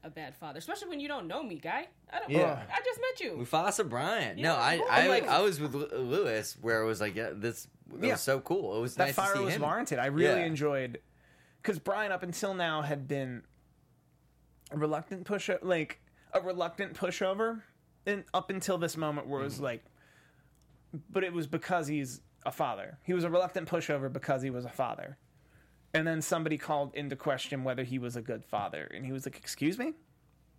a 0.03 0.09
bad 0.09 0.35
father. 0.35 0.57
Especially 0.59 0.89
when 0.89 0.99
you 0.99 1.07
don't 1.07 1.27
know 1.27 1.43
me, 1.43 1.55
guy. 1.55 1.87
I 2.11 2.19
don't 2.19 2.29
Yeah. 2.29 2.61
I 2.71 2.81
just 2.83 2.99
met 2.99 3.19
you. 3.19 3.37
Mufasa 3.37 3.87
Bryant. 3.87 4.37
No, 4.39 4.53
Yeah, 4.53 4.55
I. 4.55 4.81
I, 4.89 5.07
like- 5.07 5.27
I 5.27 5.41
was 5.41 5.59
with 5.59 5.73
Louis 5.73 6.57
where 6.61 6.81
it 6.81 6.85
was 6.85 6.99
like, 7.01 7.15
yeah, 7.15 7.31
this 7.33 7.67
it 7.93 8.05
Yeah. 8.05 8.11
was 8.13 8.21
so 8.21 8.39
cool. 8.39 8.77
It 8.77 8.81
was 8.81 8.95
that 8.95 9.05
nice 9.05 9.15
fire 9.15 9.33
to 9.33 9.39
see 9.39 9.45
was 9.45 9.55
him. 9.55 9.61
warranted. 9.61 9.99
I 9.99 10.07
really 10.07 10.39
Yeah. 10.39 10.45
enjoyed 10.45 10.99
because 11.61 11.79
Brian 11.79 12.11
up 12.11 12.23
until 12.23 12.53
now 12.53 12.81
had 12.81 13.07
been 13.07 13.43
a 14.71 14.77
reluctant 14.77 15.25
push 15.25 15.49
like 15.61 15.99
a 16.33 16.41
reluctant 16.41 16.93
pushover, 16.93 17.61
and 18.05 18.23
up 18.33 18.49
until 18.49 18.77
this 18.77 18.95
moment 18.97 19.27
where 19.27 19.41
it 19.41 19.43
was 19.43 19.55
mm-hmm. 19.55 19.65
like, 19.65 19.85
but 21.09 21.23
it 21.23 21.33
was 21.33 21.45
because 21.47 21.87
he's 21.87 22.21
a 22.45 22.51
father. 22.51 22.97
He 23.03 23.13
was 23.13 23.23
a 23.23 23.29
reluctant 23.29 23.67
pushover 23.67 24.11
because 24.11 24.41
he 24.41 24.49
was 24.49 24.65
a 24.65 24.69
father, 24.69 25.17
and 25.93 26.07
then 26.07 26.21
somebody 26.21 26.57
called 26.57 26.93
into 26.95 27.15
question 27.15 27.63
whether 27.63 27.83
he 27.83 27.99
was 27.99 28.15
a 28.15 28.21
good 28.21 28.43
father, 28.43 28.89
and 28.93 29.05
he 29.05 29.11
was 29.11 29.25
like, 29.25 29.37
"Excuse 29.37 29.77
me." 29.77 29.93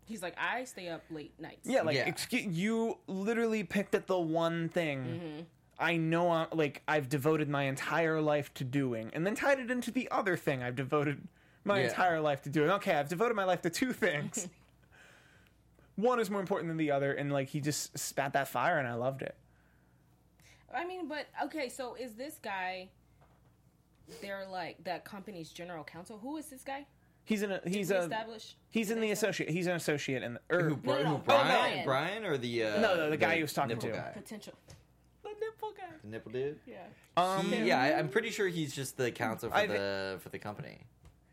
He's 0.04 0.22
like, 0.22 0.34
I 0.38 0.64
stay 0.64 0.88
up 0.88 1.02
late 1.10 1.32
nights. 1.38 1.60
Yeah, 1.64 1.82
like 1.82 1.96
Yeah. 1.96 2.06
excuse 2.06 2.44
you 2.44 2.98
literally 3.06 3.64
picked 3.64 3.94
at 3.94 4.06
the 4.06 4.18
one 4.18 4.68
thing 4.68 5.04
mm-hmm. 5.04 5.40
I 5.78 5.96
know 5.96 6.30
I, 6.30 6.46
like 6.52 6.82
I've 6.86 7.08
devoted 7.08 7.48
my 7.48 7.64
entire 7.64 8.20
life 8.20 8.52
to 8.54 8.64
doing 8.64 9.10
and 9.14 9.26
then 9.26 9.34
tied 9.34 9.58
it 9.58 9.70
into 9.70 9.90
the 9.90 10.08
other 10.10 10.36
thing 10.36 10.62
I've 10.62 10.76
devoted 10.76 11.26
my 11.64 11.80
Yeah. 11.80 11.86
entire 11.86 12.20
life 12.20 12.42
to 12.42 12.50
doing. 12.50 12.70
Okay, 12.70 12.94
I've 12.94 13.08
devoted 13.08 13.34
my 13.34 13.44
life 13.44 13.62
to 13.62 13.70
two 13.70 13.92
things. 13.92 14.48
one 15.96 16.18
is 16.18 16.30
more 16.30 16.40
important 16.40 16.68
than 16.68 16.76
the 16.78 16.90
other 16.90 17.12
and 17.12 17.32
like 17.32 17.48
he 17.48 17.60
just 17.60 17.96
spat 17.98 18.32
that 18.32 18.48
fire 18.48 18.78
and 18.78 18.88
I 18.88 18.94
loved 18.94 19.22
it. 19.22 19.36
I 20.74 20.84
mean, 20.84 21.06
but 21.06 21.26
okay, 21.44 21.68
so 21.68 21.94
is 21.94 22.14
this 22.14 22.38
guy 22.42 22.88
they're 24.20 24.46
like 24.50 24.82
that 24.84 25.04
company's 25.04 25.50
general 25.50 25.84
counsel? 25.84 26.18
Who 26.18 26.36
is 26.36 26.46
this 26.46 26.62
guy? 26.62 26.86
He's 27.24 27.42
in 27.42 27.52
a 27.52 27.60
he's 27.64 27.90
we 27.90 27.96
a 27.96 28.00
establish 28.02 28.56
he's 28.70 28.90
in 28.90 29.00
the 29.00 29.12
associate 29.12 29.48
he's 29.48 29.68
an 29.68 29.76
associate 29.76 30.24
in 30.24 30.34
the 30.34 30.40
er, 30.50 30.70
Who, 30.70 30.76
Bri- 30.76 30.92
no, 30.94 30.98
who 31.04 31.04
no, 31.12 31.18
Brian? 31.24 31.46
Brian. 31.46 31.84
Brian 31.84 32.24
or 32.24 32.36
the 32.36 32.64
uh, 32.64 32.80
No, 32.80 32.96
no, 32.96 33.10
the 33.10 33.16
guy 33.16 33.36
he 33.36 33.42
was 33.42 33.52
talking 33.52 33.76
nipple 33.76 33.90
to. 33.90 33.94
Guy? 33.94 34.10
potential 34.12 34.54
the 35.22 35.28
nipple 35.40 35.72
guy. 35.76 35.84
The 36.02 36.08
nipple 36.08 36.32
dude. 36.32 36.58
Yeah. 36.66 36.78
um 37.16 37.46
He- 37.52 37.68
yeah, 37.68 37.80
I, 37.80 37.96
I'm 37.98 38.08
pretty 38.08 38.30
sure 38.30 38.48
he's 38.48 38.74
just 38.74 38.96
the 38.96 39.12
counsel 39.12 39.50
for 39.50 39.56
I- 39.56 39.66
the 39.66 40.18
for 40.20 40.30
the 40.30 40.38
company. 40.38 40.78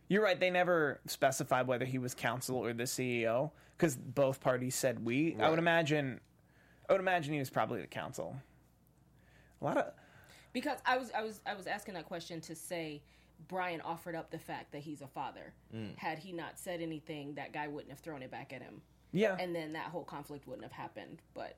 You're 0.10 0.24
right. 0.24 0.40
They 0.40 0.50
never 0.52 1.00
specified 1.08 1.66
whether 1.68 1.86
he 1.86 1.98
was 2.00 2.14
counsel 2.16 2.58
or 2.58 2.74
the 2.74 2.84
CEO 2.86 3.52
because 3.78 3.96
both 3.96 4.42
parties 4.42 4.76
said 4.76 5.04
we. 5.06 5.36
I 5.36 5.42
Right. 5.42 5.50
would 5.50 5.60
imagine. 5.60 6.20
I 6.88 6.94
would 6.94 7.02
imagine 7.02 7.34
he 7.34 7.40
was 7.40 7.50
probably 7.52 7.82
the 7.82 7.88
counsel. 7.88 8.36
A 9.62 9.66
lot 9.66 9.78
of 9.78 9.92
Because 10.54 10.80
I 10.86 10.98
was 10.98 11.12
I 11.16 11.22
was 11.24 11.42
I 11.46 11.54
was 11.56 11.68
asking 11.68 11.94
that 11.96 12.06
question 12.06 12.42
to 12.42 12.56
say 12.56 13.02
Brian 13.48 13.82
offered 13.82 14.16
up 14.16 14.32
the 14.32 14.40
fact 14.40 14.72
that 14.74 14.82
he's 14.82 15.02
a 15.02 15.08
father. 15.08 15.54
Mm. 15.76 15.96
Had 15.98 16.20
he 16.20 16.32
not 16.32 16.58
said 16.60 16.82
anything, 16.82 17.36
that 17.36 17.54
guy 17.54 17.68
wouldn't 17.68 17.90
have 17.92 18.00
thrown 18.00 18.22
it 18.24 18.32
back 18.32 18.52
at 18.54 18.62
him. 18.62 18.82
yeah. 19.12 19.36
And 19.40 19.56
then 19.56 19.74
that 19.74 19.86
whole 19.88 20.04
conflict 20.04 20.48
wouldn't 20.48 20.64
have 20.66 20.72
happened, 20.74 21.22
but 21.34 21.56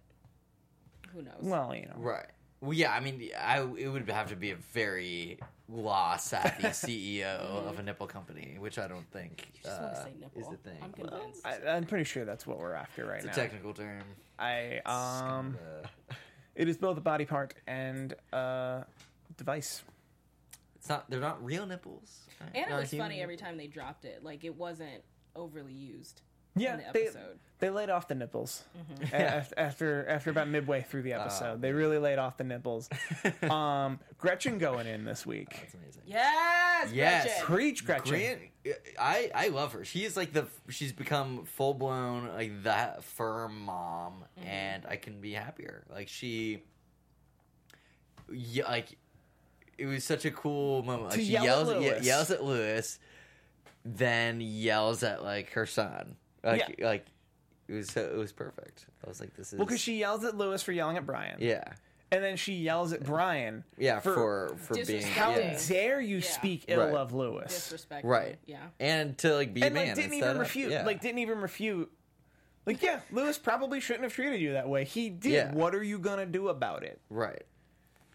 who 1.13 1.21
knows? 1.21 1.33
well, 1.41 1.73
you 1.75 1.85
know, 1.85 1.95
Right. 1.97 2.27
Well, 2.61 2.73
yeah. 2.73 2.93
I 2.93 2.99
mean, 2.99 3.29
I 3.39 3.61
it 3.77 3.87
would 3.87 4.07
have 4.11 4.29
to 4.29 4.35
be 4.35 4.51
a 4.51 4.55
very 4.55 5.39
law 5.67 6.17
savvy 6.17 6.63
CEO 6.67 7.39
of 7.39 7.79
a 7.79 7.83
nipple 7.83 8.05
company, 8.05 8.57
which 8.59 8.77
I 8.77 8.87
don't 8.87 9.09
think 9.11 9.47
I 9.65 9.67
just 9.67 9.81
want 9.81 9.93
to 9.95 9.99
uh, 10.25 10.39
is 10.41 10.47
the 10.49 10.57
thing. 10.57 10.77
I'm 10.83 10.91
convinced. 10.91 11.45
I, 11.47 11.57
I'm 11.69 11.85
pretty 11.85 12.03
sure 12.03 12.23
that's 12.23 12.45
what 12.45 12.59
we're 12.59 12.73
after 12.75 13.05
right 13.07 13.15
It's 13.17 13.25
a 13.25 13.27
now. 13.29 13.33
technical 13.33 13.73
term. 13.73 14.03
I 14.37 14.79
um, 14.85 15.57
Uh, 15.59 15.87
it 16.55 16.67
is 16.67 16.77
both 16.77 16.97
a 16.97 17.01
body 17.01 17.25
part 17.25 17.53
and 17.67 18.13
a 18.33 18.85
device. 19.37 19.83
it's 20.75 20.89
not. 20.89 21.09
They're 21.09 21.19
not 21.19 21.43
real 21.43 21.65
nipples. 21.65 22.21
right? 22.39 22.49
and 22.53 22.65
it 22.67 22.69
Not 22.69 22.81
was 22.81 22.91
human 22.91 23.07
funny 23.07 23.21
every 23.21 23.37
time 23.37 23.57
they 23.57 23.67
dropped 23.67 24.05
it. 24.05 24.23
Like 24.23 24.43
it 24.43 24.55
wasn't 24.55 25.03
overly 25.35 25.73
used. 25.73 26.21
Yeah, 26.55 26.73
in 26.73 26.77
the 26.79 26.85
they 26.93 27.03
episode. 27.07 27.39
they 27.59 27.69
laid 27.69 27.89
off 27.89 28.07
the 28.07 28.15
nipples 28.15 28.63
Mm-hmm. 28.77 29.15
A- 29.15 29.37
af- 29.37 29.53
after 29.57 30.05
after 30.07 30.29
about 30.29 30.47
midway 30.49 30.81
through 30.81 30.99
Oh. 31.01 31.03
the 31.03 31.13
episode. 31.13 31.61
they 31.61 31.71
really 31.71 31.97
laid 31.97 32.19
off 32.19 32.37
the 32.37 32.43
nipples. 32.43 32.89
um, 33.49 33.99
Gretchen 34.17 34.57
going 34.57 34.87
in 34.87 35.05
this 35.05 35.25
week. 35.25 35.49
That's 35.49 35.73
amazing. 35.75 36.01
Yes, 36.05 36.91
Yes. 36.91 37.23
Gretchen! 37.23 37.45
Preach, 37.45 37.85
Gretchen. 37.85 38.09
Grant, 38.09 38.39
I 38.99 39.31
I 39.33 39.47
love 39.47 39.71
her. 39.73 39.85
She 39.85 40.03
is 40.03 40.17
like 40.17 40.33
the 40.33 40.45
she's 40.69 40.91
become 40.91 41.45
full 41.45 41.73
blown 41.73 42.27
like 42.33 42.63
that 42.63 43.03
firm 43.03 43.61
mom, 43.61 44.25
Mm-hmm. 44.39 44.47
and 44.49 44.85
I 44.87 44.97
can 44.97 45.21
be 45.21 45.31
happier. 45.33 45.83
Like 45.89 46.07
she, 46.09 46.63
yeah, 48.31 48.65
like 48.67 48.97
it 49.77 49.85
was 49.85 50.03
such 50.03 50.25
a 50.25 50.31
cool 50.31 50.83
moment. 50.83 51.09
Like 51.11 51.19
she 51.19 51.23
yell 51.25 51.69
at 51.71 51.81
yells 51.81 52.01
ye- 52.01 52.07
yells 52.07 52.31
at 52.31 52.43
Louis, 52.43 52.99
then 53.85 54.41
yells 54.41 55.03
at 55.03 55.23
like 55.23 55.51
her 55.53 55.65
son. 55.65 56.15
Like 56.43 56.79
like 56.81 57.05
it 57.67 57.73
was 57.73 57.87
so 57.89 58.01
it 58.01 58.15
was 58.17 58.31
perfect. 58.31 58.85
I 59.05 59.09
was 59.09 59.19
like, 59.19 59.35
this 59.35 59.53
is 59.53 59.59
Well, 59.59 59.65
because 59.65 59.79
she 59.81 59.97
yells 59.99 60.23
at 60.25 60.35
Louis 60.35 60.61
for 60.61 60.71
yelling 60.71 60.97
at 60.97 61.05
Brian. 61.05 61.37
yeah 61.39 61.63
And 62.11 62.23
then 62.23 62.35
she 62.35 62.53
yells 62.55 62.91
at 62.93 63.03
Brian. 63.03 63.63
yeah 63.77 63.99
For- 63.99 64.13
for 64.13 64.55
for, 64.57 64.85
being 64.85 65.03
How 65.03 65.35
yeah. 65.35 65.59
dare 65.67 66.01
you 66.01 66.17
Yeah. 66.17 66.23
speak 66.23 66.65
ill 66.67 66.79
Right. 66.79 66.93
of 66.95 67.13
Louis? 67.13 67.45
Disrespect. 67.47 68.05
right 68.05 68.37
Yeah. 68.45 68.57
and 68.79 69.17
to 69.19 69.35
like 69.35 69.53
be 69.53 69.61
a 69.61 69.65
And 69.65 69.73
man 69.73 69.87
like 69.87 69.95
didn't 69.95 70.13
even 70.15 70.37
refute. 70.37 70.71
yeah. 70.71 70.85
Like 70.85 71.01
didn't 71.01 71.19
even 71.19 71.39
refute. 71.39 71.91
Like 72.65 72.81
yeah, 72.83 72.99
Louis 73.11 73.37
probably 73.39 73.79
shouldn't 73.79 74.03
have 74.03 74.13
treated 74.13 74.39
you 74.41 74.53
that 74.53 74.67
way. 74.69 74.83
He 74.85 75.09
did. 75.09 75.31
Yeah. 75.31 75.53
What 75.53 75.73
are 75.73 75.81
you 75.83 75.97
gonna 75.99 76.25
do 76.27 76.49
about 76.49 76.83
it? 76.83 76.99
right 77.09 77.43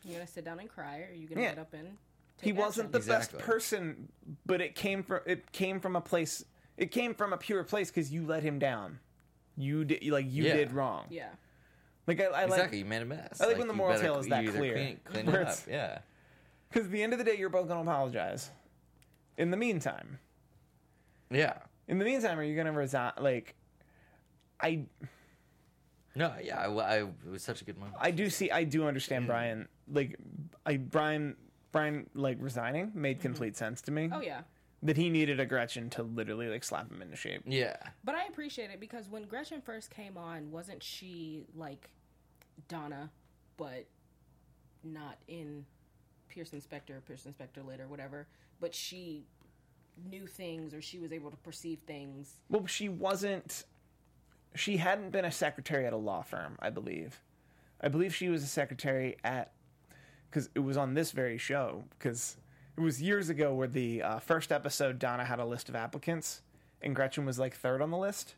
You 0.05 0.12
gonna 0.14 0.27
sit 0.27 0.45
down 0.45 0.61
and 0.61 0.68
cry, 0.68 1.01
or 1.01 1.11
are 1.11 1.14
you 1.14 1.27
gonna 1.29 1.41
Yeah. 1.41 1.49
get 1.51 1.59
up 1.59 1.72
and 1.74 1.97
he 2.43 2.51
take 2.53 2.59
wasn't 2.61 2.87
action. 2.87 2.93
the 2.93 2.99
Exactly. 2.99 3.39
best 3.39 3.47
person, 3.47 4.09
but 4.45 4.61
it 4.61 4.74
came 4.74 5.03
from 5.03 5.20
it 5.27 5.51
came 5.53 5.81
from 5.81 5.97
a 5.97 6.01
place. 6.01 6.45
It 6.77 6.91
came 6.91 7.14
from 7.14 7.33
a 7.33 7.37
pure 7.37 7.64
place 7.64 7.91
because 7.91 8.12
you 8.12 8.27
let 8.27 8.43
him 8.43 8.59
down. 8.59 8.99
You 9.57 9.85
did 9.85 10.05
like 10.09 10.27
you 10.31 10.45
Yeah. 10.45 10.55
did 10.57 10.72
wrong. 10.72 11.07
Yeah. 11.11 11.29
Like 12.07 12.20
I, 12.20 12.24
I 12.24 12.29
like 12.45 12.51
exactly, 12.51 12.79
you 12.79 12.85
made 12.85 13.03
a 13.03 13.07
mess. 13.07 13.41
I 13.41 13.47
like 13.47 13.59
when 13.59 13.66
the 13.66 13.72
you 13.74 13.79
moral 13.79 13.95
better- 13.95 14.05
tale 14.05 14.18
is 14.18 14.29
that 14.29 14.43
you 14.43 14.51
either 14.51 14.59
clear. 14.59 14.74
Clean, 14.74 15.01
clean 15.05 15.27
Where 15.33 15.41
it 15.41 15.49
up. 15.49 15.53
it's- 15.53 15.66
Yeah. 15.68 15.99
because 16.68 16.87
at 16.87 16.93
the 16.93 17.03
end 17.03 17.12
of 17.12 17.18
the 17.18 17.24
day, 17.24 17.37
you're 17.37 17.49
both 17.49 17.68
gonna 17.68 17.81
apologize. 17.81 18.51
In 19.39 19.51
the 19.51 19.57
meantime, 19.57 20.18
Yeah. 21.31 21.55
in 21.89 21.99
the 21.99 22.05
meantime, 22.05 22.39
are 22.39 22.43
you 22.45 22.55
gonna 22.57 22.72
resign? 22.72 23.12
Like, 23.18 23.55
I 24.61 24.85
No, 26.14 26.35
yeah, 26.43 26.59
I, 26.61 26.66
I- 26.70 26.97
it 27.03 27.09
was 27.31 27.43
such 27.43 27.61
a 27.62 27.64
good 27.64 27.77
moment. 27.79 27.97
I 28.01 28.11
do 28.11 28.31
see 28.31 28.51
I 28.51 28.64
do 28.64 28.87
understand 28.87 29.27
Brian. 29.27 29.68
Like, 29.91 30.16
I 30.64 30.77
Brian 30.77 31.37
Brian 31.72 32.09
like 32.14 32.37
resigning 32.41 32.93
made 32.95 33.16
mm-hmm. 33.18 33.22
complete 33.22 33.57
sense 33.57 33.83
to 33.83 33.91
me. 33.91 34.11
Oh 34.12 34.20
yeah. 34.20 34.43
That 34.87 34.97
he 34.97 35.11
needed 35.11 35.41
a 35.41 35.47
Gretchen 35.47 35.91
to 35.91 36.03
literally 36.03 36.49
like 36.49 36.64
slap 36.64 36.91
him 36.91 37.03
into 37.03 37.16
shape. 37.16 37.43
yeah. 37.45 37.76
But 38.05 38.14
I 38.14 38.26
appreciate 38.26 38.70
it 38.70 38.80
because 38.80 39.09
when 39.09 39.24
Gretchen 39.24 39.61
first 39.61 39.91
came 39.91 40.16
on, 40.16 40.51
wasn't 40.51 40.82
she 40.82 41.45
like 41.57 41.91
Donna, 42.68 43.11
but 43.57 43.87
not 44.84 45.18
in 45.28 45.66
Pearson 46.28 46.61
Specter, 46.61 47.03
Pearson 47.07 47.32
Specter 47.32 47.62
Litt, 47.62 47.80
whatever. 47.89 48.26
But 48.61 48.74
she 48.74 49.24
knew 50.11 50.26
things 50.26 50.74
or 50.74 50.80
she 50.82 50.99
was 50.99 51.12
able 51.12 51.30
to 51.30 51.37
perceive 51.39 51.80
things. 51.87 52.34
Well, 52.49 52.66
she 52.66 52.89
wasn't. 52.89 53.64
She 54.55 54.76
hadn't 54.76 55.11
been 55.11 55.24
a 55.24 55.32
secretary 55.32 55.87
at 55.87 55.93
a 55.93 55.99
law 55.99 56.22
firm, 56.22 56.57
I 56.61 56.70
believe. 56.70 57.20
I 57.80 57.89
believe 57.89 58.14
she 58.14 58.28
was 58.28 58.43
a 58.43 58.47
secretary 58.47 59.16
at 59.24 59.53
because 60.30 60.49
it 60.55 60.61
was 60.61 60.76
on 60.76 60.95
this 60.95 61.11
very 61.11 61.39
show 61.39 61.84
because 61.99 62.37
it 62.77 62.81
was 62.81 63.01
years 63.01 63.29
ago 63.29 63.55
where 63.55 63.68
the 63.68 64.03
uh, 64.03 64.18
first 64.18 64.53
episode 64.53 64.99
Donna 64.99 65.24
had 65.24 65.39
a 65.39 65.45
list 65.45 65.68
of 65.68 65.74
applicants 65.77 66.43
and 66.83 66.95
Gretchen 66.95 67.24
was 67.24 67.39
like 67.39 67.55
third 67.57 67.81
on 67.81 67.91
the 67.91 67.97
list. 67.99 68.35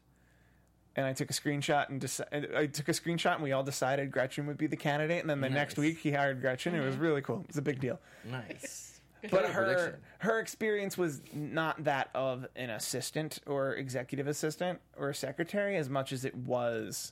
And 0.96 1.06
I 1.06 1.12
took 1.12 1.30
a 1.30 1.32
screenshot 1.32 1.88
and 1.90 2.00
deci- 2.00 2.56
I 2.56 2.66
took 2.66 2.88
a 2.88 2.92
screenshot 2.92 3.34
and 3.34 3.42
we 3.42 3.52
all 3.52 3.62
decided 3.62 4.10
Gretchen 4.10 4.46
would 4.46 4.56
be 4.56 4.66
the 4.66 4.76
candidate. 4.76 5.20
And 5.20 5.30
then 5.30 5.40
the 5.40 5.48
next 5.50 5.76
week 5.76 5.98
he 5.98 6.10
hired 6.10 6.40
Gretchen. 6.40 6.74
It 6.74 6.84
was 6.84 6.96
really 6.96 7.20
cool. 7.22 7.40
It 7.42 7.48
was 7.48 7.56
a 7.56 7.62
big 7.62 7.80
deal. 7.80 8.00
Nice. 8.24 8.94
But 9.32 9.46
her 9.46 9.64
prediction. 9.64 10.00
her 10.20 10.38
experience 10.38 10.96
was 10.96 11.20
not 11.34 11.82
that 11.82 12.08
of 12.14 12.46
an 12.54 12.70
assistant 12.70 13.40
or 13.48 13.74
executive 13.74 14.28
assistant 14.28 14.78
or 14.96 15.08
a 15.10 15.14
secretary 15.14 15.76
as 15.76 15.88
much 15.88 16.12
as 16.12 16.24
it 16.24 16.36
was 16.36 17.10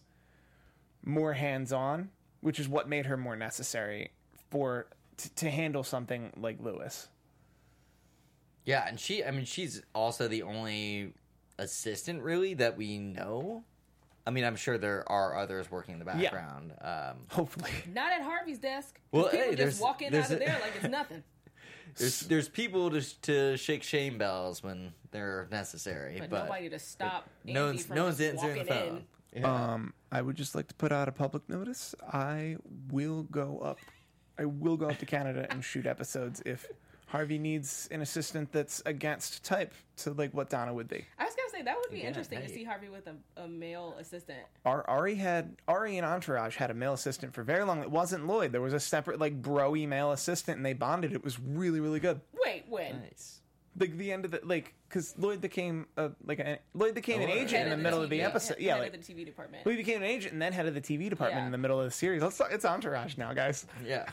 more 1.05 1.33
hands 1.33 1.73
on, 1.73 2.11
which 2.43 2.61
is 2.61 2.69
what 2.69 2.89
made 2.89 3.07
her 3.07 3.17
more 3.17 3.35
necessary 3.35 4.13
for 4.51 4.87
t- 5.17 5.31
to 5.35 5.51
handle 5.51 5.83
something 5.83 6.33
like 6.37 6.61
Louis. 6.61 7.09
Yeah, 8.67 8.87
and 8.87 9.01
she, 9.01 9.25
I 9.25 9.31
mean, 9.31 9.45
she's 9.47 9.81
also 9.95 10.29
the 10.29 10.43
only 10.43 11.15
assistant 11.59 12.23
really 12.23 12.53
that 12.55 12.77
we 12.77 12.99
know. 12.99 13.65
I 14.27 14.31
mean, 14.33 14.45
I'm 14.45 14.57
sure 14.57 14.77
there 14.77 15.09
are 15.11 15.37
others 15.39 15.71
working 15.71 15.95
in 15.95 16.01
the 16.01 16.05
Yeah. 16.05 16.31
background. 16.31 16.73
Um, 16.81 17.27
Hopefully, 17.31 17.71
Not 17.95 18.13
at 18.13 18.23
Harvey's 18.23 18.59
desk. 18.59 19.01
Well, 19.13 19.25
People 19.31 19.39
hey, 19.39 19.47
just 19.51 19.59
there's- 19.59 19.81
walk 19.81 20.03
in 20.03 20.13
there's 20.13 20.27
out 20.27 20.31
of 20.33 20.37
a- 20.43 20.45
there 20.45 20.59
like 20.61 20.73
it's 20.77 20.89
nothing. 20.91 21.23
there's 21.97 22.21
there's 22.23 22.49
people 22.49 22.91
to 22.91 23.21
to 23.23 23.57
shake 23.57 23.83
shame 23.85 24.19
bells 24.19 24.63
when 24.65 24.93
they're 25.13 25.47
necessary, 25.53 26.17
But, 26.19 26.31
but, 26.31 26.43
nobody 26.43 26.69
to 26.71 26.79
stop 26.81 27.31
no 27.45 27.69
Andy 27.69 27.77
one's 27.77 27.87
from 27.87 27.97
no 27.97 28.05
one's 28.05 28.19
just 28.19 28.31
answering 28.35 28.67
the 28.67 28.75
walking 28.75 29.07
in. 29.33 29.43
phone. 29.43 29.71
um, 29.71 29.95
I 30.11 30.21
would 30.23 30.37
just 30.37 30.55
like 30.57 30.67
to 30.69 30.75
put 30.75 30.91
out 30.91 31.09
a 31.09 31.13
public 31.13 31.49
notice. 31.49 31.95
I 32.13 32.57
will 32.91 33.23
go 33.25 33.59
up. 33.61 33.79
I 34.39 34.45
will 34.45 34.77
go 34.77 34.89
up 34.91 34.99
to 34.99 35.07
Canada 35.07 35.47
and 35.51 35.65
shoot 35.65 35.87
episodes 35.87 36.43
if 36.45 36.67
Harvey 37.17 37.39
needs 37.39 37.89
an 37.91 38.03
assistant 38.03 38.53
that's 38.53 38.83
against 38.85 39.43
type 39.43 39.73
to 39.97 40.11
like 40.13 40.35
what 40.35 40.51
Donna 40.51 40.75
would 40.75 40.87
be. 40.87 41.03
I 41.19 41.25
was 41.25 41.35
gonna 41.35 41.49
say 41.51 41.63
that 41.63 41.75
would 41.75 41.91
be 41.91 42.01
Yeah, 42.01 42.09
interesting 42.09 42.43
to 42.43 42.49
see 42.51 42.63
Harvey 42.63 42.91
with 42.91 43.07
a, 43.07 43.15
a 43.43 43.49
male 43.49 43.95
assistant. 43.99 44.41
Ar- 44.67 44.85
Ari 44.87 45.15
had 45.15 45.57
Ari 45.67 45.97
and 45.97 46.05
Entourage 46.07 46.57
had 46.57 46.71
a 46.71 46.75
male 46.75 46.93
assistant 46.93 47.33
for 47.33 47.43
very 47.43 47.65
long. 47.65 47.81
It 47.81 47.91
wasn't 47.91 48.27
Lloyd. 48.27 48.53
There 48.53 48.61
was 48.61 48.75
a 48.75 48.81
separate 48.81 49.19
like 49.19 49.41
broy 49.41 49.89
male 49.89 50.13
assistant, 50.13 50.59
and 50.59 50.67
they 50.67 50.75
bonded. 50.75 51.15
It 51.15 51.25
was 51.25 51.41
really 51.41 51.81
really 51.81 52.01
good. 52.01 52.21
Wait, 52.45 52.65
when? 52.69 53.01
Nice. 53.01 53.41
Like 53.79 53.97
the 53.97 54.13
end 54.13 54.27
of 54.27 54.31
the 54.33 54.41
like 54.45 54.75
because 54.87 55.17
Lloyd 55.17 55.41
became 55.41 55.87
a 55.97 56.11
like 56.27 56.39
a, 56.39 56.59
Lloyd 56.75 56.95
became 56.95 57.23
an 57.23 57.31
agent 57.31 57.51
head 57.53 57.63
in 57.63 57.69
the 57.71 57.73
of 57.73 57.79
the 57.79 57.83
middle 57.83 58.03
of 58.03 58.11
the 58.11 58.21
episode. 58.21 58.55
Head, 58.59 58.63
Yeah, 58.63 58.75
head 58.75 58.83
like 58.83 58.95
of 58.95 59.07
the 59.07 59.15
TV 59.15 59.25
department. 59.25 59.65
Lloyd 59.65 59.79
became 59.79 59.97
an 60.03 60.09
agent 60.09 60.35
and 60.35 60.43
then 60.43 60.53
head 60.53 60.67
of 60.67 60.75
the 60.75 60.83
TV 60.83 61.09
department 61.09 61.41
Yeah. 61.41 61.47
in 61.47 61.53
the 61.53 61.59
middle 61.59 61.79
of 61.81 61.87
the 61.87 61.91
series. 61.91 62.23
Let's 62.23 62.39
it's 62.51 62.67
Entourage 62.67 63.17
now, 63.17 63.33
guys. 63.33 63.67
Yeah. 63.87 64.05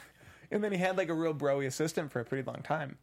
And 0.51 0.63
then 0.63 0.71
he 0.71 0.77
had 0.77 0.97
like 0.97 1.09
a 1.09 1.13
real 1.13 1.33
broy 1.33 1.65
assistant 1.65 2.11
for 2.11 2.19
a 2.19 2.25
pretty 2.25 2.43
long 2.43 2.61
time. 2.63 2.97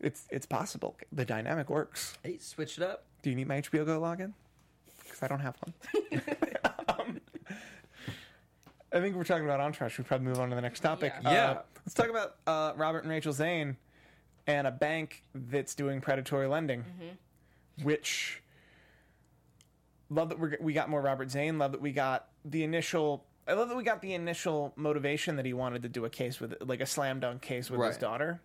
It's 0.00 0.26
it's 0.30 0.46
possible. 0.46 0.96
The 1.12 1.24
dynamic 1.24 1.70
works. 1.70 2.18
Hey, 2.22 2.38
switch 2.38 2.78
it 2.78 2.84
up. 2.84 3.04
Do 3.22 3.30
you 3.30 3.36
need 3.36 3.46
my 3.48 3.60
HBO 3.60 3.86
Go 3.86 4.00
login? 4.00 4.32
Because 5.02 5.22
I 5.22 5.28
don't 5.28 5.40
have 5.40 5.56
one. 5.62 6.22
um, 6.88 7.20
I 8.92 9.00
think 9.00 9.16
we're 9.16 9.24
talking 9.24 9.44
about 9.44 9.60
Entourage. 9.60 9.96
We 9.98 10.04
probably 10.04 10.26
move 10.26 10.40
on 10.40 10.50
to 10.50 10.56
the 10.56 10.62
next 10.62 10.80
topic. 10.80 11.12
Yeah. 11.22 11.28
Uh, 11.28 11.32
Yeah. 11.32 11.58
let's 11.84 11.94
talk 11.94 12.08
about 12.10 12.36
uh, 12.46 12.72
Robert 12.76 13.04
and 13.04 13.10
Rachel 13.10 13.32
Zane 13.32 13.76
and 14.46 14.66
a 14.66 14.70
bank 14.70 15.22
that's 15.34 15.74
doing 15.74 16.00
predatory 16.00 16.46
lending, 16.46 16.84
which 17.82 18.42
love 20.10 20.28
that 20.28 20.38
we're, 20.38 20.56
we 20.60 20.72
got 20.74 20.90
more 20.90 21.00
Robert 21.00 21.30
Zane. 21.30 21.58
Love 21.58 21.72
that 21.72 21.80
we 21.80 21.92
got 21.92 22.28
the 22.44 22.62
initial. 22.62 23.24
I 23.46 23.52
love 23.52 23.68
that 23.68 23.76
we 23.76 23.82
got 23.82 24.00
the 24.00 24.14
initial 24.14 24.72
motivation 24.76 25.36
that 25.36 25.44
he 25.44 25.52
wanted 25.52 25.82
to 25.82 25.88
do 25.88 26.04
a 26.04 26.10
case 26.10 26.40
with, 26.40 26.54
like 26.62 26.80
a 26.80 26.86
slam 26.86 27.20
dunk 27.20 27.42
case 27.42 27.70
with 27.70 27.82
his 27.86 27.98
daughter. 27.98 28.40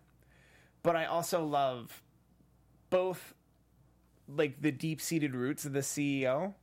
But 0.82 0.96
I 0.96 1.06
also 1.06 1.44
love 1.44 2.02
both 2.90 3.34
like 4.28 4.60
the 4.60 4.72
deep 4.72 5.00
seated 5.00 5.34
roots 5.34 5.64
of 5.64 5.72
the 5.72 5.80
CEO, 5.80 6.54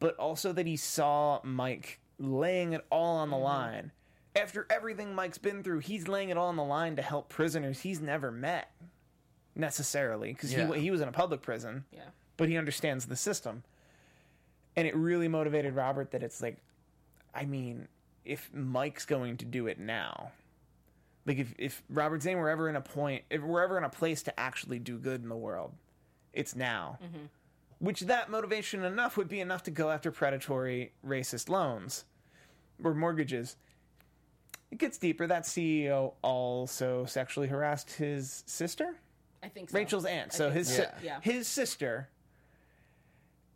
but 0.00 0.16
also 0.16 0.52
that 0.52 0.66
he 0.66 0.76
saw 0.76 1.40
Mike 1.42 2.00
laying 2.18 2.72
it 2.72 2.84
all 2.90 3.16
on 3.16 3.30
the 3.30 3.36
mm-hmm. 3.36 3.44
line. 3.44 3.92
After 4.34 4.66
everything 4.70 5.14
Mike's 5.14 5.38
been 5.38 5.62
through, 5.62 5.80
he's 5.80 6.08
laying 6.08 6.30
it 6.30 6.36
all 6.36 6.48
on 6.48 6.56
the 6.56 6.64
line 6.64 6.96
to 6.96 7.02
help 7.02 7.28
prisoners 7.28 7.80
he's 7.80 8.00
never 8.00 8.30
met 8.30 8.70
necessarily 9.54 10.32
because 10.32 10.52
Yeah. 10.52 10.72
he, 10.74 10.80
he 10.80 10.90
was 10.90 11.00
in 11.00 11.08
a 11.08 11.12
public 11.12 11.42
prison, 11.42 11.84
yeah. 11.92 12.00
but 12.36 12.48
he 12.48 12.56
understands 12.56 13.06
the 13.06 13.16
system. 13.16 13.62
And 14.74 14.88
it 14.88 14.96
really 14.96 15.28
motivated 15.28 15.74
Robert 15.74 16.12
that 16.12 16.22
it's 16.22 16.40
like, 16.40 16.56
I 17.34 17.44
mean, 17.44 17.88
if 18.24 18.50
Mike's 18.52 19.04
going 19.04 19.36
to 19.38 19.44
do 19.44 19.66
it 19.66 19.78
now, 19.78 20.32
like 21.26 21.38
if, 21.38 21.54
if 21.58 21.82
Robert 21.88 22.22
Zane 22.22 22.38
were 22.38 22.50
ever 22.50 22.68
in 22.68 22.76
a 22.76 22.80
point, 22.80 23.24
if 23.30 23.42
we're 23.42 23.62
ever 23.62 23.78
in 23.78 23.84
a 23.84 23.88
place 23.88 24.22
to 24.24 24.40
actually 24.40 24.78
do 24.78 24.98
good 24.98 25.22
in 25.22 25.28
the 25.28 25.36
world, 25.36 25.72
it's 26.32 26.56
now. 26.56 26.98
Mm-hmm. 27.02 27.26
Which 27.78 28.02
that 28.02 28.30
motivation 28.30 28.84
enough 28.84 29.16
would 29.16 29.28
be 29.28 29.40
enough 29.40 29.64
to 29.64 29.70
go 29.70 29.90
after 29.90 30.10
predatory 30.12 30.92
racist 31.04 31.48
loans 31.48 32.04
or 32.82 32.94
mortgages. 32.94 33.56
It 34.70 34.78
gets 34.78 34.98
deeper. 34.98 35.26
That 35.26 35.42
CEO 35.42 36.14
also 36.22 37.04
sexually 37.06 37.48
harassed 37.48 37.92
his 37.92 38.44
sister, 38.46 38.96
I 39.42 39.48
think 39.48 39.70
so. 39.70 39.76
Rachel's 39.76 40.04
aunt. 40.04 40.32
So 40.32 40.50
his 40.50 40.76
so. 40.76 40.86
Yeah. 41.02 41.18
His 41.20 41.48
sister, 41.48 42.08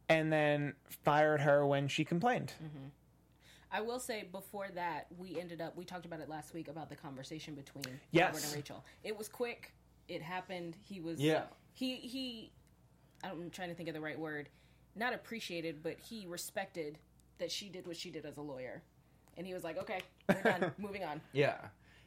and 0.09 0.33
then 0.33 0.75
fired 0.89 1.41
her 1.41 1.65
when 1.65 1.89
she 1.89 2.05
complained. 2.05 2.53
Mm-hmm. 2.63 2.89
I 3.71 3.81
will 3.81 3.99
say 3.99 4.25
before 4.31 4.69
that, 4.75 5.07
we 5.19 5.39
ended 5.41 5.61
up 5.61 5.77
we 5.77 5.85
talked 5.85 6.07
about 6.07 6.21
it 6.21 6.29
last 6.29 6.55
week 6.55 6.69
about 6.69 6.89
the 6.89 6.97
conversation 6.97 7.55
between 7.55 8.01
Yes. 8.11 8.27
Robert 8.35 8.45
and 8.45 8.55
Rachel. 8.55 8.85
It 9.03 9.17
was 9.17 9.29
quick. 9.29 9.73
It 10.09 10.23
happened. 10.23 10.77
He 10.83 11.01
was 11.01 11.21
Yeah. 11.21 11.45
He 11.73 11.97
he. 11.97 12.53
I'm 13.25 13.51
trying 13.51 13.69
to 13.71 13.75
think 13.75 13.89
of 13.89 13.95
the 13.95 14.01
right 14.01 14.19
word. 14.19 14.49
Not 14.95 15.13
appreciated, 15.15 15.83
but 15.83 15.99
he 15.99 16.27
respected 16.27 16.99
that 17.39 17.51
she 17.51 17.69
did 17.69 17.87
what 17.87 17.97
she 17.97 18.11
did 18.11 18.25
as 18.25 18.37
a 18.39 18.41
lawyer, 18.41 18.83
and 19.37 19.47
he 19.47 19.53
was 19.53 19.63
like, 19.65 19.77
"Okay, 19.79 20.01
we're 20.29 20.43
done. 20.43 20.73
Moving 20.79 21.05
on." 21.05 21.21
Yeah. 21.33 21.57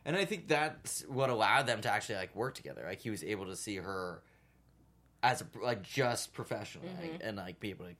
And 0.06 0.16
I 0.16 0.26
think 0.26 0.48
that's 0.48 1.02
what 1.08 1.30
allowed 1.30 1.68
them 1.68 1.82
to 1.82 1.90
actually 1.92 2.16
like 2.16 2.34
work 2.36 2.56
together. 2.56 2.84
Like 2.88 3.00
he 3.02 3.10
was 3.10 3.24
able 3.24 3.46
to 3.48 3.56
see 3.56 3.76
her 3.76 4.24
as 5.22 5.42
a 5.42 5.46
like 5.62 5.84
just 5.84 6.34
professionally 6.34 6.90
like, 7.02 7.20
and 7.22 7.38
like 7.38 7.60
be 7.60 7.70
able 7.72 7.86
to 7.86 7.96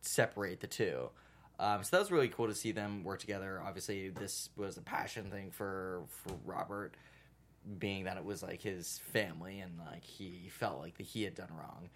separate 0.00 0.60
the 0.60 0.66
two. 0.66 1.10
Um, 1.58 1.84
so 1.84 1.96
that 1.96 2.00
was 2.00 2.10
really 2.10 2.28
cool 2.28 2.48
to 2.48 2.54
see 2.54 2.72
them 2.72 3.04
work 3.04 3.20
together. 3.20 3.62
Obviously, 3.64 4.08
this 4.10 4.48
was 4.56 4.76
a 4.76 4.82
passion 4.82 5.30
thing 5.30 5.50
for 5.50 6.02
for 6.08 6.34
Robert, 6.44 6.94
being 7.78 8.04
that 8.04 8.16
it 8.16 8.24
was 8.24 8.42
like 8.42 8.60
his 8.60 9.00
family 9.12 9.60
and 9.60 9.78
like 9.78 10.04
he 10.04 10.50
felt 10.50 10.80
like 10.80 10.98
that 10.98 11.06
he 11.06 11.22
had 11.22 11.34
done 11.34 11.50
wrong. 11.56 11.90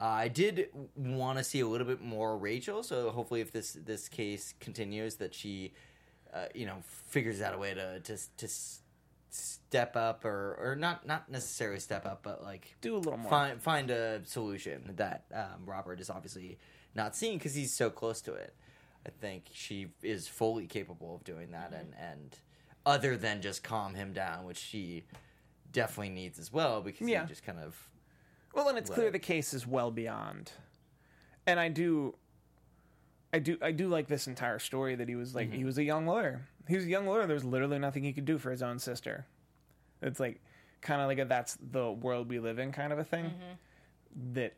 Uh, 0.00 0.06
I 0.06 0.28
did 0.28 0.68
want 0.96 1.38
to 1.38 1.44
see 1.44 1.60
a 1.60 1.66
little 1.68 1.86
bit 1.86 2.02
more 2.02 2.36
Rachel, 2.36 2.82
so 2.82 3.10
hopefully, 3.10 3.40
if 3.40 3.52
this 3.52 3.78
this 3.84 4.08
case 4.08 4.52
continues, 4.58 5.16
that 5.16 5.32
she, 5.32 5.72
uh, 6.32 6.46
you 6.52 6.66
know, 6.66 6.78
figures 7.08 7.40
out 7.40 7.54
a 7.54 7.58
way 7.58 7.74
to 7.74 8.00
to 8.00 8.18
to 8.38 8.48
step 9.30 9.96
up 9.96 10.24
or 10.24 10.56
or 10.60 10.76
not 10.76 11.06
not 11.06 11.28
necessarily 11.30 11.78
step 11.78 12.06
up, 12.06 12.24
but 12.24 12.42
like 12.42 12.74
Do 12.80 12.96
a 12.96 12.98
little 12.98 13.16
more. 13.16 13.30
find 13.30 13.62
find 13.62 13.90
a 13.92 14.22
solution 14.24 14.94
that 14.96 15.24
um, 15.32 15.64
Robert 15.64 16.00
is 16.00 16.10
obviously 16.10 16.58
not 16.96 17.14
seeing 17.14 17.38
because 17.38 17.54
he's 17.54 17.72
so 17.72 17.88
close 17.90 18.20
to 18.22 18.34
it. 18.34 18.54
I 19.06 19.10
think 19.10 19.44
she 19.52 19.88
is 20.02 20.26
fully 20.28 20.66
capable 20.66 21.14
of 21.14 21.24
doing 21.24 21.50
that, 21.50 21.72
mm-hmm. 21.72 21.80
and 21.80 21.94
and 21.98 22.38
other 22.86 23.16
than 23.16 23.40
just 23.40 23.62
calm 23.62 23.94
him 23.94 24.12
down, 24.12 24.44
which 24.44 24.58
she 24.58 25.04
definitely 25.72 26.10
needs 26.10 26.38
as 26.38 26.52
well 26.52 26.80
because 26.80 27.08
Yeah. 27.08 27.22
he 27.22 27.28
just 27.28 27.44
kind 27.44 27.58
of 27.58 27.90
Well, 28.52 28.68
and 28.68 28.78
it's 28.78 28.88
clear 28.88 29.06
Right. 29.06 29.12
the 29.12 29.18
case 29.18 29.52
is 29.52 29.66
well 29.66 29.90
beyond. 29.90 30.52
And 31.46 31.58
I 31.58 31.68
do, 31.68 32.16
I 33.32 33.40
do, 33.40 33.58
I 33.60 33.72
do 33.72 33.88
like 33.88 34.06
this 34.06 34.28
entire 34.28 34.60
story 34.60 34.94
that 34.94 35.08
he 35.08 35.16
was 35.16 35.34
like 35.34 35.50
he 35.50 35.58
mm-hmm. 35.58 35.66
was 35.66 35.78
a 35.78 35.82
young 35.82 36.06
lawyer. 36.06 36.46
He 36.68 36.76
was 36.76 36.84
a 36.84 36.88
young 36.88 37.06
lawyer. 37.06 37.26
There 37.26 37.34
was 37.34 37.44
literally 37.44 37.78
nothing 37.78 38.04
he 38.04 38.12
could 38.12 38.24
do 38.24 38.38
for 38.38 38.50
his 38.50 38.62
own 38.62 38.78
sister. 38.78 39.26
It's 40.00 40.20
like 40.20 40.40
kind 40.82 41.00
of 41.00 41.08
like 41.08 41.18
a 41.18 41.24
that's 41.24 41.58
the 41.60 41.90
world 41.90 42.28
we 42.28 42.38
live 42.38 42.58
in 42.58 42.70
kind 42.70 42.92
of 42.92 42.98
a 42.98 43.04
thing. 43.04 43.24
Mm-hmm. 43.24 44.34
That 44.34 44.54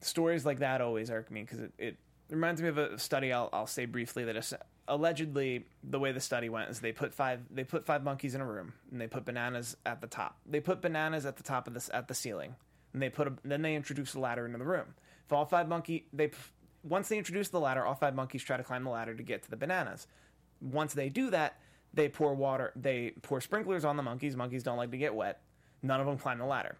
stories 0.00 0.46
like 0.46 0.60
that 0.60 0.80
always 0.80 1.10
irk 1.10 1.30
me 1.30 1.42
because 1.42 1.58
it, 1.60 1.72
it 1.78 1.96
reminds 2.30 2.60
me 2.60 2.68
of 2.68 2.78
a 2.78 2.98
study 2.98 3.32
I'll, 3.32 3.48
I'll 3.52 3.66
say 3.66 3.86
briefly 3.86 4.24
that 4.24 4.36
is, 4.36 4.54
allegedly 4.88 5.66
the 5.82 5.98
way 5.98 6.12
the 6.12 6.20
study 6.20 6.48
went 6.48 6.70
is 6.70 6.80
they 6.80 6.92
put 6.92 7.14
five 7.14 7.40
they 7.50 7.64
put 7.64 7.84
five 7.84 8.02
monkeys 8.02 8.34
in 8.34 8.40
a 8.40 8.46
room 8.46 8.72
and 8.90 9.00
they 9.00 9.06
put 9.06 9.24
bananas 9.24 9.76
at 9.84 10.00
the 10.00 10.06
top. 10.06 10.38
They 10.46 10.60
put 10.60 10.80
bananas 10.80 11.26
at 11.26 11.36
the 11.36 11.42
top 11.42 11.66
of 11.66 11.74
this 11.74 11.90
at 11.92 12.08
the 12.08 12.14
ceiling 12.14 12.54
and 12.92 13.02
they 13.02 13.10
put 13.10 13.28
a, 13.28 13.32
then 13.44 13.62
they 13.62 13.74
introduce 13.74 14.14
a 14.14 14.20
ladder 14.20 14.46
into 14.46 14.58
the 14.58 14.64
room. 14.64 14.94
If 15.24 15.32
all 15.32 15.44
five 15.44 15.68
monkey 15.68 16.06
they 16.12 16.30
once 16.82 17.08
they 17.08 17.18
introduce 17.18 17.48
the 17.48 17.60
ladder 17.60 17.84
all 17.84 17.94
five 17.94 18.14
monkeys 18.14 18.42
try 18.42 18.56
to 18.56 18.64
climb 18.64 18.84
the 18.84 18.90
ladder 18.90 19.14
to 19.14 19.22
get 19.22 19.42
to 19.42 19.50
the 19.50 19.56
bananas. 19.56 20.06
Once 20.60 20.94
they 20.94 21.08
do 21.08 21.30
that 21.30 21.58
they 21.94 22.08
pour 22.08 22.34
water 22.34 22.72
they 22.76 23.12
pour 23.22 23.40
sprinklers 23.40 23.84
on 23.84 23.96
the 23.96 24.02
monkeys. 24.02 24.36
Monkeys 24.36 24.62
don't 24.62 24.76
like 24.76 24.90
to 24.90 24.98
get 24.98 25.14
wet. 25.14 25.40
None 25.82 26.00
of 26.00 26.06
them 26.06 26.18
climb 26.18 26.38
the 26.38 26.46
ladder. 26.46 26.76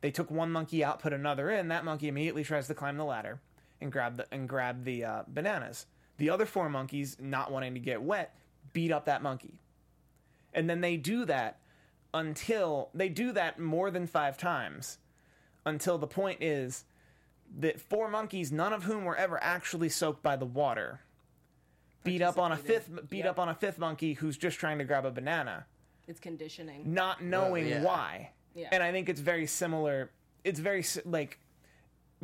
They 0.00 0.10
took 0.10 0.30
one 0.30 0.52
monkey 0.52 0.84
out, 0.84 1.00
put 1.00 1.14
another 1.14 1.50
in. 1.50 1.68
That 1.68 1.84
monkey 1.84 2.08
immediately 2.08 2.44
tries 2.44 2.66
to 2.66 2.74
climb 2.74 2.98
the 2.98 3.04
ladder 3.04 3.40
and 3.84 3.92
grab 3.92 4.16
the 4.16 4.26
and 4.34 4.48
grab 4.48 4.82
the 4.82 5.04
uh, 5.04 5.22
bananas. 5.28 5.86
The 6.16 6.30
other 6.30 6.46
four 6.46 6.68
monkeys, 6.68 7.16
not 7.20 7.52
wanting 7.52 7.74
to 7.74 7.80
get 7.80 8.02
wet, 8.02 8.34
beat 8.72 8.90
up 8.90 9.04
that 9.04 9.22
monkey. 9.22 9.60
And 10.52 10.68
then 10.68 10.80
they 10.80 10.96
do 10.96 11.24
that 11.26 11.58
until 12.12 12.88
they 12.94 13.08
do 13.08 13.32
that 13.32 13.58
more 13.60 13.90
than 13.90 14.06
five 14.06 14.38
times 14.38 14.98
until 15.66 15.98
the 15.98 16.06
point 16.06 16.42
is 16.42 16.84
that 17.58 17.80
four 17.80 18.08
monkeys, 18.08 18.50
none 18.52 18.72
of 18.72 18.84
whom 18.84 19.04
were 19.04 19.16
ever 19.16 19.42
actually 19.42 19.88
soaked 19.88 20.22
by 20.22 20.36
the 20.36 20.44
water, 20.46 21.00
beat 22.04 22.22
up 22.22 22.38
on 22.38 22.52
a 22.52 22.56
fifth 22.56 22.90
beat 23.10 23.18
Yep. 23.18 23.26
up 23.30 23.38
on 23.38 23.48
a 23.48 23.54
fifth 23.54 23.78
monkey 23.78 24.14
who's 24.14 24.36
just 24.36 24.58
trying 24.58 24.78
to 24.78 24.84
grab 24.84 25.04
a 25.04 25.10
banana 25.10 25.66
It's 26.06 26.20
conditioning. 26.20 26.92
not 26.94 27.22
knowing 27.22 27.66
yeah. 27.68 27.82
why. 27.82 28.30
Yeah. 28.54 28.68
And 28.72 28.82
I 28.82 28.92
think 28.92 29.08
it's 29.08 29.20
very 29.20 29.46
similar. 29.46 30.10
It's 30.44 30.60
very 30.60 30.84
like 31.04 31.40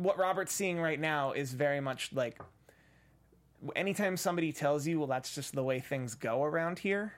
what 0.01 0.17
Robert's 0.17 0.53
seeing 0.53 0.79
right 0.79 0.99
now 0.99 1.31
is 1.31 1.53
very 1.53 1.79
much 1.79 2.11
like 2.13 2.39
anytime 3.75 4.17
somebody 4.17 4.51
tells 4.51 4.87
you, 4.87 4.99
well, 4.99 5.07
that's 5.07 5.33
just 5.33 5.53
the 5.53 5.63
way 5.63 5.79
things 5.79 6.15
go 6.15 6.43
around 6.43 6.79
here. 6.79 7.13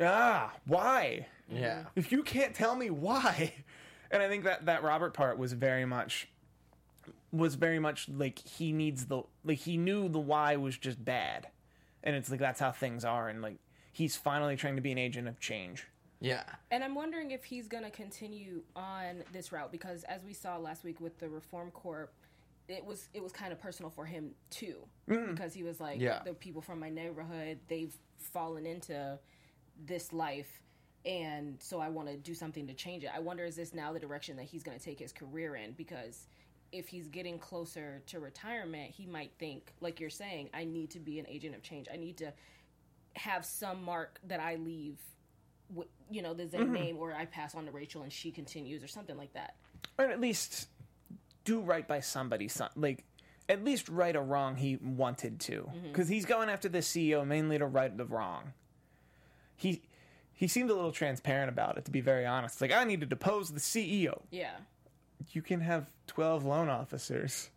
Ah, 0.00 0.52
why? 0.66 1.26
yeah. 1.48 1.84
If 1.96 2.12
you 2.12 2.22
can't 2.22 2.54
tell 2.54 2.76
me 2.76 2.90
why. 2.90 3.54
And 4.10 4.22
I 4.22 4.28
think 4.28 4.44
that 4.44 4.66
that 4.66 4.82
Robert 4.82 5.14
part 5.14 5.38
was 5.38 5.54
very 5.54 5.86
much 5.86 6.28
was 7.32 7.54
very 7.54 7.78
much 7.78 8.10
like 8.10 8.38
he 8.40 8.70
needs 8.70 9.06
the 9.06 9.22
like 9.42 9.56
he 9.56 9.78
knew 9.78 10.06
the 10.06 10.18
why 10.18 10.56
was 10.56 10.76
just 10.76 11.02
bad. 11.02 11.48
And 12.04 12.14
it's 12.14 12.30
like 12.30 12.38
that's 12.38 12.60
how 12.60 12.72
things 12.72 13.06
are 13.06 13.30
and 13.30 13.40
like 13.40 13.56
he's 13.90 14.14
finally 14.14 14.54
trying 14.54 14.76
to 14.76 14.82
be 14.82 14.92
an 14.92 14.98
agent 14.98 15.28
of 15.28 15.40
change. 15.40 15.86
Yeah. 16.22 16.44
And 16.70 16.84
I'm 16.84 16.94
wondering 16.94 17.32
if 17.32 17.44
he's 17.44 17.68
going 17.68 17.84
to 17.84 17.90
continue 17.90 18.62
on 18.76 19.24
this 19.32 19.52
route 19.52 19.72
because, 19.72 20.04
as 20.04 20.24
we 20.24 20.32
saw 20.32 20.56
last 20.56 20.84
week 20.84 21.00
with 21.00 21.18
the 21.18 21.28
Reform 21.28 21.70
Corp, 21.70 22.12
it 22.68 22.84
was 22.84 23.08
it 23.12 23.22
was 23.22 23.32
kind 23.32 23.52
of 23.52 23.60
personal 23.60 23.90
for 23.90 24.04
him 24.06 24.30
too 24.48 24.76
mm. 25.08 25.30
because 25.30 25.52
he 25.52 25.62
was 25.62 25.80
like, 25.80 26.00
Yeah. 26.00 26.22
the 26.24 26.32
people 26.32 26.62
from 26.62 26.78
my 26.78 26.88
neighborhood 26.88 27.58
they've 27.68 27.94
fallen 28.18 28.66
into 28.66 29.18
this 29.84 30.12
life, 30.12 30.62
and 31.04 31.60
so 31.60 31.80
I 31.80 31.88
want 31.88 32.08
to 32.08 32.16
do 32.16 32.34
something 32.34 32.66
to 32.68 32.74
change 32.74 33.02
it. 33.02 33.10
I 33.14 33.18
wonder 33.18 33.44
is 33.44 33.56
this 33.56 33.74
now 33.74 33.92
the 33.92 33.98
direction 34.00 34.36
that 34.36 34.44
he's 34.44 34.62
going 34.62 34.78
to 34.78 34.84
take 34.84 34.98
his 34.98 35.12
career 35.12 35.56
in 35.56 35.72
because. 35.72 36.28
If 36.74 36.88
he's 36.88 37.06
getting 37.06 37.38
closer 37.38 38.00
to 38.06 38.18
retirement, 38.18 38.92
he 38.92 39.04
might 39.04 39.32
think, 39.38 39.74
like 39.82 40.00
you're 40.00 40.08
saying, 40.08 40.48
I 40.54 40.64
need 40.64 40.88
to 40.92 41.00
be 41.00 41.18
an 41.18 41.26
agent 41.28 41.54
of 41.54 41.62
change. 41.62 41.86
I 41.92 41.98
need 41.98 42.16
to 42.16 42.32
have 43.14 43.44
some 43.44 43.82
mark 43.82 44.18
that 44.24 44.40
I 44.40 44.56
leave 44.56 44.98
you 46.10 46.22
know, 46.22 46.34
there's 46.34 46.54
a 46.54 46.58
mm-hmm. 46.58 46.72
name 46.72 46.96
or 46.98 47.14
I 47.14 47.24
pass 47.26 47.54
on 47.54 47.64
to 47.66 47.70
Rachel 47.70 48.02
and 48.02 48.12
she 48.12 48.30
continues 48.30 48.82
or 48.82 48.88
something 48.88 49.16
like 49.16 49.32
that. 49.34 49.54
or 49.98 50.06
at 50.06 50.20
least 50.20 50.68
do 51.44 51.60
right 51.60 51.86
by 51.86 52.00
somebody 52.00 52.48
some, 52.48 52.68
like 52.76 53.04
at 53.48 53.64
least 53.64 53.88
right 53.88 54.14
a 54.14 54.20
wrong 54.20 54.56
he 54.56 54.76
wanted 54.76 55.40
to 55.40 55.62
mm-hmm. 55.62 55.88
because 55.88 56.08
he's 56.08 56.24
going 56.24 56.48
after 56.48 56.68
the 56.68 56.78
ceo 56.78 57.26
mainly 57.26 57.58
to 57.58 57.66
right 57.66 57.96
the 57.96 58.04
wrong 58.04 58.52
he 59.56 59.82
he 60.32 60.46
seemed 60.46 60.70
a 60.70 60.74
little 60.74 60.92
transparent 60.92 61.48
about 61.48 61.76
it 61.76 61.84
to 61.84 61.90
be 61.90 62.00
very 62.00 62.24
honest 62.24 62.60
like 62.60 62.70
i 62.72 62.84
need 62.84 63.00
to 63.00 63.06
depose 63.06 63.50
the 63.50 63.58
ceo 63.60 64.22
Yeah. 64.30 64.52
you 65.32 65.42
can 65.42 65.60
have 65.60 65.90
12 66.06 66.44
loan 66.44 66.68
officers 66.68 67.50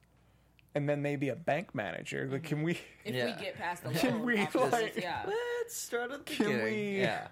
and 0.74 0.89
then 0.89 1.01
maybe 1.03 1.30
a 1.30 1.36
bank 1.36 1.76
manager 1.76 2.28
like 2.32 2.43
can 2.43 2.57
mm-hmm. 2.57 2.66
we 2.66 2.80
If 3.05 3.13
Yeah. 3.16 3.26
we 3.26 3.43
get 3.43 3.55
past 3.57 3.84
the 3.84 3.89
Can 3.93 4.13
loan 4.16 4.26
we, 4.26 4.41
officers, 4.41 4.72
like- 4.72 4.97
yeah. 4.97 5.24
Let's 5.28 5.76
start 5.78 6.11
at 6.11 6.26
the 6.26 6.34
Can 6.34 6.45
beginning. 6.47 6.63
we- 6.66 7.01
Yeah. 7.01 7.28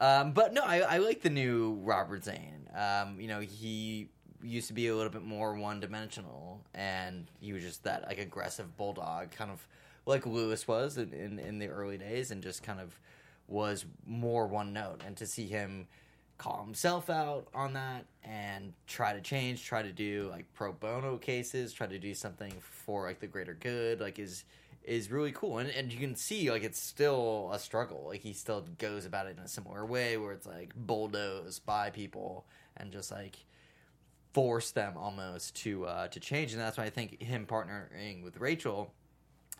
Um, 0.00 0.32
but 0.32 0.52
no, 0.52 0.62
I, 0.62 0.78
I 0.80 0.98
like 0.98 1.22
the 1.22 1.30
new 1.30 1.78
Robert 1.82 2.24
Zane. 2.24 2.68
Um, 2.74 3.20
you 3.20 3.28
know, 3.28 3.40
he 3.40 4.08
used 4.42 4.68
to 4.68 4.74
be 4.74 4.88
a 4.88 4.96
little 4.96 5.12
bit 5.12 5.22
more 5.22 5.54
one 5.54 5.80
dimensional, 5.80 6.60
and 6.74 7.26
he 7.40 7.52
was 7.52 7.62
just 7.62 7.84
that 7.84 8.04
like 8.06 8.18
aggressive 8.18 8.76
bulldog, 8.76 9.30
kind 9.30 9.50
of 9.50 9.66
like 10.06 10.26
Louis 10.26 10.66
was 10.66 10.98
in, 10.98 11.12
in, 11.12 11.38
in 11.38 11.58
the 11.58 11.68
early 11.68 11.96
days, 11.96 12.30
and 12.30 12.42
just 12.42 12.62
kind 12.62 12.80
of 12.80 12.98
was 13.48 13.86
more 14.06 14.46
one 14.46 14.72
note. 14.72 15.02
And 15.06 15.16
to 15.16 15.26
see 15.26 15.46
him 15.46 15.86
call 16.36 16.64
himself 16.64 17.08
out 17.08 17.46
on 17.54 17.72
that 17.74 18.04
and 18.24 18.72
try 18.86 19.12
to 19.12 19.20
change, 19.20 19.64
try 19.64 19.82
to 19.82 19.92
do 19.92 20.28
like 20.30 20.44
pro 20.54 20.72
bono 20.72 21.16
cases, 21.16 21.72
try 21.72 21.86
to 21.86 21.98
do 21.98 22.14
something 22.14 22.52
for 22.60 23.06
like 23.06 23.20
the 23.20 23.26
greater 23.26 23.54
good, 23.54 24.00
like 24.00 24.18
is 24.18 24.44
is 24.84 25.10
really 25.10 25.32
cool. 25.32 25.58
And 25.58 25.70
and 25.70 25.92
you 25.92 25.98
can 25.98 26.14
see 26.16 26.50
like 26.50 26.62
it's 26.62 26.80
still 26.80 27.50
a 27.52 27.58
struggle. 27.58 28.04
Like 28.08 28.20
he 28.20 28.32
still 28.32 28.64
goes 28.78 29.04
about 29.06 29.26
it 29.26 29.36
in 29.38 29.42
a 29.42 29.48
similar 29.48 29.84
way 29.86 30.16
where 30.16 30.32
it's 30.32 30.46
like 30.46 30.72
bulldoze 30.76 31.58
by 31.58 31.90
people 31.90 32.46
and 32.76 32.92
just 32.92 33.10
like 33.10 33.36
force 34.32 34.72
them 34.72 34.94
almost 34.96 35.54
to 35.62 35.86
uh 35.86 36.08
to 36.08 36.20
change. 36.20 36.52
And 36.52 36.60
that's 36.60 36.76
why 36.76 36.84
I 36.84 36.90
think 36.90 37.22
him 37.22 37.46
partnering 37.46 38.22
with 38.22 38.38
Rachel 38.38 38.92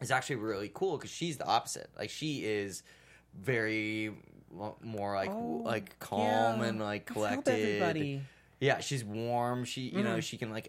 is 0.00 0.10
actually 0.10 0.36
really 0.36 0.70
cool 0.74 0.96
because 0.98 1.10
she's 1.10 1.36
the 1.36 1.46
opposite. 1.46 1.88
Like 1.98 2.10
she 2.10 2.44
is 2.44 2.82
very 3.34 4.12
more 4.82 5.14
like 5.14 5.30
like 5.34 5.98
calm 5.98 6.20
Oh, 6.60 6.62
yeah. 6.62 6.68
and 6.68 6.80
like 6.80 7.06
collected. 7.06 8.20
Yeah, 8.60 8.80
she's 8.80 9.04
warm. 9.04 9.64
She, 9.64 9.82
you 9.82 9.92
Mm-hmm. 9.98 10.04
know, 10.04 10.20
she 10.20 10.36
can 10.36 10.50
like. 10.50 10.68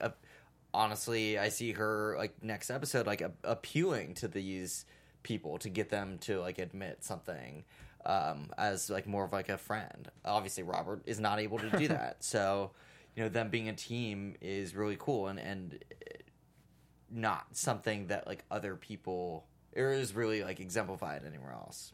Honestly, 0.75 1.39
I 1.39 1.49
see 1.49 1.71
her 1.73 2.15
like 2.17 2.43
next 2.43 2.69
episode 2.69 3.07
like 3.07 3.21
a- 3.21 3.33
appealing 3.43 4.13
to 4.15 4.27
these 4.27 4.85
people 5.23 5.57
to 5.59 5.69
get 5.69 5.89
them 5.89 6.17
to 6.19 6.39
like 6.39 6.59
admit 6.59 7.03
something 7.03 7.63
um, 8.05 8.51
as 8.57 8.89
like 8.89 9.07
more 9.07 9.25
of 9.25 9.33
like 9.33 9.49
a 9.49 9.57
friend. 9.57 10.09
Obviously, 10.23 10.63
Robert 10.63 11.01
is 11.05 11.19
not 11.19 11.39
able 11.39 11.57
to 11.59 11.69
do 11.71 11.87
that, 11.89 12.23
so 12.23 12.71
you 13.15 13.23
know 13.23 13.29
them 13.29 13.49
being 13.49 13.69
a 13.69 13.73
team 13.73 14.35
is 14.41 14.75
really 14.75 14.97
cool 14.99 15.27
and 15.27 15.39
and 15.39 15.83
not 17.09 17.45
something 17.51 18.07
that 18.07 18.27
like 18.27 18.43
other 18.51 18.75
people 18.75 19.45
or 19.75 19.91
is 19.91 20.13
really 20.13 20.43
like 20.43 20.59
exemplified 20.59 21.23
anywhere 21.25 21.53
else. 21.53 21.93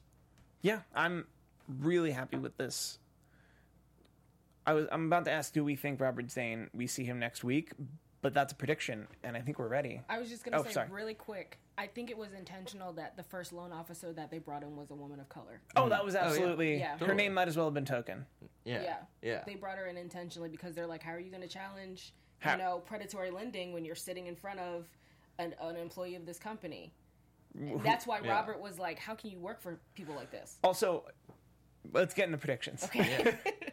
Yeah, 0.61 0.79
I'm 0.95 1.25
really 1.67 2.11
happy 2.11 2.37
with 2.37 2.57
this. 2.57 2.99
I 4.65 4.73
was 4.73 4.87
I'm 4.91 5.07
about 5.07 5.25
to 5.25 5.31
ask, 5.31 5.53
do 5.53 5.63
we 5.63 5.75
think 5.75 5.99
Robert 5.99 6.29
Zane? 6.31 6.69
We 6.73 6.87
see 6.87 7.03
him 7.03 7.19
next 7.19 7.43
week, 7.43 7.71
but 8.21 8.33
that's 8.33 8.53
a 8.53 8.55
prediction, 8.55 9.07
and 9.23 9.35
I 9.35 9.41
think 9.41 9.57
we're 9.59 9.67
ready. 9.67 10.01
I 10.07 10.19
was 10.19 10.29
just 10.29 10.43
gonna 10.43 10.59
Oh, 10.59 10.63
say 10.63 10.71
sorry. 10.71 10.89
really 10.91 11.13
quick. 11.13 11.57
I 11.77 11.87
think 11.87 12.11
it 12.11 12.17
was 12.17 12.33
intentional 12.33 12.93
that 12.93 13.17
the 13.17 13.23
first 13.23 13.51
loan 13.51 13.71
officer 13.71 14.13
that 14.13 14.29
they 14.29 14.37
brought 14.37 14.61
in 14.63 14.75
was 14.75 14.91
a 14.91 14.95
woman 14.95 15.19
of 15.19 15.27
color. 15.29 15.61
Oh, 15.75 15.89
that 15.89 16.05
was 16.05 16.13
mm. 16.13 16.19
oh, 16.19 16.21
yeah. 16.25 16.29
absolutely. 16.29 16.77
Yeah. 16.79 16.93
Her 16.93 16.99
Totally. 16.99 17.17
name 17.17 17.33
might 17.33 17.47
as 17.47 17.57
well 17.57 17.65
have 17.65 17.73
been 17.73 17.85
Token. 17.85 18.25
Yeah, 18.63 18.83
Yeah. 18.83 18.97
yeah. 19.23 19.43
They 19.47 19.55
brought 19.55 19.77
her 19.77 19.87
in 19.87 19.97
intentionally 19.97 20.49
because 20.49 20.75
they're 20.75 20.85
like, 20.87 21.01
how 21.01 21.11
are 21.13 21.19
you 21.19 21.31
going 21.31 21.41
to 21.41 21.47
challenge, 21.47 22.13
How- 22.39 22.51
you 22.51 22.57
know, 22.59 22.79
predatory 22.85 23.31
lending 23.31 23.73
when 23.73 23.83
you're 23.85 23.95
sitting 23.95 24.27
in 24.27 24.35
front 24.35 24.59
of 24.59 24.85
an, 25.39 25.55
an 25.59 25.75
employee 25.77 26.15
of 26.15 26.25
this 26.27 26.37
company? 26.37 26.93
And 27.57 27.81
that's 27.83 28.05
why 28.05 28.19
Yeah. 28.23 28.31
Robert 28.31 28.59
was 28.61 28.77
like, 28.77 28.99
how 28.99 29.15
can 29.15 29.31
you 29.31 29.39
work 29.39 29.61
for 29.61 29.79
people 29.95 30.13
like 30.13 30.29
this? 30.29 30.59
Also, 30.63 31.05
let's 31.91 32.13
get 32.13 32.27
into 32.27 32.37
predictions. 32.37 32.83
Okay. 32.83 33.35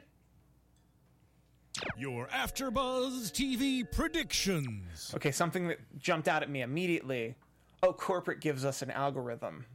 Your 1.97 2.27
AfterBuzz 2.29 3.33
TV 3.33 3.91
predictions. 3.91 5.13
Okay, 5.15 5.31
something 5.31 5.69
that 5.69 5.79
jumped 5.99 6.29
out 6.29 6.43
at 6.43 6.51
me 6.51 6.63
immediately. 6.63 7.35
Oh, 7.83 7.93
corporate 7.93 8.41
gives 8.41 8.65
us 8.65 8.83
an 8.83 8.91
algorithm. 8.91 9.67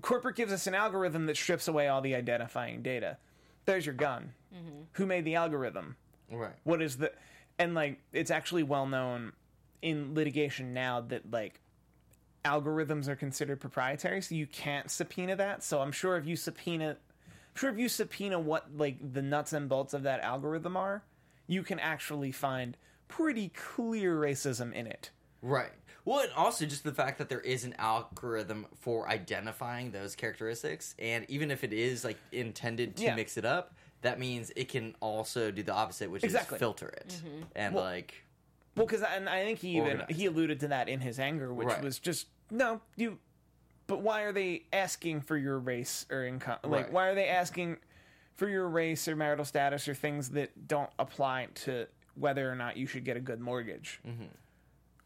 Corporate 0.00 0.36
gives 0.36 0.52
us 0.52 0.66
an 0.66 0.74
algorithm 0.74 1.26
that 1.26 1.36
strips 1.36 1.68
away 1.68 1.88
all 1.88 2.00
the 2.00 2.14
identifying 2.14 2.82
data. 2.82 3.16
There's 3.64 3.86
your 3.86 3.94
gun. 3.94 4.32
Mm-hmm. 4.54 4.82
Who 4.92 5.06
made 5.06 5.24
the 5.24 5.34
algorithm? 5.34 5.96
Right. 6.30 6.54
What 6.64 6.82
is 6.82 6.96
the 6.96 7.12
and 7.58 7.74
like 7.74 7.98
it's 8.12 8.30
actually 8.30 8.62
well 8.62 8.86
known 8.86 9.32
in 9.82 10.14
litigation 10.14 10.74
now 10.74 11.00
that 11.00 11.30
like 11.30 11.60
algorithms 12.44 13.08
are 13.08 13.16
considered 13.16 13.60
proprietary, 13.60 14.22
so 14.22 14.34
you 14.34 14.46
can't 14.46 14.90
subpoena 14.90 15.36
that. 15.36 15.62
So 15.62 15.80
I'm 15.80 15.92
sure 15.92 16.16
if 16.16 16.26
you 16.26 16.36
subpoena 16.36 16.90
I'm 16.90 17.60
sure 17.60 17.70
if 17.70 17.78
you 17.78 17.88
subpoena 17.88 18.38
what 18.38 18.66
like 18.76 18.96
the 19.12 19.22
nuts 19.22 19.52
and 19.52 19.68
bolts 19.68 19.94
of 19.94 20.04
that 20.04 20.20
algorithm 20.20 20.76
are, 20.76 21.02
you 21.48 21.64
can 21.64 21.80
actually 21.80 22.30
find 22.30 22.76
pretty 23.08 23.48
clear 23.48 24.14
racism 24.16 24.72
in 24.72 24.86
it. 24.86 25.10
Right. 25.42 25.72
Well, 26.04 26.20
and 26.20 26.32
also 26.34 26.64
just 26.64 26.84
the 26.84 26.92
fact 26.92 27.18
that 27.18 27.28
there 27.28 27.40
is 27.40 27.64
an 27.64 27.74
algorithm 27.78 28.66
for 28.78 29.08
identifying 29.08 29.90
those 29.90 30.14
characteristics, 30.14 30.94
and 30.98 31.26
even 31.28 31.50
if 31.50 31.64
it 31.64 31.72
is 31.72 32.04
like 32.04 32.18
intended 32.32 32.96
to 32.96 33.04
Yeah. 33.04 33.14
mix 33.14 33.36
it 33.36 33.44
up, 33.44 33.74
that 34.02 34.18
means 34.20 34.52
it 34.54 34.68
can 34.68 34.94
also 35.00 35.50
do 35.50 35.62
the 35.62 35.72
opposite, 35.74 36.10
which 36.10 36.22
Exactly. 36.22 36.56
is 36.56 36.58
filter 36.60 36.88
it 36.88 37.08
mm-hmm. 37.08 37.42
and 37.56 37.74
Well, 37.74 37.84
like 37.84 38.14
Well, 38.76 38.86
because 38.86 39.02
and 39.02 39.28
I 39.28 39.44
think 39.44 39.58
he 39.58 39.76
even 39.76 40.04
he 40.08 40.26
alluded 40.26 40.60
to 40.60 40.68
that 40.68 40.88
in 40.88 41.00
his 41.00 41.18
anger, 41.18 41.52
which 41.52 41.68
Right. 41.68 41.82
was 41.82 41.98
just 41.98 42.28
no, 42.50 42.80
you. 42.96 43.18
But 43.86 44.00
why 44.02 44.22
are 44.22 44.32
they 44.32 44.64
asking 44.72 45.22
for 45.22 45.36
your 45.36 45.58
race 45.58 46.04
or 46.10 46.24
income? 46.24 46.58
Like, 46.62 46.84
Right. 46.84 46.92
why 46.92 47.08
are 47.08 47.14
they 47.14 47.28
asking 47.28 47.78
for 48.38 48.48
your 48.48 48.68
race 48.68 49.08
or 49.08 49.16
marital 49.16 49.44
status 49.44 49.88
or 49.88 49.94
things 49.94 50.30
that 50.30 50.68
don't 50.68 50.90
apply 51.00 51.48
to 51.56 51.86
whether 52.14 52.50
or 52.50 52.54
not 52.54 52.76
you 52.76 52.86
should 52.86 53.04
get 53.04 53.16
a 53.16 53.20
good 53.20 53.40
mortgage? 53.40 53.98
Mm-hmm. 54.06 54.26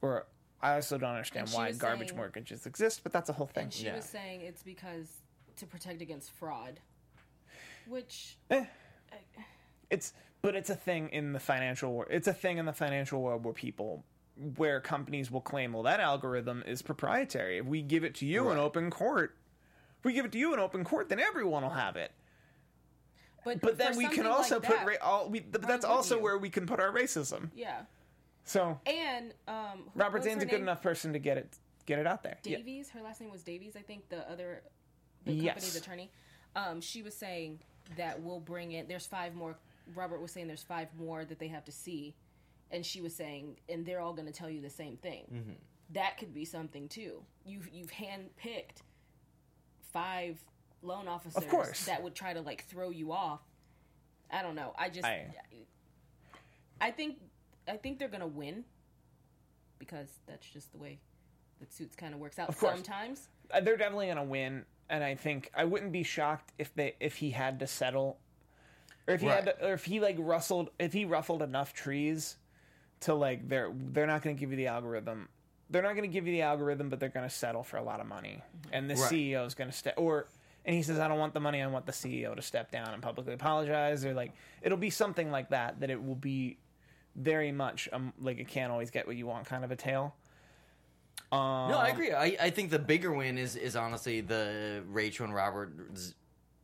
Or 0.03 0.27
I 0.61 0.75
also 0.75 0.99
don't 0.99 1.11
understand 1.11 1.45
And 1.45 1.51
she 1.51 1.57
why 1.57 1.69
was 1.69 1.79
garbage 1.79 2.09
saying- 2.09 2.19
mortgages 2.19 2.67
exist, 2.67 3.01
but 3.03 3.11
that's 3.11 3.31
a 3.31 3.33
whole 3.33 3.47
thing. 3.47 3.65
And 3.65 3.73
she 3.73 3.87
Yeah. 3.87 3.97
was 3.97 4.05
saying 4.05 4.43
it's 4.43 4.63
because 4.63 5.09
to 5.57 5.67
protect 5.67 6.03
against 6.03 6.31
fraud, 6.31 6.79
which 7.89 8.37
it's 9.91 10.13
but 10.43 10.55
it's 10.55 10.71
a 10.71 10.75
thing 10.77 11.09
in 11.09 11.33
the 11.33 11.41
financial 11.41 11.95
world. 11.95 12.11
It's 12.13 12.27
a 12.29 12.35
thing 12.35 12.59
in 12.59 12.67
the 12.67 12.73
financial 12.75 13.23
world 13.23 13.45
where 13.45 13.55
people 13.55 14.05
where 14.57 14.81
companies 14.81 15.31
will 15.31 15.41
claim, 15.43 15.73
well, 15.73 15.83
that 15.85 16.01
algorithm 16.01 16.63
is 16.67 16.83
proprietary. 16.83 17.59
If 17.59 17.67
we 17.67 17.81
give 17.83 18.03
it 18.05 18.15
to 18.17 18.27
you 18.27 18.51
in 18.51 18.57
Right. 18.57 18.63
open 18.63 18.91
court, 18.91 19.37
if 19.99 20.05
we 20.05 20.13
give 20.15 20.25
it 20.25 20.33
to 20.33 20.39
you 20.39 20.53
in 20.55 20.59
open 20.61 20.85
court, 20.85 21.09
then 21.09 21.21
everyone 21.21 21.63
will 21.63 21.71
have 21.71 21.97
it. 21.97 22.13
But 23.45 23.61
But 23.61 23.79
then 23.79 23.97
we 23.97 24.09
can 24.09 24.27
also 24.27 24.57
like 24.57 24.65
put 24.65 24.77
that- 24.77 24.87
ra- 24.87 24.95
all. 25.03 25.29
We, 25.29 25.41
but 25.41 25.63
that's 25.63 25.85
also 25.85 26.17
you? 26.17 26.23
where 26.23 26.39
we 26.39 26.51
can 26.51 26.67
put 26.67 26.81
our 26.81 26.93
racism. 26.93 27.51
yeah, 27.55 27.83
So 28.45 28.81
and 28.87 29.35
um, 29.49 29.85
Robert 29.95 30.25
Zane's 30.25 30.43
a 30.43 30.47
good 30.47 30.53
name? 30.57 30.63
enough 30.63 30.83
person 30.83 31.13
to 31.13 31.19
get 31.19 31.37
it 31.39 31.57
get 31.87 31.99
it 31.99 32.07
out 32.07 32.23
there. 32.23 32.39
Yeah. 32.45 32.59
Davies. 32.59 32.91
Her 32.91 33.03
last 33.03 33.21
name 33.21 33.31
was 33.31 33.43
Davies. 33.43 33.75
I 33.77 33.81
think 33.83 34.09
the 34.09 34.29
other 34.31 34.63
the 35.25 35.33
Yes. 35.33 35.55
company's 35.55 35.77
attorney. 35.77 36.11
Um, 36.55 36.81
she 36.81 37.03
was 37.03 37.15
saying 37.15 37.61
that 37.97 38.21
we'll 38.23 38.41
bring 38.41 38.73
in. 38.73 38.87
There's 38.89 39.07
five 39.07 39.35
more. 39.35 39.57
Robert 39.95 40.21
was 40.21 40.31
saying 40.33 40.47
there's 40.47 40.63
five 40.63 40.89
more 40.99 41.25
that 41.25 41.39
they 41.41 41.49
have 41.49 41.65
to 41.65 41.73
see, 41.73 42.15
and 42.71 42.85
she 42.87 43.01
was 43.01 43.15
saying, 43.15 43.57
and 43.69 43.85
they're 43.85 44.01
all 44.01 44.13
going 44.13 44.27
to 44.27 44.33
tell 44.33 44.49
you 44.51 44.61
the 44.61 44.71
same 44.71 44.97
thing. 44.97 45.25
Mm-hmm. 45.33 45.53
That 45.91 46.19
could 46.19 46.33
be 46.33 46.45
something 46.45 46.89
too. 46.89 47.23
You've 47.45 47.69
you've 47.73 47.91
handpicked 47.91 48.83
five 49.93 50.39
loan 50.83 51.09
officers 51.09 51.45
course. 51.45 51.85
that 51.87 52.03
would 52.03 52.15
try 52.15 52.33
to 52.33 52.41
like 52.41 52.65
throw 52.67 52.91
you 52.91 53.13
off. 53.13 53.41
I 54.31 54.43
don't 54.43 54.55
know. 54.55 54.75
I 54.79 54.89
just 54.89 55.07
I- 55.07 55.27
I 56.81 56.91
think 56.91 57.19
I 57.69 57.77
think 57.77 57.99
they're 57.99 58.09
gonna 58.09 58.27
win 58.27 58.65
because 59.79 60.09
that's 60.27 60.49
just 60.49 60.73
the 60.73 60.79
way 60.79 60.99
that 61.61 61.73
suits 61.73 61.95
kind 61.97 62.15
of 62.15 62.21
works 62.21 62.39
out 62.39 62.49
Of 62.49 62.59
course. 62.59 62.75
sometimes. 62.75 63.29
Uh, 63.53 63.61
they're 63.61 63.77
definitely 63.77 64.07
going 64.07 64.17
to 64.17 64.23
win, 64.25 64.65
and 64.89 65.05
I 65.05 65.15
think 65.15 65.51
I 65.55 65.65
wouldn't 65.65 65.93
be 65.93 66.03
shocked 66.03 66.53
if 66.59 66.75
they 66.75 66.95
if 67.01 67.17
he 67.17 67.31
had 67.31 67.61
to 67.61 67.67
settle, 67.67 68.19
or 69.07 69.15
if 69.15 69.21
he 69.21 69.27
had 69.29 69.45
to, 69.47 69.67
or 69.69 69.73
if 69.75 69.85
he 69.85 70.01
like 70.01 70.17
rustled 70.19 70.71
if 70.79 70.93
he 70.93 71.05
ruffled 71.05 71.43
enough 71.43 71.73
trees 71.75 72.37
to 73.01 73.15
like 73.15 73.49
they're 73.49 73.71
they're 73.75 74.07
not 74.07 74.23
going 74.23 74.35
to 74.37 74.41
give 74.41 74.51
you 74.51 74.57
the 74.57 74.67
algorithm. 74.69 75.29
They're 75.71 75.83
not 75.83 75.93
going 75.95 76.03
to 76.09 76.13
give 76.13 76.27
you 76.27 76.33
the 76.33 76.43
algorithm, 76.43 76.89
but 76.91 77.01
they're 77.01 77.09
going 77.09 77.29
to 77.29 77.35
settle 77.35 77.63
for 77.63 77.77
a 77.77 77.83
lot 77.83 78.01
of 78.01 78.07
money, 78.07 78.43
and 78.73 78.89
the 78.91 78.95
Right. 78.95 79.13
CEO 79.13 79.47
is 79.47 79.55
going 79.55 79.71
to 79.71 79.77
stay 79.77 79.93
or. 79.97 80.27
And 80.65 80.77
he 80.77 80.83
says, 80.83 80.99
"I 80.99 81.09
don't 81.09 81.19
want 81.19 81.35
the 81.35 81.41
money. 81.41 81.61
I 81.61 81.67
want 81.67 81.87
the 81.87 81.93
CEO 81.93 82.35
to 82.37 82.43
step 82.43 82.71
down 82.71 82.95
and 82.95 83.03
publicly 83.03 83.35
apologize, 83.35 84.05
or 84.05 84.15
like 84.15 84.33
it'll 84.63 84.79
be 84.79 84.91
something 84.91 85.31
like 85.31 85.51
that. 85.51 85.81
That 85.81 85.91
it 85.91 86.03
will 86.03 86.15
be 86.15 86.59
very 87.17 87.53
much 87.53 87.89
um, 87.93 88.13
like 88.21 88.39
it 88.39 88.49
can't 88.49 88.71
always 88.73 88.91
get 88.91 89.07
what 89.07 89.17
you 89.17 89.27
want 89.27 89.47
kind 89.47 89.65
of 89.65 89.71
a 89.71 89.77
tale." 89.77 90.15
Um, 91.33 91.71
No, 91.71 91.79
I 91.79 91.89
agree. 91.89 92.13
I, 92.13 92.37
I 92.41 92.51
think 92.51 92.71
the 92.71 92.79
bigger 92.79 93.13
win 93.13 93.39
is 93.39 93.57
is 93.57 93.75
honestly 93.75 94.21
the 94.21 94.83
Rachel 94.87 95.25
and 95.25 95.35
Robert 95.35 95.73
Z- 95.97 96.15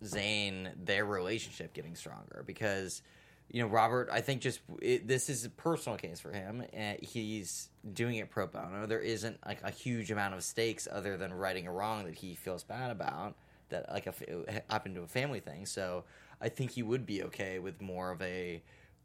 Zane 0.04 0.70
their 0.76 1.04
relationship 1.04 1.72
getting 1.72 1.96
stronger 1.96 2.44
because 2.46 3.02
you 3.50 3.62
know 3.62 3.68
Robert 3.68 4.10
I 4.12 4.20
think 4.20 4.42
just 4.42 4.60
it, 4.80 5.08
this 5.08 5.28
is 5.30 5.44
a 5.46 5.50
personal 5.50 5.96
case 5.98 6.20
for 6.20 6.32
him 6.32 6.62
and 6.72 7.00
he's 7.02 7.70
doing 7.94 8.16
it 8.16 8.30
pro 8.30 8.46
bono. 8.46 8.86
There 8.86 9.00
isn't 9.00 9.38
like 9.46 9.62
a 9.64 9.70
huge 9.70 10.10
amount 10.10 10.34
of 10.34 10.44
stakes 10.44 10.86
other 10.90 11.16
than 11.16 11.32
righting 11.32 11.66
a 11.66 11.72
wrong 11.72 12.04
that 12.04 12.14
he 12.14 12.34
feels 12.34 12.62
bad 12.62 12.90
about 12.90 13.36
that 13.70 13.90
like 13.92 14.06
a, 14.06 14.62
happened 14.70 14.94
to 14.96 15.02
a 15.02 15.06
family 15.06 15.40
thing. 15.40 15.66
So 15.66 16.04
I 16.40 16.48
think 16.48 16.70
he 16.72 16.82
would 16.82 17.06
be 17.06 17.22
okay 17.24 17.58
with 17.58 17.80
more 17.82 18.10
of 18.10 18.20
a 18.22 18.62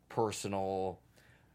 personal 0.10 1.00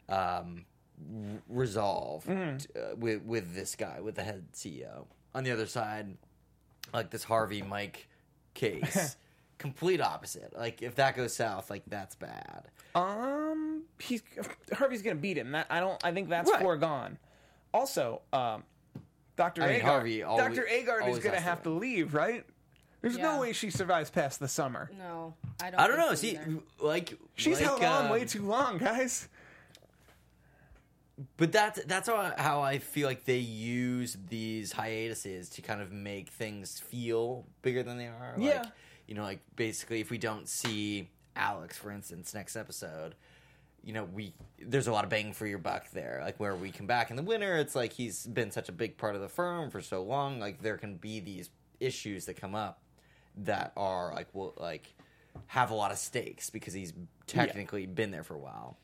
um, 0.09 0.65
r- 1.01 1.43
resolve 1.49 2.25
Mm-hmm. 2.25 2.57
t- 2.59 2.67
uh, 2.79 2.95
with 2.97 3.23
with 3.23 3.55
this 3.55 3.75
guy, 3.77 4.01
with 4.01 4.15
the 4.17 4.23
head 4.23 4.45
CEO. 4.53 5.07
On 5.35 5.45
the 5.45 5.51
other 5.53 5.67
side, 5.67 6.17
like 6.93 7.11
this 7.11 7.25
Harvey 7.25 7.63
Mike 7.63 8.09
case, 8.55 9.17
complete 9.59 10.01
opposite. 10.01 10.57
Like 10.57 10.83
if 10.83 10.95
that 10.97 11.17
goes 11.17 11.35
south, 11.35 11.71
like 11.71 11.83
that's 11.87 12.15
bad. 12.17 12.65
Um, 12.95 13.85
he's 13.99 14.23
Harvey's 14.73 15.03
gonna 15.03 15.17
beat 15.17 15.37
him. 15.39 15.53
That 15.53 15.67
I 15.71 15.81
don't. 15.81 16.03
I 16.05 16.13
think 16.13 16.29
that's 16.31 16.51
Right. 16.51 16.61
foregone. 16.63 17.19
Also, 17.73 18.23
um, 18.33 18.65
Doctor 19.37 19.63
I 19.63 19.73
mean. 19.75 19.81
Harvey 19.83 20.21
Doctor 20.21 20.67
Agard 20.71 21.09
is 21.09 21.19
gonna 21.19 21.35
has 21.37 21.43
to 21.45 21.49
have 21.49 21.63
to 21.65 21.71
leave, 21.71 22.15
right? 22.15 22.45
There's 23.01 23.16
Yeah. 23.16 23.34
no 23.34 23.40
way 23.40 23.53
she 23.53 23.70
survives 23.70 24.11
past 24.11 24.40
the 24.40 24.49
summer. 24.49 24.90
No, 24.99 25.34
I 25.62 25.70
don't. 25.70 25.80
I 25.80 25.86
don't 25.86 25.99
know. 25.99 26.14
See, 26.14 26.32
either. 26.32 26.59
like 26.80 27.16
She's 27.34 27.57
like, 27.61 27.64
held 27.66 27.84
on 27.84 28.07
um, 28.07 28.11
way 28.11 28.24
too 28.24 28.42
long, 28.42 28.78
guys. 28.78 29.28
But 31.36 31.51
that's 31.51 31.82
that's 31.84 32.09
how, 32.09 32.32
how 32.38 32.61
I 32.62 32.78
feel 32.78 33.09
like 33.09 33.24
they 33.24 33.38
use 33.38 34.16
these 34.28 34.72
hiatuses 34.72 35.49
to 35.51 35.62
kind 35.62 35.80
of 35.80 35.90
make 35.90 36.28
things 36.30 36.78
feel 36.78 37.44
bigger 37.62 37.82
than 37.82 37.99
they 37.99 38.07
are. 38.07 38.34
Like, 38.36 38.46
Yeah. 38.46 38.64
You 39.09 39.14
know, 39.14 39.22
like 39.22 39.40
basically, 39.57 40.01
if 40.01 40.11
we 40.11 40.18
don't 40.18 40.49
see 40.49 41.09
Alex, 41.34 41.76
for 41.78 41.90
instance, 41.90 42.34
next 42.34 42.57
episode, 42.57 43.14
you 43.82 43.92
know, 43.92 44.05
we 44.05 44.32
there's 44.61 44.86
a 44.86 44.92
lot 44.92 45.03
of 45.05 45.11
bang 45.11 45.32
for 45.32 45.46
your 45.46 45.59
buck 45.59 45.90
there. 45.92 46.20
Like 46.22 46.38
where 46.38 46.55
we 46.55 46.70
come 46.70 46.86
back 46.86 47.11
in 47.11 47.16
the 47.16 47.22
winter, 47.22 47.57
it's 47.57 47.74
like 47.74 47.92
he's 47.92 48.26
been 48.26 48.51
such 48.53 48.68
a 48.68 48.72
big 48.72 48.96
part 48.96 49.14
of 49.16 49.20
the 49.20 49.28
firm 49.28 49.70
for 49.70 49.80
so 49.80 50.03
long. 50.05 50.38
Like 50.38 50.62
there 50.62 50.76
can 50.76 50.96
be 50.96 51.18
these 51.20 51.51
issues 51.80 52.26
that 52.26 52.34
come 52.34 52.55
up 52.55 52.80
that 53.45 53.72
are 53.76 54.12
like 54.14 54.34
will 54.34 54.55
like 54.57 54.95
have 55.47 55.70
a 55.70 55.74
lot 55.74 55.91
of 55.91 55.99
stakes 55.99 56.51
because 56.51 56.74
he's 56.74 56.93
technically 57.26 57.86
been 57.86 58.11
there 58.11 58.24
for 58.24 58.34
a 58.34 58.39
while. 58.39 58.76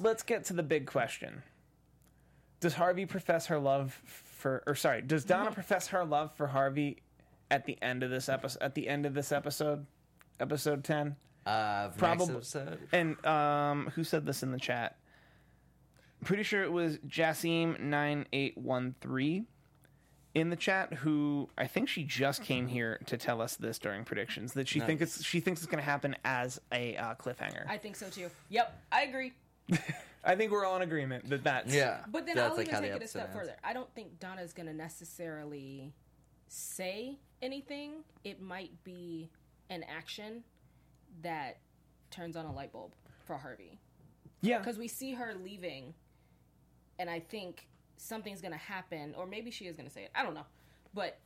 Let's 0.00 0.22
get 0.22 0.44
to 0.46 0.52
the 0.52 0.62
big 0.62 0.86
question. 0.86 1.42
Does 2.60 2.74
Harvey 2.74 3.06
profess 3.06 3.46
her 3.46 3.58
love 3.58 4.00
for, 4.04 4.62
or 4.66 4.74
sorry, 4.74 5.02
does 5.02 5.24
Donna 5.24 5.50
profess 5.50 5.88
her 5.88 6.04
love 6.04 6.34
for 6.36 6.46
Harvey 6.46 6.98
at 7.50 7.66
the 7.66 7.76
end 7.82 8.02
of 8.02 8.10
this 8.10 8.28
episode? 8.28 8.62
At 8.62 8.74
the 8.74 8.88
end 8.88 9.04
of 9.06 9.14
this 9.14 9.32
episode, 9.32 9.86
episode 10.38 10.84
ten. 10.84 11.16
Uh, 11.44 11.88
Probably- 11.88 12.36
episode. 12.36 12.78
And 12.92 13.24
um, 13.26 13.90
who 13.94 14.04
said 14.04 14.24
this 14.26 14.42
in 14.42 14.52
the 14.52 14.58
chat? 14.60 14.96
Pretty 16.24 16.44
sure 16.44 16.62
it 16.62 16.70
was 16.70 16.98
Jassim 16.98 17.80
nine 17.80 18.26
eight 18.32 18.56
one 18.56 18.94
three 19.00 19.44
in 20.34 20.50
the 20.50 20.56
chat. 20.56 20.92
Who 20.94 21.48
I 21.56 21.66
think 21.66 21.88
she 21.88 22.04
just 22.04 22.42
came 22.42 22.66
here 22.68 23.00
to 23.06 23.16
tell 23.16 23.40
us 23.40 23.56
this 23.56 23.78
during 23.78 24.04
predictions 24.04 24.52
that 24.54 24.68
she 24.68 24.80
think 24.80 25.00
Nice. 25.00 25.16
it's 25.16 25.24
she 25.24 25.40
thinks 25.40 25.60
it's 25.60 25.70
going 25.70 25.82
to 25.82 25.88
happen 25.88 26.16
as 26.24 26.60
a 26.72 26.96
uh, 26.96 27.14
cliffhanger. 27.14 27.68
I 27.68 27.78
think 27.78 27.96
so 27.96 28.08
too. 28.08 28.28
Yep, 28.50 28.80
I 28.90 29.02
agree. 29.02 29.32
I 30.24 30.36
think 30.36 30.52
we're 30.52 30.64
all 30.64 30.76
in 30.76 30.82
agreement 30.82 31.28
that 31.30 31.42
that's 31.42 31.74
Yeah, 31.74 31.98
But 32.08 32.26
then 32.26 32.36
that's 32.36 32.50
I'll 32.50 32.56
like 32.56 32.68
even 32.68 32.82
take 32.82 32.92
it 32.92 33.02
a 33.02 33.08
step 33.08 33.24
ends. 33.24 33.36
further. 33.36 33.56
I 33.64 33.72
don't 33.72 33.92
think 33.94 34.20
Donna's 34.20 34.52
gonna 34.52 34.72
necessarily 34.72 35.92
say 36.48 37.18
anything. 37.40 38.04
It 38.22 38.40
might 38.40 38.70
be 38.84 39.30
an 39.68 39.84
action 39.84 40.44
that 41.22 41.58
turns 42.10 42.36
on 42.36 42.44
a 42.44 42.52
light 42.52 42.72
bulb 42.72 42.92
for 43.24 43.36
Harvey 43.36 43.80
yeah. 44.42 44.58
because 44.58 44.78
we 44.78 44.88
see 44.88 45.12
her 45.14 45.34
leaving, 45.42 45.94
and 46.98 47.08
I 47.08 47.20
think 47.20 47.66
something's 48.02 48.40
gonna 48.40 48.56
happen, 48.56 49.14
or 49.16 49.26
maybe 49.26 49.50
she 49.50 49.66
is 49.66 49.76
gonna 49.76 49.90
say 49.90 50.04
it. 50.04 50.10
I 50.14 50.22
don't 50.22 50.34
know, 50.34 50.46
but 50.94 51.18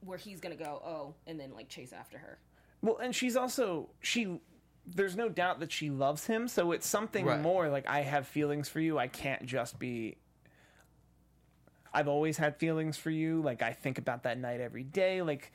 where 0.00 0.18
he's 0.18 0.40
gonna 0.40 0.56
go, 0.56 0.82
oh, 0.84 1.14
and 1.26 1.38
then 1.38 1.52
like 1.54 1.68
chase 1.68 1.92
after 1.92 2.18
her. 2.18 2.38
Well, 2.82 2.98
and 2.98 3.14
she's 3.14 3.36
also 3.36 3.88
she. 4.00 4.40
There's 4.88 5.16
no 5.16 5.28
doubt 5.28 5.58
that 5.60 5.72
she 5.72 5.90
loves 5.90 6.26
him, 6.26 6.46
so 6.46 6.70
it's 6.70 6.86
something 6.86 7.24
Right. 7.26 7.40
more 7.40 7.68
like 7.68 7.88
I 7.88 8.02
have 8.02 8.26
feelings 8.28 8.68
for 8.68 8.78
you. 8.78 8.98
I 8.98 9.08
can't 9.08 9.44
just 9.44 9.78
be. 9.78 10.16
I've 11.92 12.08
always 12.08 12.36
had 12.36 12.56
feelings 12.58 12.96
for 12.96 13.10
you. 13.10 13.40
Like 13.42 13.62
I 13.62 13.72
think 13.72 13.98
about 13.98 14.24
that 14.24 14.38
night 14.38 14.60
every 14.60 14.84
day. 14.84 15.22
Like 15.22 15.52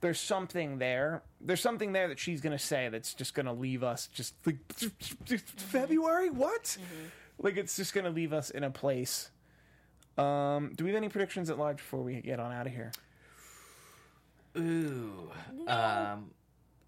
there's 0.00 0.20
something 0.20 0.78
there. 0.78 1.22
There's 1.40 1.60
something 1.60 1.92
there 1.92 2.08
that 2.08 2.18
she's 2.18 2.40
gonna 2.42 2.58
say 2.58 2.88
that's 2.90 3.14
just 3.14 3.32
gonna 3.34 3.54
leave 3.54 3.82
us 3.82 4.08
just 4.08 4.34
like 4.44 4.58
February. 5.56 6.28
What? 6.30 6.64
Mm-hmm. 6.64 7.06
Like 7.38 7.56
it's 7.56 7.76
just 7.76 7.94
gonna 7.94 8.10
leave 8.10 8.32
us 8.32 8.50
in 8.50 8.64
a 8.64 8.70
place. 8.70 9.30
Um, 10.16 10.72
do 10.76 10.84
we 10.84 10.90
have 10.90 10.96
any 10.96 11.08
predictions 11.08 11.50
at 11.50 11.58
large 11.58 11.78
before 11.78 12.02
we 12.02 12.20
get 12.20 12.38
on 12.40 12.52
out 12.52 12.66
of 12.66 12.72
here? 12.72 12.92
Ooh. 14.56 15.30
Um, 15.66 16.30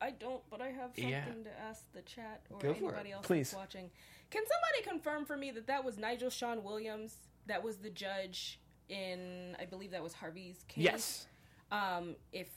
I 0.00 0.10
don't, 0.10 0.42
but 0.50 0.60
I 0.60 0.68
have 0.68 0.90
something 0.94 1.08
Yeah. 1.08 1.24
to 1.24 1.60
ask 1.68 1.90
the 1.92 2.02
chat 2.02 2.42
or 2.50 2.58
Go 2.60 2.70
anybody 2.70 3.12
else 3.12 3.26
Please. 3.26 3.50
that's 3.50 3.58
watching. 3.58 3.90
Can 4.30 4.42
somebody 4.46 4.88
confirm 4.88 5.24
for 5.24 5.36
me 5.36 5.50
that 5.52 5.66
that 5.66 5.84
was 5.84 5.98
Nigel 5.98 6.30
Shawn 6.30 6.62
Williams 6.62 7.16
that 7.46 7.62
was 7.62 7.78
the 7.78 7.90
judge 7.90 8.60
in, 8.88 9.56
I 9.58 9.64
believe 9.64 9.90
that 9.92 10.02
was 10.02 10.12
Harvey's 10.12 10.64
case? 10.68 10.84
Yes. 10.84 11.26
Um, 11.72 12.14
if 12.32 12.48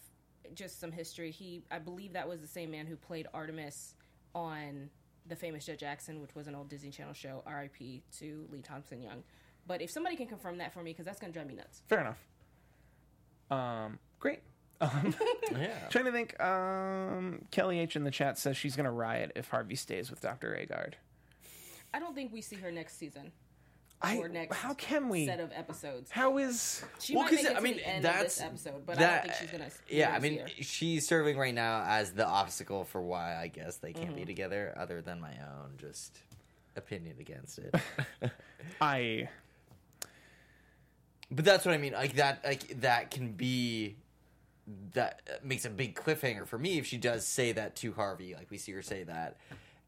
just 0.53 0.79
some 0.79 0.91
history, 0.91 1.31
he, 1.31 1.63
I 1.71 1.79
believe 1.79 2.13
that 2.13 2.27
was 2.27 2.41
the 2.41 2.47
same 2.47 2.71
man 2.71 2.85
who 2.85 2.95
played 2.95 3.27
Artemis 3.33 3.95
on 4.35 4.89
the 5.25 5.35
famous 5.35 5.65
Jett 5.65 5.79
Jackson, 5.79 6.21
which 6.21 6.35
was 6.35 6.47
an 6.47 6.55
old 6.55 6.69
Disney 6.69 6.89
Channel 6.91 7.13
show. 7.13 7.43
R.I.P. 7.45 8.03
to 8.19 8.47
Lee 8.51 8.61
Thompson 8.61 9.01
Young. 9.01 9.23
But 9.69 9.83
if 9.83 9.91
somebody 9.91 10.15
can 10.15 10.25
confirm 10.25 10.57
that 10.57 10.73
for 10.73 10.81
me, 10.81 10.91
because 10.93 11.05
that's 11.05 11.19
gonna 11.19 11.31
drive 11.31 11.45
me 11.45 11.53
nuts. 11.53 11.83
Fair 11.87 12.01
enough. 12.01 12.17
Um, 13.51 13.99
great. 14.19 14.41
Um, 14.81 15.13
Yeah. 15.51 15.77
trying 15.89 16.05
to 16.05 16.11
think. 16.13 16.41
Um, 16.41 17.45
Kelly 17.51 17.79
H 17.79 17.95
in 17.97 18.05
the 18.05 18.11
chat 18.11 18.37
says 18.39 18.55
she's 18.57 18.75
gonna 18.77 18.91
riot 18.93 19.33
if 19.35 19.49
Harvey 19.49 19.75
stays 19.75 20.09
with 20.09 20.21
Dr. 20.21 20.57
Agard. 20.59 20.93
I 21.93 21.99
don't 21.99 22.15
think 22.15 22.31
we 22.31 22.39
see 22.41 22.55
her 22.55 22.71
next 22.71 22.97
season 22.97 23.31
I. 24.01 24.17
or 24.19 24.29
next 24.29 24.55
How 24.55 24.73
can 24.73 25.09
we? 25.09 25.25
set 25.25 25.41
of 25.41 25.51
episodes. 25.53 26.09
How 26.11 26.37
is? 26.37 26.83
She 26.99 27.13
Well, 27.13 27.23
might 27.25 27.29
'cause, 27.31 27.43
make 27.43 27.51
it 27.51 27.51
I 27.51 27.55
to 27.57 27.61
mean, 27.61 27.75
the 27.75 27.87
end 27.87 28.05
that's 28.05 28.17
of 28.17 28.23
this 28.23 28.41
episode, 28.69 28.85
but 28.85 28.97
I 28.97 29.01
don't 29.01 29.21
think 29.23 29.33
she's 29.35 29.51
gonna. 29.51 29.69
Yeah, 29.89 30.13
I 30.15 30.19
mean, 30.19 30.39
her. 30.39 30.47
she's 30.47 31.05
serving 31.05 31.37
right 31.37 31.53
now 31.53 31.83
as 31.85 32.13
the 32.13 32.25
obstacle 32.25 32.85
for 32.85 33.01
why 33.01 33.35
I 33.35 33.49
guess 33.49 33.75
they 33.77 33.91
can't 33.91 34.07
Mm-hmm. 34.11 34.15
be 34.15 34.25
together, 34.25 34.73
other 34.77 35.01
than 35.01 35.19
my 35.19 35.33
own 35.41 35.73
just 35.77 36.19
opinion 36.77 37.17
against 37.19 37.59
it. 37.59 37.75
I. 38.81 39.27
but 41.31 41.45
that's 41.45 41.65
what 41.65 41.73
I 41.73 41.77
mean. 41.77 41.93
Like 41.93 42.15
that, 42.15 42.43
like 42.43 42.81
that 42.81 43.11
can 43.11 43.31
be 43.31 43.95
that 44.93 45.21
makes 45.43 45.65
a 45.65 45.69
big 45.69 45.95
cliffhanger 45.95 46.45
for 46.45 46.57
me 46.57 46.77
if 46.77 46.85
she 46.85 46.97
does 46.97 47.25
say 47.25 47.51
that 47.53 47.75
to 47.77 47.93
Harvey. 47.93 48.35
Like 48.35 48.49
we 48.49 48.57
see 48.57 48.71
her 48.73 48.81
say 48.81 49.03
that, 49.03 49.37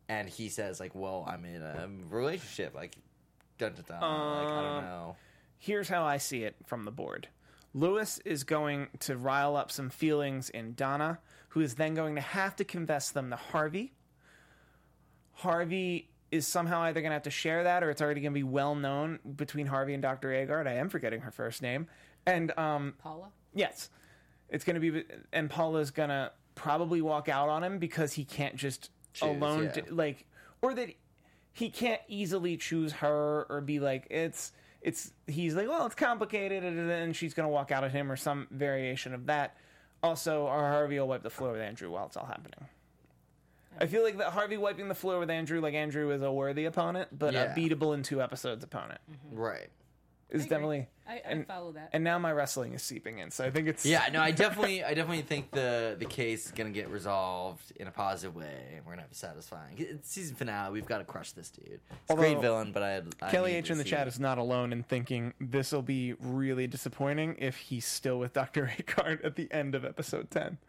and 0.10 0.30
he 0.30 0.50
says 0.50 0.80
like, 0.80 0.96
"Well, 0.96 1.26
I'm 1.28 1.46
in 1.46 1.62
a 1.62 1.90
relationship." 2.10 2.76
Like, 2.76 2.96
dun 3.58 3.74
dun 3.74 3.86
dun. 3.88 4.02
like 4.02 4.48
I 4.48 4.62
don't 4.62 4.78
uh, 4.78 4.82
know. 4.82 5.16
Here's 5.58 5.90
how 5.90 6.04
I 6.04 6.18
see 6.18 6.44
it 6.44 6.56
from 6.66 6.86
the 6.86 6.92
board. 6.92 7.28
Louis 7.74 8.20
is 8.26 8.44
going 8.44 8.88
to 9.00 9.16
rile 9.16 9.56
up 9.56 9.72
some 9.72 9.90
feelings 9.90 10.50
in 10.50 10.74
Donna, 10.74 11.20
who 11.50 11.62
is 11.62 11.76
then 11.76 11.94
going 11.94 12.16
to 12.16 12.22
have 12.22 12.56
to 12.58 12.64
confess 12.64 13.12
them 13.12 13.30
to 13.30 13.36
Harvey. 13.36 13.94
Harvey 15.34 16.10
is 16.32 16.48
somehow 16.48 16.82
either 16.84 17.02
going 17.02 17.10
to 17.10 17.16
have 17.16 17.24
to 17.24 17.30
share 17.30 17.64
that, 17.66 17.84
or 17.84 17.90
it's 17.90 18.02
already 18.02 18.22
going 18.22 18.32
to 18.34 18.40
be 18.40 18.44
well 18.44 18.74
known 18.74 19.20
between 19.36 19.68
Harvey 19.68 19.94
and 19.94 20.02
Dr. 20.02 20.30
Agard. 20.30 20.66
I 20.68 20.76
am 20.76 20.90
forgetting 20.90 21.22
her 21.22 21.32
first 21.32 21.62
name, 21.62 21.88
and 22.26 22.58
um, 22.58 22.94
Paula. 23.00 23.30
Yes. 23.54 23.90
It's 24.50 24.64
going 24.64 24.82
to 24.82 24.92
be, 24.92 25.04
and 25.32 25.50
Paula's 25.50 25.92
going 25.92 26.10
to 26.10 26.32
probably 26.56 27.02
walk 27.02 27.30
out 27.30 27.50
on 27.50 27.64
him 27.64 27.80
because 27.80 28.14
he 28.14 28.26
can't 28.26 28.56
just 28.56 28.90
Choose, 29.14 29.30
alone, 29.30 29.64
yeah. 29.64 29.82
d- 29.82 29.92
like, 29.92 30.26
or 30.62 30.74
that 30.74 30.90
he 31.54 31.70
can't 31.70 32.02
easily 32.08 32.58
choose 32.58 32.94
her 32.94 33.46
or 33.50 33.62
be 33.62 33.80
like, 33.80 34.08
it's, 34.10 34.52
it's, 34.82 35.12
he's 35.28 35.54
like, 35.56 35.68
well, 35.68 35.86
it's 35.86 35.96
complicated, 35.96 36.64
and 36.64 36.90
then 36.90 37.14
she's 37.14 37.34
going 37.34 37.46
to 37.46 37.52
walk 37.52 37.72
out 37.72 37.84
at 37.84 37.92
him 37.92 38.12
or 38.12 38.16
some 38.16 38.48
variation 38.52 39.14
of 39.14 39.26
that. 39.28 39.56
Also, 40.04 40.44
or 40.48 40.60
Harvey 40.60 41.00
will 41.00 41.08
wipe 41.08 41.24
the 41.24 41.30
floor 41.30 41.52
with 41.52 41.62
Andrew 41.62 41.92
while 41.92 42.08
it's 42.08 42.18
all 42.18 42.26
happening. 42.26 42.68
I 43.80 43.88
feel 43.88 44.04
like 44.04 44.18
that 44.18 44.32
Harvey 44.34 44.58
wiping 44.58 44.88
the 44.88 44.96
floor 44.96 45.20
with 45.20 45.30
Andrew, 45.30 45.60
like 45.62 45.74
Andrew 45.74 46.12
is 46.12 46.22
a 46.22 46.32
worthy 46.32 46.66
opponent, 46.66 47.10
but 47.18 47.34
Yeah. 47.34 47.54
a 47.54 47.56
beatable 47.56 47.94
in 47.94 48.04
two 48.04 48.22
episodes 48.22 48.64
opponent 48.64 49.00
mm-hmm. 49.12 49.38
Right. 49.40 49.70
is 50.30 50.42
agree. 50.46 50.50
definitely. 50.50 50.88
I, 51.08 51.14
I 51.16 51.22
and- 51.26 51.48
follow 51.48 51.72
that. 51.74 51.90
And 51.92 52.04
now 52.06 52.18
my 52.20 52.32
wrestling 52.32 52.74
is 52.74 52.82
seeping 52.84 53.18
in, 53.20 53.32
so 53.32 53.44
I 53.44 53.50
think 53.52 53.68
it's 53.68 53.86
Yeah, 53.86 54.08
no, 54.14 54.22
I 54.22 54.32
definitely, 54.32 54.82
I 54.84 54.94
definitely 54.94 55.24
think 55.24 55.52
the 55.52 55.96
the 56.00 56.06
case 56.06 56.46
is 56.46 56.52
gonna 56.52 56.70
get 56.70 56.90
resolved 56.90 57.74
in 57.76 57.88
a 57.88 57.92
positive 57.92 58.34
way, 58.36 58.80
we're 58.86 58.92
gonna 58.94 59.02
have 59.02 59.12
a 59.12 59.16
satisfying 59.16 59.76
it's 59.78 60.10
season 60.10 60.36
finale. 60.36 60.72
We've 60.72 60.86
got 60.86 61.00
to 61.00 61.04
crush 61.04 61.32
this 61.32 61.50
dude. 61.50 61.80
It's 61.90 62.12
a 62.12 62.16
great 62.16 62.36
Although, 62.36 62.42
villain, 62.42 62.72
but 62.72 62.84
I, 62.84 63.02
I 63.22 63.30
Kelly 63.32 63.52
need 63.54 63.58
H 63.58 63.66
to 63.68 63.72
in 63.74 63.78
the 63.80 63.84
see 63.84 63.90
chat 63.90 64.08
it. 64.08 64.14
is 64.14 64.20
not 64.22 64.38
alone 64.38 64.72
in 64.72 64.84
thinking 64.84 65.34
this 65.42 65.72
will 65.74 65.82
be 65.82 66.14
really 66.14 66.68
disappointing 66.68 67.36
if 67.40 67.58
he's 67.58 67.86
still 67.86 68.18
with 68.20 68.32
Dr. 68.34 68.72
Agard 68.78 69.26
at 69.26 69.36
the 69.36 69.52
end 69.52 69.76
of 69.76 69.84
episode 69.84 70.30
10. 70.32 70.60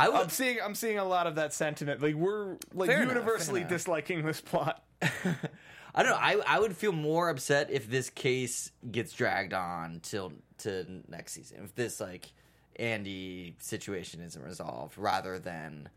I 0.00 0.08
would. 0.08 0.20
I'm 0.20 0.28
seeing 0.30 0.58
I'm 0.62 0.74
seeing 0.74 0.98
a 0.98 1.04
lot 1.04 1.26
of 1.26 1.36
that 1.36 1.52
sentiment. 1.52 2.02
Like 2.02 2.14
we're 2.14 2.56
like 2.72 2.88
Fair 2.88 3.02
universally 3.04 3.60
enough. 3.60 3.70
disliking 3.70 4.24
this 4.24 4.40
plot. 4.40 4.82
I 5.02 6.02
don't 6.02 6.10
know. 6.12 6.18
I 6.18 6.40
I 6.46 6.58
would 6.60 6.76
feel 6.76 6.92
more 6.92 7.28
upset 7.28 7.70
if 7.70 7.90
this 7.90 8.10
case 8.10 8.70
gets 8.90 9.12
dragged 9.12 9.52
on 9.52 10.00
till 10.02 10.32
to 10.58 10.86
next 11.08 11.32
season. 11.32 11.62
If 11.64 11.74
this 11.74 12.00
like 12.00 12.32
Andy 12.76 13.56
situation 13.58 14.20
isn't 14.20 14.42
resolved, 14.42 14.96
rather 14.96 15.38
than 15.38 15.88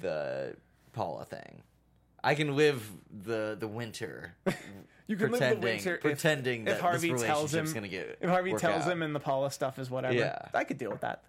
the 0.00 0.56
Paula 0.92 1.24
thing. 1.24 1.62
I 2.24 2.34
can 2.34 2.56
live 2.56 2.90
the 3.10 3.56
the 3.58 3.68
winter. 3.68 4.34
You 5.08 5.14
can 5.14 5.28
pretending, 5.28 5.60
live 5.60 5.60
the 5.60 5.66
winter 5.68 5.94
if- 5.94 6.00
pretending 6.00 6.60
if, 6.62 6.66
that 6.66 6.80
Harvey 6.80 7.12
this 7.12 7.22
tells 7.22 7.54
him 7.54 7.72
gonna 7.72 7.86
get 7.86 8.18
if 8.20 8.28
Harvey 8.28 8.54
tells 8.54 8.82
out. 8.82 8.90
him 8.90 9.02
and 9.02 9.14
the 9.14 9.20
Paula 9.20 9.52
stuff 9.52 9.78
is 9.78 9.88
whatever. 9.88 10.14
Yeah. 10.14 10.36
I 10.52 10.64
could 10.64 10.78
deal 10.78 10.90
with 10.90 11.02
that. 11.02 11.22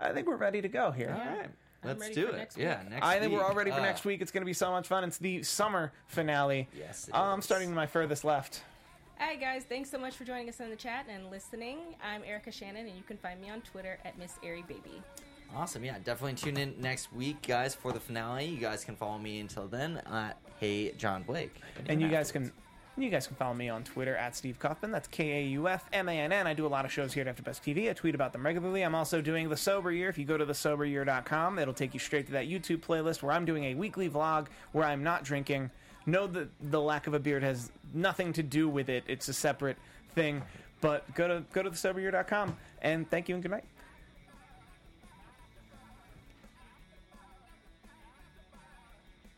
I 0.00 0.12
think 0.12 0.26
we're 0.26 0.36
ready 0.36 0.60
to 0.62 0.68
go 0.68 0.90
here. 0.90 1.10
All 1.10 1.36
right, 1.36 1.46
I'm 1.46 1.88
let's 1.88 2.00
ready 2.00 2.14
do 2.14 2.26
for 2.28 2.34
it. 2.34 2.38
next 2.38 2.58
yeah, 2.58 2.80
week. 2.82 2.90
next. 2.90 3.06
I 3.06 3.18
think 3.20 3.32
we're 3.32 3.42
all 3.44 3.54
ready 3.54 3.70
for 3.70 3.78
Uh, 3.80 3.82
next 3.82 4.04
week. 4.04 4.20
It's 4.20 4.30
going 4.32 4.42
to 4.42 4.46
be 4.46 4.52
so 4.52 4.70
much 4.70 4.88
fun. 4.88 5.04
It's 5.04 5.18
the 5.18 5.42
summer 5.42 5.92
finale. 6.08 6.68
Yes, 6.76 7.08
it 7.08 7.14
I'm 7.14 7.38
is. 7.38 7.44
starting 7.44 7.68
to 7.68 7.74
my 7.74 7.86
furthest 7.86 8.24
left. 8.24 8.62
Hi 9.18 9.36
guys, 9.36 9.62
thanks 9.68 9.90
so 9.90 9.96
much 9.98 10.16
for 10.16 10.24
joining 10.24 10.48
us 10.48 10.58
in 10.58 10.70
the 10.70 10.76
chat 10.76 11.06
and 11.08 11.30
listening. 11.30 11.78
I'm 12.02 12.24
Erica 12.24 12.50
Shannon, 12.50 12.86
and 12.88 12.96
you 12.96 13.04
can 13.04 13.16
find 13.16 13.40
me 13.40 13.48
on 13.48 13.60
Twitter 13.60 13.98
at 14.04 14.18
Miss 14.18 14.32
Airy 14.42 14.64
Baby. 14.66 15.00
Awesome. 15.54 15.84
Yeah, 15.84 15.98
definitely 16.02 16.34
tune 16.34 16.56
in 16.56 16.74
next 16.80 17.12
week, 17.12 17.40
guys, 17.46 17.76
for 17.76 17.92
the 17.92 18.00
finale. 18.00 18.44
You 18.46 18.56
guys 18.58 18.84
can 18.84 18.96
follow 18.96 19.18
me 19.18 19.38
until 19.38 19.68
then 19.68 19.98
at 20.10 20.36
Hey 20.58 20.90
John 20.98 21.22
Blake. 21.22 21.60
And 21.86 22.02
you 22.02 22.08
guys 22.08 22.32
can 22.32 22.50
you 23.02 23.10
guys 23.10 23.26
can 23.26 23.36
follow 23.36 23.54
me 23.54 23.68
on 23.68 23.82
Twitter 23.82 24.16
at 24.16 24.36
Steve 24.36 24.58
Kaufmann. 24.58 24.92
That's 24.92 25.08
K 25.08 25.40
A 25.40 25.46
U 25.48 25.68
F 25.68 25.84
M 25.92 26.08
A 26.08 26.12
N 26.12 26.32
N. 26.32 26.46
I 26.46 26.54
do 26.54 26.66
a 26.66 26.68
lot 26.68 26.84
of 26.84 26.92
shows 26.92 27.12
here 27.12 27.26
at 27.26 27.36
AfterBuzz 27.36 27.60
TV. 27.60 27.90
I 27.90 27.92
tweet 27.92 28.14
about 28.14 28.32
them 28.32 28.44
regularly. 28.44 28.82
I'm 28.82 28.94
also 28.94 29.20
doing 29.20 29.48
the 29.48 29.56
Sober 29.56 29.90
Year. 29.90 30.08
If 30.08 30.18
you 30.18 30.24
go 30.24 30.36
to 30.36 30.46
thesoberyear.com, 30.46 31.58
it'll 31.58 31.74
take 31.74 31.94
you 31.94 32.00
straight 32.00 32.26
to 32.26 32.32
that 32.32 32.48
YouTube 32.48 32.80
playlist 32.80 33.22
where 33.22 33.32
I'm 33.32 33.44
doing 33.44 33.64
a 33.64 33.74
weekly 33.74 34.08
vlog 34.08 34.46
where 34.72 34.84
I'm 34.84 35.02
not 35.02 35.24
drinking. 35.24 35.70
Know 36.06 36.26
that 36.28 36.48
the 36.70 36.80
lack 36.80 37.06
of 37.06 37.14
a 37.14 37.18
beard 37.18 37.42
has 37.42 37.72
nothing 37.92 38.32
to 38.34 38.42
do 38.42 38.68
with 38.68 38.88
it. 38.88 39.04
It's 39.08 39.28
a 39.28 39.34
separate 39.34 39.78
thing. 40.14 40.42
But 40.80 41.12
go 41.14 41.26
to 41.26 41.44
go 41.52 41.62
to 41.62 41.70
thesoberyear.com 41.70 42.56
and 42.82 43.10
thank 43.10 43.28
you 43.28 43.34
and 43.34 43.42
good 43.42 43.50
night. 43.50 43.64